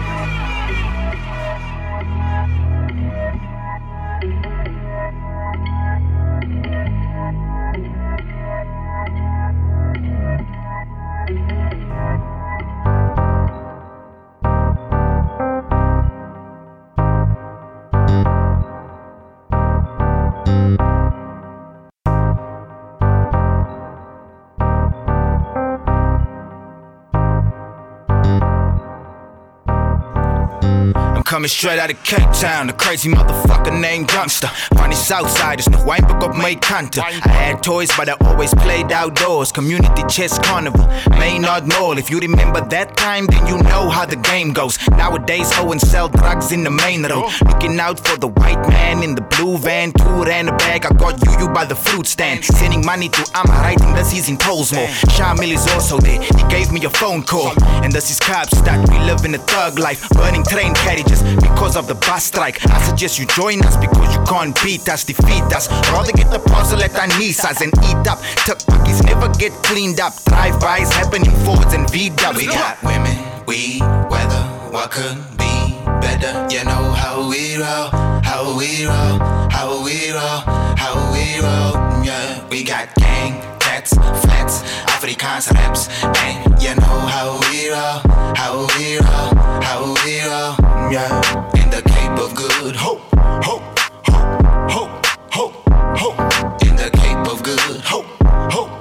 Coming 31.41 31.49
straight 31.49 31.79
out 31.79 31.89
of 31.89 32.03
Cape 32.03 32.31
Town, 32.39 32.69
A 32.69 32.73
crazy 32.73 33.09
motherfucker 33.09 33.73
named 33.81 34.09
Youngsta. 34.09 34.47
Funny 34.77 34.93
Southsiders, 34.93 35.67
no 35.71 35.79
white 35.79 36.07
book 36.07 36.21
of 36.21 36.35
my 36.35 36.53
Kanta. 36.53 36.99
I 36.99 37.29
had 37.29 37.63
toys, 37.63 37.89
but 37.97 38.09
I 38.09 38.15
always 38.27 38.53
played 38.53 38.91
outdoors. 38.91 39.51
Community 39.51 40.03
chess 40.07 40.37
carnival, 40.37 40.85
Maynard 41.17 41.65
Mall. 41.65 41.97
If 41.97 42.11
you 42.11 42.19
remember 42.19 42.61
that 42.61 42.95
time, 42.95 43.25
then 43.25 43.47
you 43.47 43.57
know 43.57 43.89
how 43.89 44.05
the 44.05 44.17
game 44.17 44.53
goes. 44.53 44.77
Nowadays, 44.91 45.51
Owen 45.57 45.79
sell 45.79 46.09
drugs 46.09 46.51
in 46.51 46.63
the 46.63 46.69
main 46.69 47.01
road. 47.07 47.31
Looking 47.47 47.79
out 47.79 47.99
for 47.99 48.19
the 48.19 48.27
white 48.27 48.61
man 48.69 49.01
in 49.01 49.15
the 49.15 49.21
blue 49.21 49.57
van. 49.57 49.93
Two 49.93 50.23
ran 50.23 50.47
a 50.47 50.55
bag, 50.57 50.85
I 50.85 50.93
got 50.93 51.25
you, 51.25 51.31
you 51.39 51.49
by 51.49 51.65
the 51.65 51.75
fruit 51.75 52.05
stand. 52.05 52.45
Sending 52.45 52.85
money 52.85 53.09
to 53.09 53.31
Amma, 53.33 53.53
writing 53.53 53.95
this 53.95 54.11
he's 54.11 54.29
in 54.29 54.37
Pollsmoor. 54.37 54.85
Shamil 55.15 55.53
is 55.53 55.65
also 55.73 55.97
there, 55.97 56.21
he 56.21 56.43
gave 56.49 56.71
me 56.71 56.85
a 56.85 56.89
phone 56.91 57.23
call. 57.23 57.51
And 57.83 57.91
this 57.91 58.11
is 58.11 58.19
cops 58.19 58.61
that 58.61 58.87
we 58.89 58.99
live 58.99 59.25
in 59.25 59.33
a 59.33 59.39
thug 59.39 59.79
life. 59.79 60.07
Burning 60.11 60.43
train 60.43 60.75
carriages, 60.75 61.23
because 61.39 61.75
of 61.75 61.87
the 61.87 61.95
bus 61.95 62.25
strike. 62.25 62.65
I 62.67 62.81
suggest 62.81 63.19
you 63.19 63.25
join 63.27 63.61
us 63.63 63.77
because 63.77 64.15
you 64.15 64.23
can't 64.25 64.55
beat 64.63 64.87
us, 64.89 65.03
defeat 65.03 65.43
us. 65.53 65.69
Rather 65.91 66.11
get 66.11 66.29
the 66.31 66.39
parcel 66.39 66.81
at 66.81 66.95
our 66.95 67.07
Anissa's 67.07 67.61
and 67.61 67.73
eat 67.85 68.07
up. 68.07 68.19
Tuck 68.45 68.59
buckies 68.59 69.03
never 69.03 69.29
get 69.37 69.51
cleaned 69.63 69.99
up. 69.99 70.13
Drive-bys 70.25 70.91
happening 70.91 71.31
forwards 71.45 71.73
and 71.73 71.89
V-dubs. 71.89 72.37
We 72.37 72.45
got 72.47 72.81
women, 72.83 73.17
we 73.45 73.79
weather, 74.09 74.43
what 74.71 74.91
could 74.91 75.17
be 75.37 75.77
better? 76.01 76.47
You 76.49 76.63
know 76.65 76.91
how 76.91 77.27
we 77.29 77.57
roll, 77.57 77.89
how 78.23 78.57
we 78.57 78.85
roll, 78.85 79.19
how 79.49 79.83
we 79.83 80.11
roll, 80.11 80.41
how 80.77 81.11
we 81.13 81.39
roll. 81.39 82.03
Yeah, 82.03 82.47
we 82.49 82.63
got 82.63 82.93
gang, 82.95 83.41
cats, 83.81 83.93
flats, 84.25 84.61
Afrikaans 84.85 85.51
raps, 85.53 85.87
and 86.03 86.61
you 86.61 86.75
know 86.75 86.99
how 87.15 87.39
we 87.49 87.69
roll, 87.69 87.99
how 88.35 88.67
we 88.77 88.97
roll, 88.97 89.35
how 89.61 89.95
we 90.05 90.21
roll. 90.21 90.91
Yeah, 90.91 91.21
in 91.55 91.69
the 91.69 91.81
Cape 91.81 92.19
of 92.19 92.35
Good 92.35 92.75
Hope, 92.75 93.01
hope, 93.43 93.63
hope, 94.05 94.71
hope, 94.71 95.05
hope, 95.31 95.53
hope. 95.97 96.63
In 96.63 96.75
the 96.75 96.89
Cape 96.93 97.27
of 97.31 97.43
Good 97.43 97.81
hope, 97.81 98.05
hope, 98.51 98.80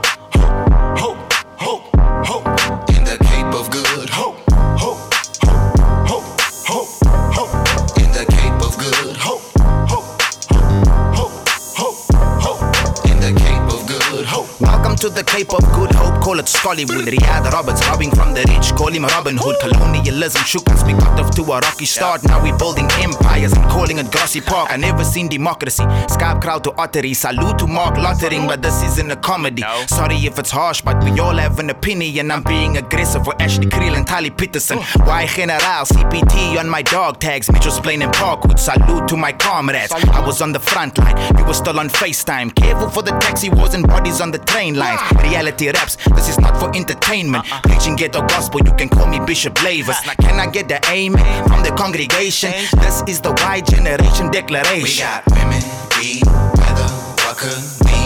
to 15.01 15.09
the 15.09 15.24
Cape 15.24 15.55
of 15.55 15.64
Good 15.72 15.94
Hope, 15.94 16.22
call 16.22 16.38
it 16.38 16.44
Scullywood. 16.44 17.07
Riyadh 17.07 17.51
Roberts 17.53 17.86
robbing 17.88 18.11
from 18.11 18.34
the 18.34 18.44
rich, 18.53 18.76
call 18.76 18.88
him 18.88 19.05
Robin 19.05 19.34
Hood. 19.38 19.57
Colonialism 19.61 20.42
shook 20.44 20.68
us, 20.68 20.84
we 20.84 20.92
got 20.92 21.18
off 21.18 21.34
to 21.36 21.42
a 21.42 21.59
rocky 21.59 21.86
start. 21.86 22.22
Now 22.24 22.42
we 22.42 22.53
building 22.53 22.86
empires 23.01 23.55
and 23.55 23.64
calling 23.70 23.96
it 23.96 24.11
Grassy 24.12 24.42
Park. 24.42 24.70
I 24.70 24.76
never 24.76 25.03
seen 25.03 25.28
democracy. 25.28 25.84
Skype 25.84 26.42
crowd 26.42 26.64
to 26.64 26.72
Ottery, 26.72 27.14
salute 27.14 27.59
to 27.61 27.66
Marc 27.66 27.96
Lottering, 27.96 28.46
but 28.46 28.61
this 28.61 28.82
isn't 28.82 29.11
a 29.11 29.16
comedy. 29.16 29.62
Sorry 29.86 30.16
if 30.16 30.38
it's 30.38 30.51
harsh, 30.51 30.82
but 30.82 31.03
we 31.03 31.18
all 31.18 31.36
have 31.36 31.59
an 31.61 31.70
opinion. 31.70 32.30
I'm 32.30 32.42
being 32.42 32.76
aggressive 32.76 33.24
for 33.24 33.34
Ashley 33.40 33.68
Kriel 33.68 33.96
and 33.96 34.07
Taliep 34.07 34.36
Petersen. 34.36 34.78
Oh. 34.80 35.05
Why 35.05 35.24
General, 35.26 35.86
CPT 35.86 36.61
on 36.61 36.68
my 36.68 36.82
dog 36.82 37.20
tags, 37.20 37.51
Mitchells 37.51 37.80
Plain 37.80 38.03
in 38.03 38.11
Parkwood. 38.11 38.59
Salute 38.59 39.09
to 39.09 39.16
my 39.16 39.32
comrades. 39.32 39.92
I 39.92 40.20
was 40.26 40.42
on 40.42 40.53
the 40.53 40.61
front 40.61 40.98
line, 40.98 41.16
you 41.38 41.44
were 41.46 41.55
still 41.55 41.80
on 41.80 41.88
FaceTime. 41.88 42.55
Careful 42.55 42.90
for 42.90 43.03
the 43.03 43.12
taxi 43.12 43.48
wars 43.48 43.72
and 43.72 43.86
bodies 43.86 44.20
on 44.20 44.30
the 44.30 44.38
train 44.38 44.74
lines. 44.97 45.22
Reality 45.22 45.70
raps, 45.70 45.97
this 46.14 46.28
is 46.28 46.38
not 46.38 46.57
for 46.57 46.74
entertainment. 46.74 47.51
Uh-uh. 47.51 47.61
Preaching 47.62 47.97
ghetto 47.97 48.20
gospel, 48.26 48.61
you 48.61 48.72
can 48.74 48.88
call 48.88 49.07
me 49.07 49.20
Bishop 49.20 49.55
Lavis. 49.57 50.01
Can 50.20 50.41
I 50.41 50.47
get 50.51 50.68
the 50.68 50.80
amen 50.91 51.49
from 51.49 51.62
the 51.62 51.70
congregation? 51.70 52.51
This 52.80 53.03
is 53.07 53.20
the 53.20 53.32
Y 53.32 53.61
generation 53.61 54.30
declaration. 54.30 54.82
We 54.82 54.99
got 54.99 55.24
women, 55.30 55.62
we 55.99 56.22
weather, 56.61 56.91
what 57.22 57.36
could 57.38 57.62
be 57.86 58.01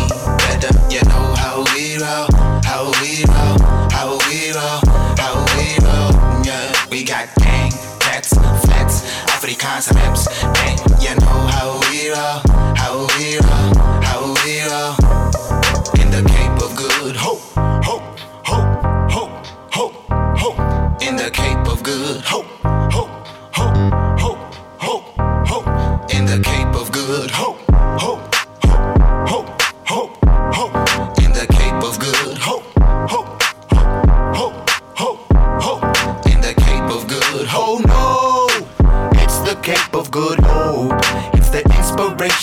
better? 0.44 0.72
You 0.90 1.02
know 1.08 1.34
how 1.36 1.64
we 1.74 1.96
roll, 1.98 2.28
how 2.64 2.90
we 3.00 3.24
roll, 3.24 3.56
how 3.90 4.18
we 4.28 4.52
roll, 4.52 4.80
how 5.18 5.34
we 5.56 5.66
roll. 5.84 6.12
Yeah, 6.44 6.72
we 6.90 7.04
got 7.04 7.28
gang, 7.36 7.70
cats, 8.00 8.34
flats, 8.64 9.02
Afrikaans 9.32 9.92
raps, 9.94 10.28
and 10.64 10.78
you 11.02 11.14
know 11.16 11.40
how 11.54 11.80
we 11.90 12.10
roll, 12.10 12.40
how 12.76 13.06
we 13.18 13.38
roll, 13.38 13.73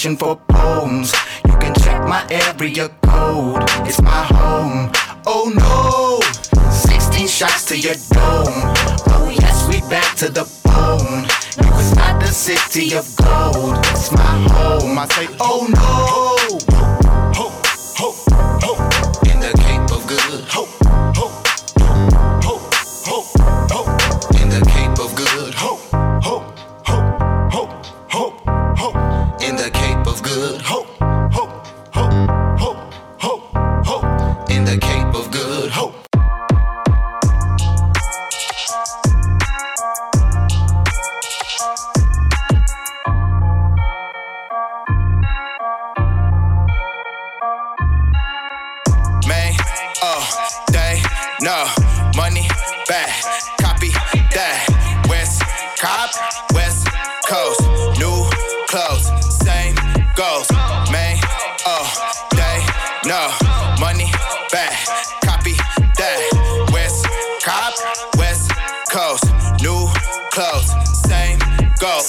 for 0.02 0.36
poems. 0.48 1.14
You 1.46 1.56
can 1.60 1.76
check 1.76 2.08
my 2.08 2.26
area 2.32 2.90
code. 3.04 3.62
It's 3.86 4.02
my 4.02 4.24
home. 4.34 4.92
Oh 5.28 5.52
no, 5.54 6.72
16 6.72 7.28
shots 7.28 7.66
to 7.66 7.78
your 7.78 7.94
dome. 8.10 8.74
Oh 9.14 9.32
yes, 9.40 9.68
we 9.68 9.80
back 9.92 10.16
to 10.18 10.30
the 10.30 10.50
bone. 10.64 11.26
You 11.64 11.80
is 11.80 11.96
not 11.96 12.20
the 12.20 12.28
city 12.28 12.96
of 12.96 13.06
gold. 13.16 13.78
It's 13.92 14.12
my 14.12 14.48
home. 14.50 14.98
I 14.98 15.06
say, 15.06 15.28
oh 15.40 15.68
no. 15.70 16.81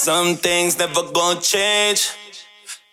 Some 0.03 0.35
things 0.35 0.77
never 0.77 1.01
gonna 1.13 1.39
change. 1.39 2.11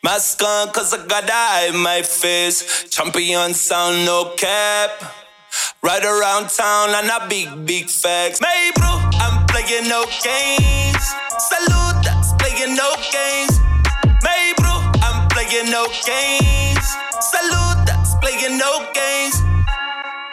Mask 0.04 0.40
on, 0.44 0.68
cause 0.70 0.94
I 0.94 1.04
gotta 1.08 1.66
in 1.66 1.82
my 1.82 2.02
face. 2.02 2.88
Champion 2.88 3.52
sound, 3.52 4.04
no 4.06 4.32
cap. 4.36 4.90
Right 5.82 6.04
around 6.04 6.50
town 6.50 6.90
on 6.90 7.10
a 7.10 7.28
big, 7.28 7.66
big 7.66 7.90
facts. 7.90 8.40
May 8.40 8.70
bro, 8.76 8.86
I'm 9.18 9.44
playing 9.48 9.88
no 9.88 10.04
games. 10.22 11.02
Salute, 11.50 11.98
that's 12.06 12.32
playing 12.38 12.76
no 12.76 12.94
games. 13.10 13.58
May 14.22 14.54
bro, 14.58 14.70
I'm 15.02 15.28
playing 15.30 15.68
no 15.68 15.88
games. 16.06 16.86
Salute, 17.18 17.86
that's 17.90 18.14
playing 18.22 18.56
no 18.56 18.86
games. 18.94 19.49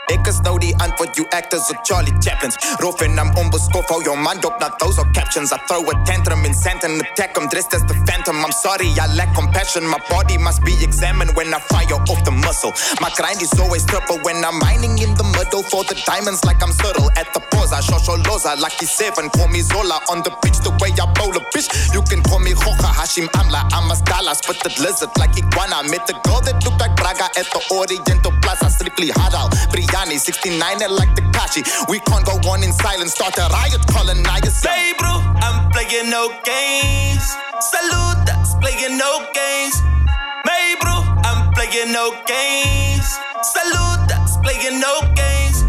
Ik 0.08 0.28
is 0.28 0.40
nou 0.40 0.60
die 0.60 0.72
antwoord, 0.78 1.16
you 1.16 1.28
actors 1.30 1.70
op 1.70 1.80
Charlie 1.84 2.14
Chaplins. 2.20 2.56
Roof 2.80 3.02
en 3.02 3.18
I'm 3.18 3.32
onbeskoft, 3.36 3.90
hou 3.90 4.04
jou 4.04 4.18
man 4.18 4.44
op, 4.46 4.60
not 4.60 4.80
those 4.80 5.00
are 5.00 5.12
captions. 5.12 5.52
I 5.52 5.58
throw 5.68 5.90
a 5.90 5.94
tantrum 6.06 6.46
in 6.46 6.56
and 6.84 7.02
attack 7.02 7.36
him, 7.36 7.48
dressed 7.50 7.74
as 7.74 7.84
the 7.88 7.94
phantom. 8.06 8.46
I'm 8.46 8.52
sorry, 8.52 8.88
I 8.96 9.08
lack 9.16 9.36
compassion. 9.36 9.86
My 9.86 10.00
body 10.10 10.38
must 10.38 10.64
be 10.64 10.74
examined 10.82 11.36
when 11.36 11.54
I 11.54 11.60
fire 11.60 12.00
off 12.08 12.24
the 12.24 12.32
muscle. 12.32 12.74
My 13.02 13.10
grind 13.18 13.42
is 13.42 13.52
always 13.60 13.84
triple 13.86 14.18
when 14.24 14.46
I'm 14.46 14.60
mining 14.60 14.98
in 15.00 15.14
the 15.16 15.28
middle 15.36 15.64
for 15.64 15.84
the 15.84 15.96
diamonds 16.06 16.46
like 16.46 16.64
I'm 16.64 16.72
subtle. 16.72 17.10
At 17.18 17.34
the 17.34 17.42
pause, 17.52 17.74
I 17.74 17.82
show 17.82 18.00
Loza, 18.00 18.56
lucky 18.62 18.86
seven. 18.86 19.30
Call 19.30 19.50
me 19.50 19.60
Zola 19.60 20.00
on 20.10 20.24
the 20.24 20.32
pitch, 20.42 20.60
the 20.64 20.72
way 20.80 20.92
I 20.96 21.06
bowl 21.20 21.36
a 21.36 21.44
bitch. 21.52 21.68
You 21.94 22.02
can 22.04 22.24
call 22.24 22.40
me 22.40 22.54
Hoka 22.54 22.92
Hashim 22.96 23.28
Amla, 23.36 23.68
I'm 23.76 23.92
a 23.92 23.96
I 24.28 24.34
spit 24.34 24.60
the 24.64 24.72
lizard 24.82 25.12
like 25.20 25.36
iguana. 25.38 25.84
Met 25.92 26.08
the 26.08 26.16
girl 26.24 26.40
that 26.48 26.64
looked 26.64 26.80
like 26.80 26.96
Braga 26.96 27.28
at 27.36 27.48
the 27.52 27.62
Oriental 27.76 28.32
Plaza, 28.42 28.70
strictly 28.70 29.08
halal. 29.08 29.52
Briani, 29.98 30.20
69 30.20 30.84
and 30.84 30.94
like 30.94 31.16
the 31.16 31.22
Kachi. 31.34 31.64
We 31.90 32.00
can't 32.02 32.26
go 32.26 32.34
on 32.50 32.64
in 32.64 32.72
silence, 32.72 33.14
start 33.14 33.38
a 33.38 33.48
riot, 33.52 33.82
colonize 33.88 34.54
Say, 34.56 34.94
bro, 34.98 35.10
I'm 35.10 35.72
playing 35.72 36.10
no 36.10 36.30
games. 36.44 37.26
Salute, 37.60 38.26
that's 38.26 38.54
playing 38.62 38.98
no 38.98 39.26
games. 39.34 39.82
May, 40.46 40.76
uh, 40.78 40.82
bro, 40.82 40.96
I'm 41.26 41.52
playing 41.54 41.92
no 41.92 42.12
games. 42.28 43.08
Salute, 43.42 44.08
that's 44.08 44.38
playing 44.38 44.80
no 44.80 45.02
games. 45.16 45.64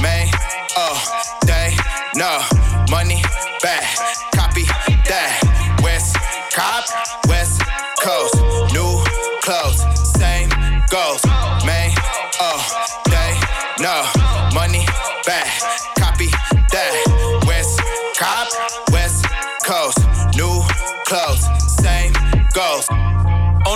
May, 0.00 0.30
oh, 0.76 0.96
they 1.44 1.76
know 2.16 2.40
money 2.90 3.22
back. 3.62 3.84
Copy 4.34 4.64
that. 5.08 5.56
West 5.82 6.16
cop, 6.52 6.84
West 7.28 7.62
Coast. 8.00 8.45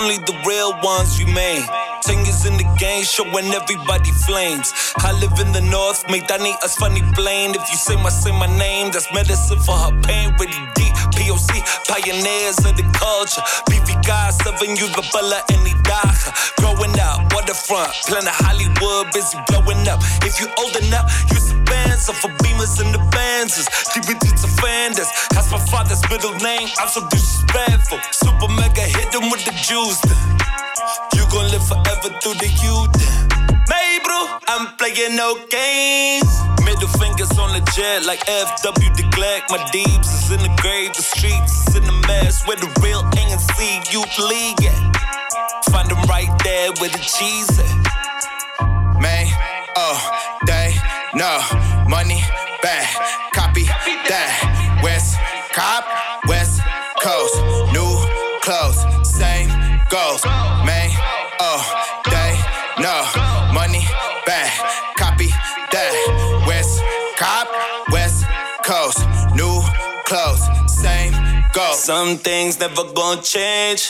Only 0.01 0.17
the 0.17 0.33
real 0.47 0.73
ones 0.81 1.19
remain. 1.23 1.61
Ten 2.01 2.25
years 2.25 2.45
in 2.45 2.57
the 2.57 2.65
game, 2.79 3.03
showing 3.03 3.53
everybody 3.53 4.11
flames. 4.25 4.73
I 4.97 5.11
live 5.13 5.37
in 5.39 5.51
the 5.53 5.61
north, 5.61 6.09
make 6.09 6.27
that 6.27 6.41
need 6.41 6.57
us 6.63 6.75
funny 6.75 7.01
plane. 7.13 7.51
If 7.53 7.69
you 7.69 7.77
say 7.77 7.95
my 7.95 8.09
say 8.09 8.31
my 8.31 8.49
name, 8.57 8.91
that's 8.91 9.11
medicine 9.13 9.59
for 9.59 9.77
her 9.77 9.93
pain. 10.01 10.33
Really 10.39 10.57
deep, 10.73 10.93
POC, 11.21 11.61
pioneers 11.85 12.57
of 12.65 12.73
the 12.73 12.85
culture. 12.97 13.45
BV 13.69 14.01
guys, 14.01 14.35
seven 14.41 14.73
you 14.73 14.89
the 14.97 15.05
bella 15.13 15.45
any 15.53 15.77
dacha. 15.85 16.33
Growing 16.57 16.97
up, 16.97 17.29
waterfront, 17.33 17.93
planet 18.09 18.33
Hollywood, 18.33 19.13
busy 19.13 19.37
blowing 19.45 19.85
up. 19.85 20.01
If 20.25 20.41
you 20.41 20.49
old 20.57 20.75
enough, 20.81 21.05
you 21.29 21.41
bands 21.65 22.09
of 22.09 22.15
beamers 22.41 22.81
and 22.81 22.93
the 22.93 23.03
bands. 23.13 23.53
Keep 23.93 24.09
it 24.09 24.19
to 24.19 24.47
fanders. 24.61 25.09
That's 25.31 25.51
my 25.51 25.59
father's 25.69 26.01
middle 26.09 26.33
name. 26.41 26.67
I'm 26.79 26.89
so 26.89 27.07
disrespectful. 27.09 27.99
Super 28.11 28.49
mega 28.53 28.81
hit 28.81 29.11
them 29.11 29.29
with 29.29 29.45
the 29.45 29.53
juice. 29.61 30.01
You 31.13 31.23
gon' 31.29 31.51
live 31.53 31.65
forever 31.67 32.09
through 32.21 32.41
the 32.41 32.49
youth. 32.65 33.30
I'm 34.53 34.67
playing 34.75 35.15
no 35.15 35.35
games. 35.49 36.27
Middle 36.65 36.89
fingers 36.99 37.31
on 37.39 37.53
the 37.55 37.63
jet 37.73 38.05
like 38.05 38.19
FW 38.27 38.95
de 38.97 39.09
Klerk. 39.15 39.43
My 39.49 39.65
deeps 39.71 40.11
is 40.11 40.31
in 40.31 40.39
the 40.39 40.53
grave, 40.61 40.93
the 40.93 41.01
streets 41.01 41.67
is 41.69 41.75
in 41.77 41.85
the 41.85 41.95
mess. 42.05 42.45
Where 42.45 42.57
the 42.57 42.67
real 42.83 43.01
ANC 43.15 43.93
youth 43.93 44.19
league 44.19 44.61
at. 44.65 45.65
Find 45.71 45.89
them 45.89 46.03
right 46.09 46.29
there 46.43 46.71
where 46.79 46.89
the 46.89 46.99
cheese 46.99 47.47
at. 47.57 48.99
Man, 48.99 49.27
oh, 49.77 49.99
they 50.45 50.75
know 51.15 51.39
money 51.87 52.21
back. 52.61 52.91
Copy 53.33 53.63
that. 53.63 54.81
West 54.83 55.17
Cop, 55.53 55.85
Some 71.81 72.17
things 72.17 72.59
never 72.59 72.83
gonna 72.93 73.23
change. 73.23 73.89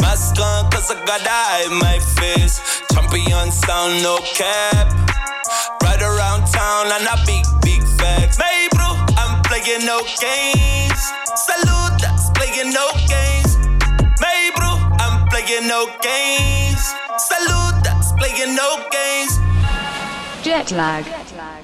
Mask 0.00 0.40
on, 0.40 0.70
cause 0.70 0.90
I 0.90 0.94
got 1.04 1.20
eye 1.20 1.68
in 1.68 1.76
my 1.78 1.98
face. 2.16 2.56
Champion 2.94 3.52
sound, 3.52 4.02
no 4.02 4.16
cap. 4.32 4.88
Right 5.82 6.00
around 6.00 6.48
town, 6.48 6.86
and 6.96 7.04
I 7.06 7.22
big, 7.26 7.44
big 7.60 7.82
facts. 8.00 8.38
May 8.38 8.68
bro, 8.72 8.96
I'm 9.20 9.42
playing 9.44 9.84
no 9.84 10.00
games. 10.16 11.02
Salute, 11.36 12.00
that's 12.00 12.30
playing 12.40 12.72
no 12.72 12.88
games. 13.04 13.52
May 14.24 14.50
bro, 14.56 14.72
I'm 14.96 15.28
playing 15.28 15.68
no 15.68 15.84
games. 16.00 16.80
Salute, 17.20 17.84
that's 17.84 18.12
playing 18.16 18.56
no 18.56 18.80
games. 18.88 19.36
Jet 20.42 20.72
lag. 20.72 21.04
Jet 21.04 21.34
lag. 21.36 21.63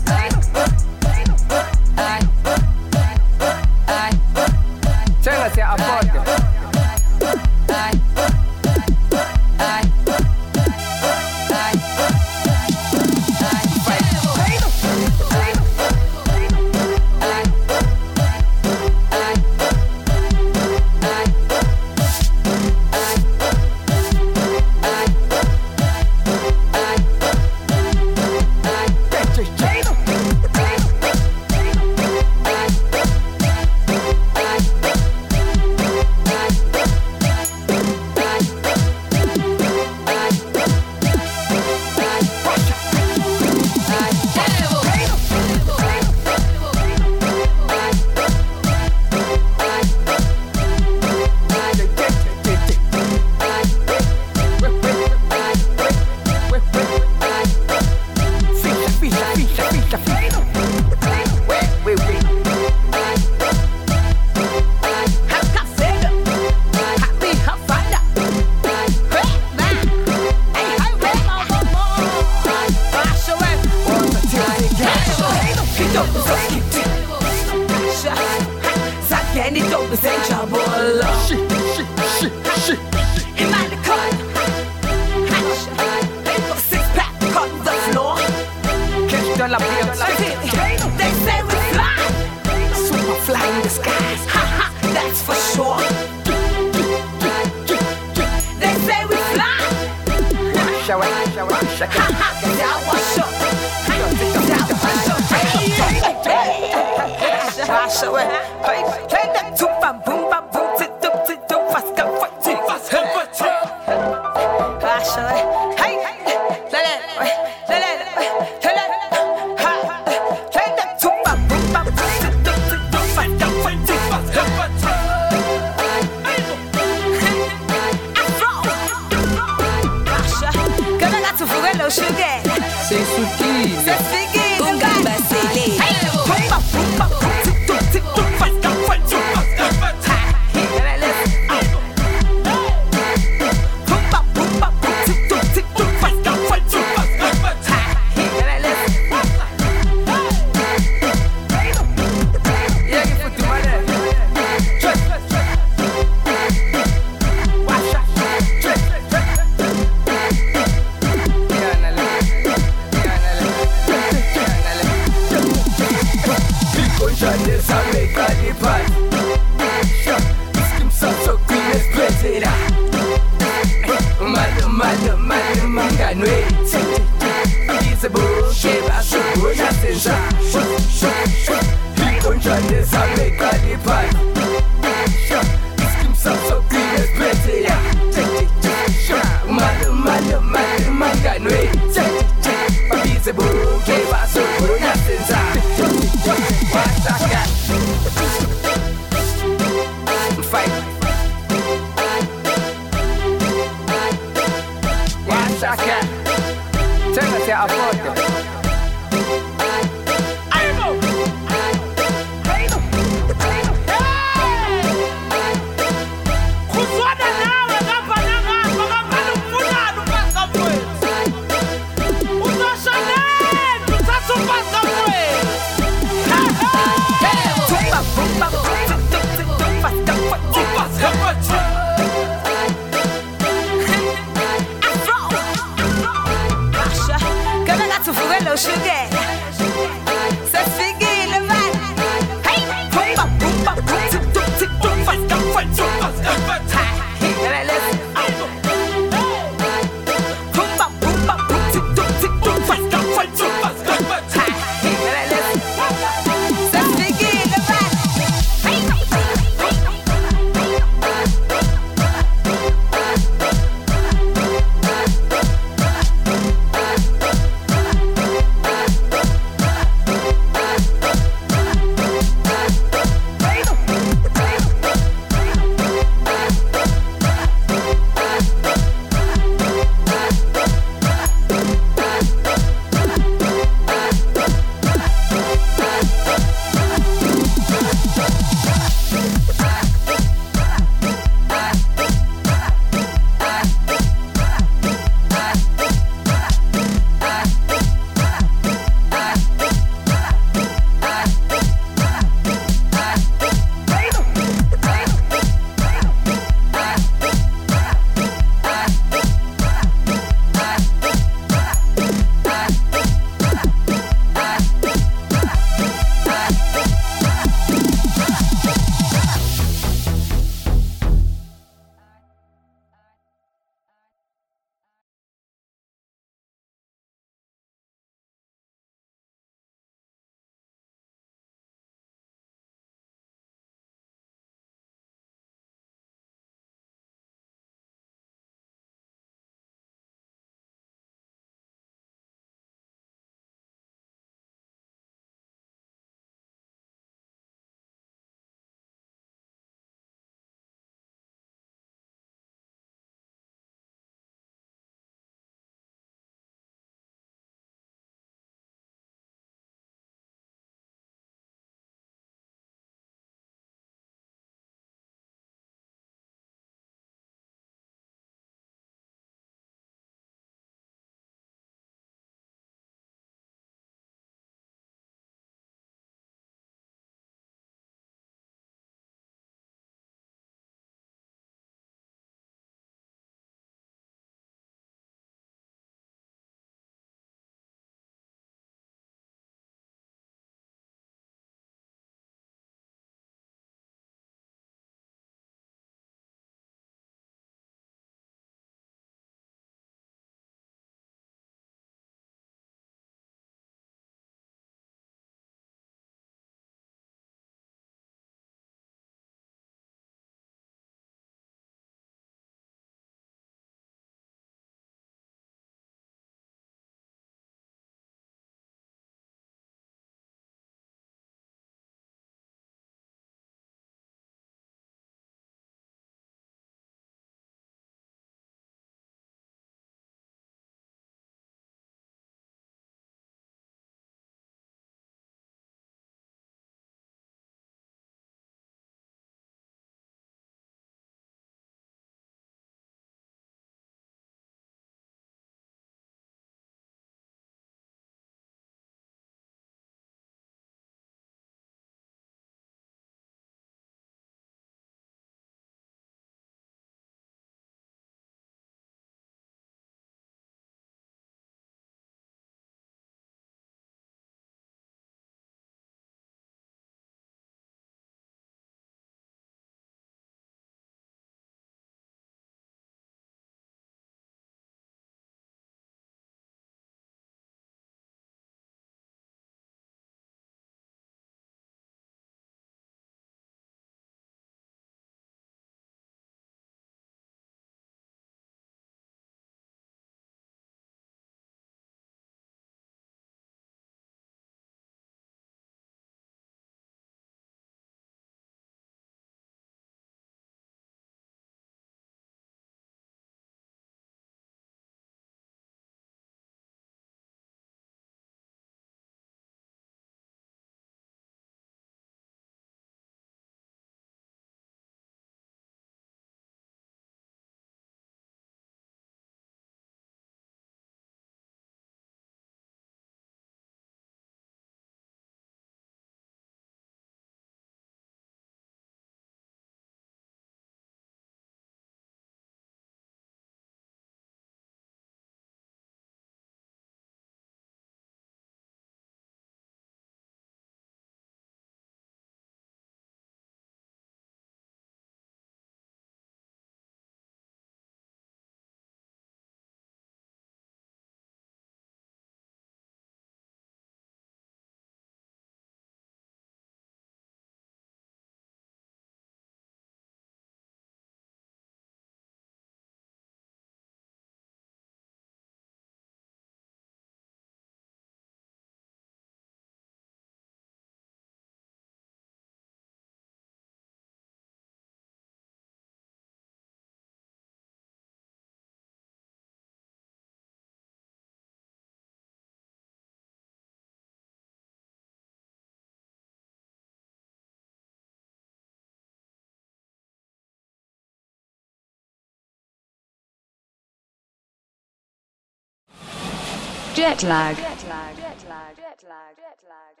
Jet 597.01 597.23
lag. 597.23 597.55
Jet 597.55 597.83
lag. 597.89 598.15
Jet 598.15 598.45
lag. 598.47 598.75
Jet 598.77 599.03
lag. 599.09 599.35
Jet 599.35 599.59
lag. 599.67 600.00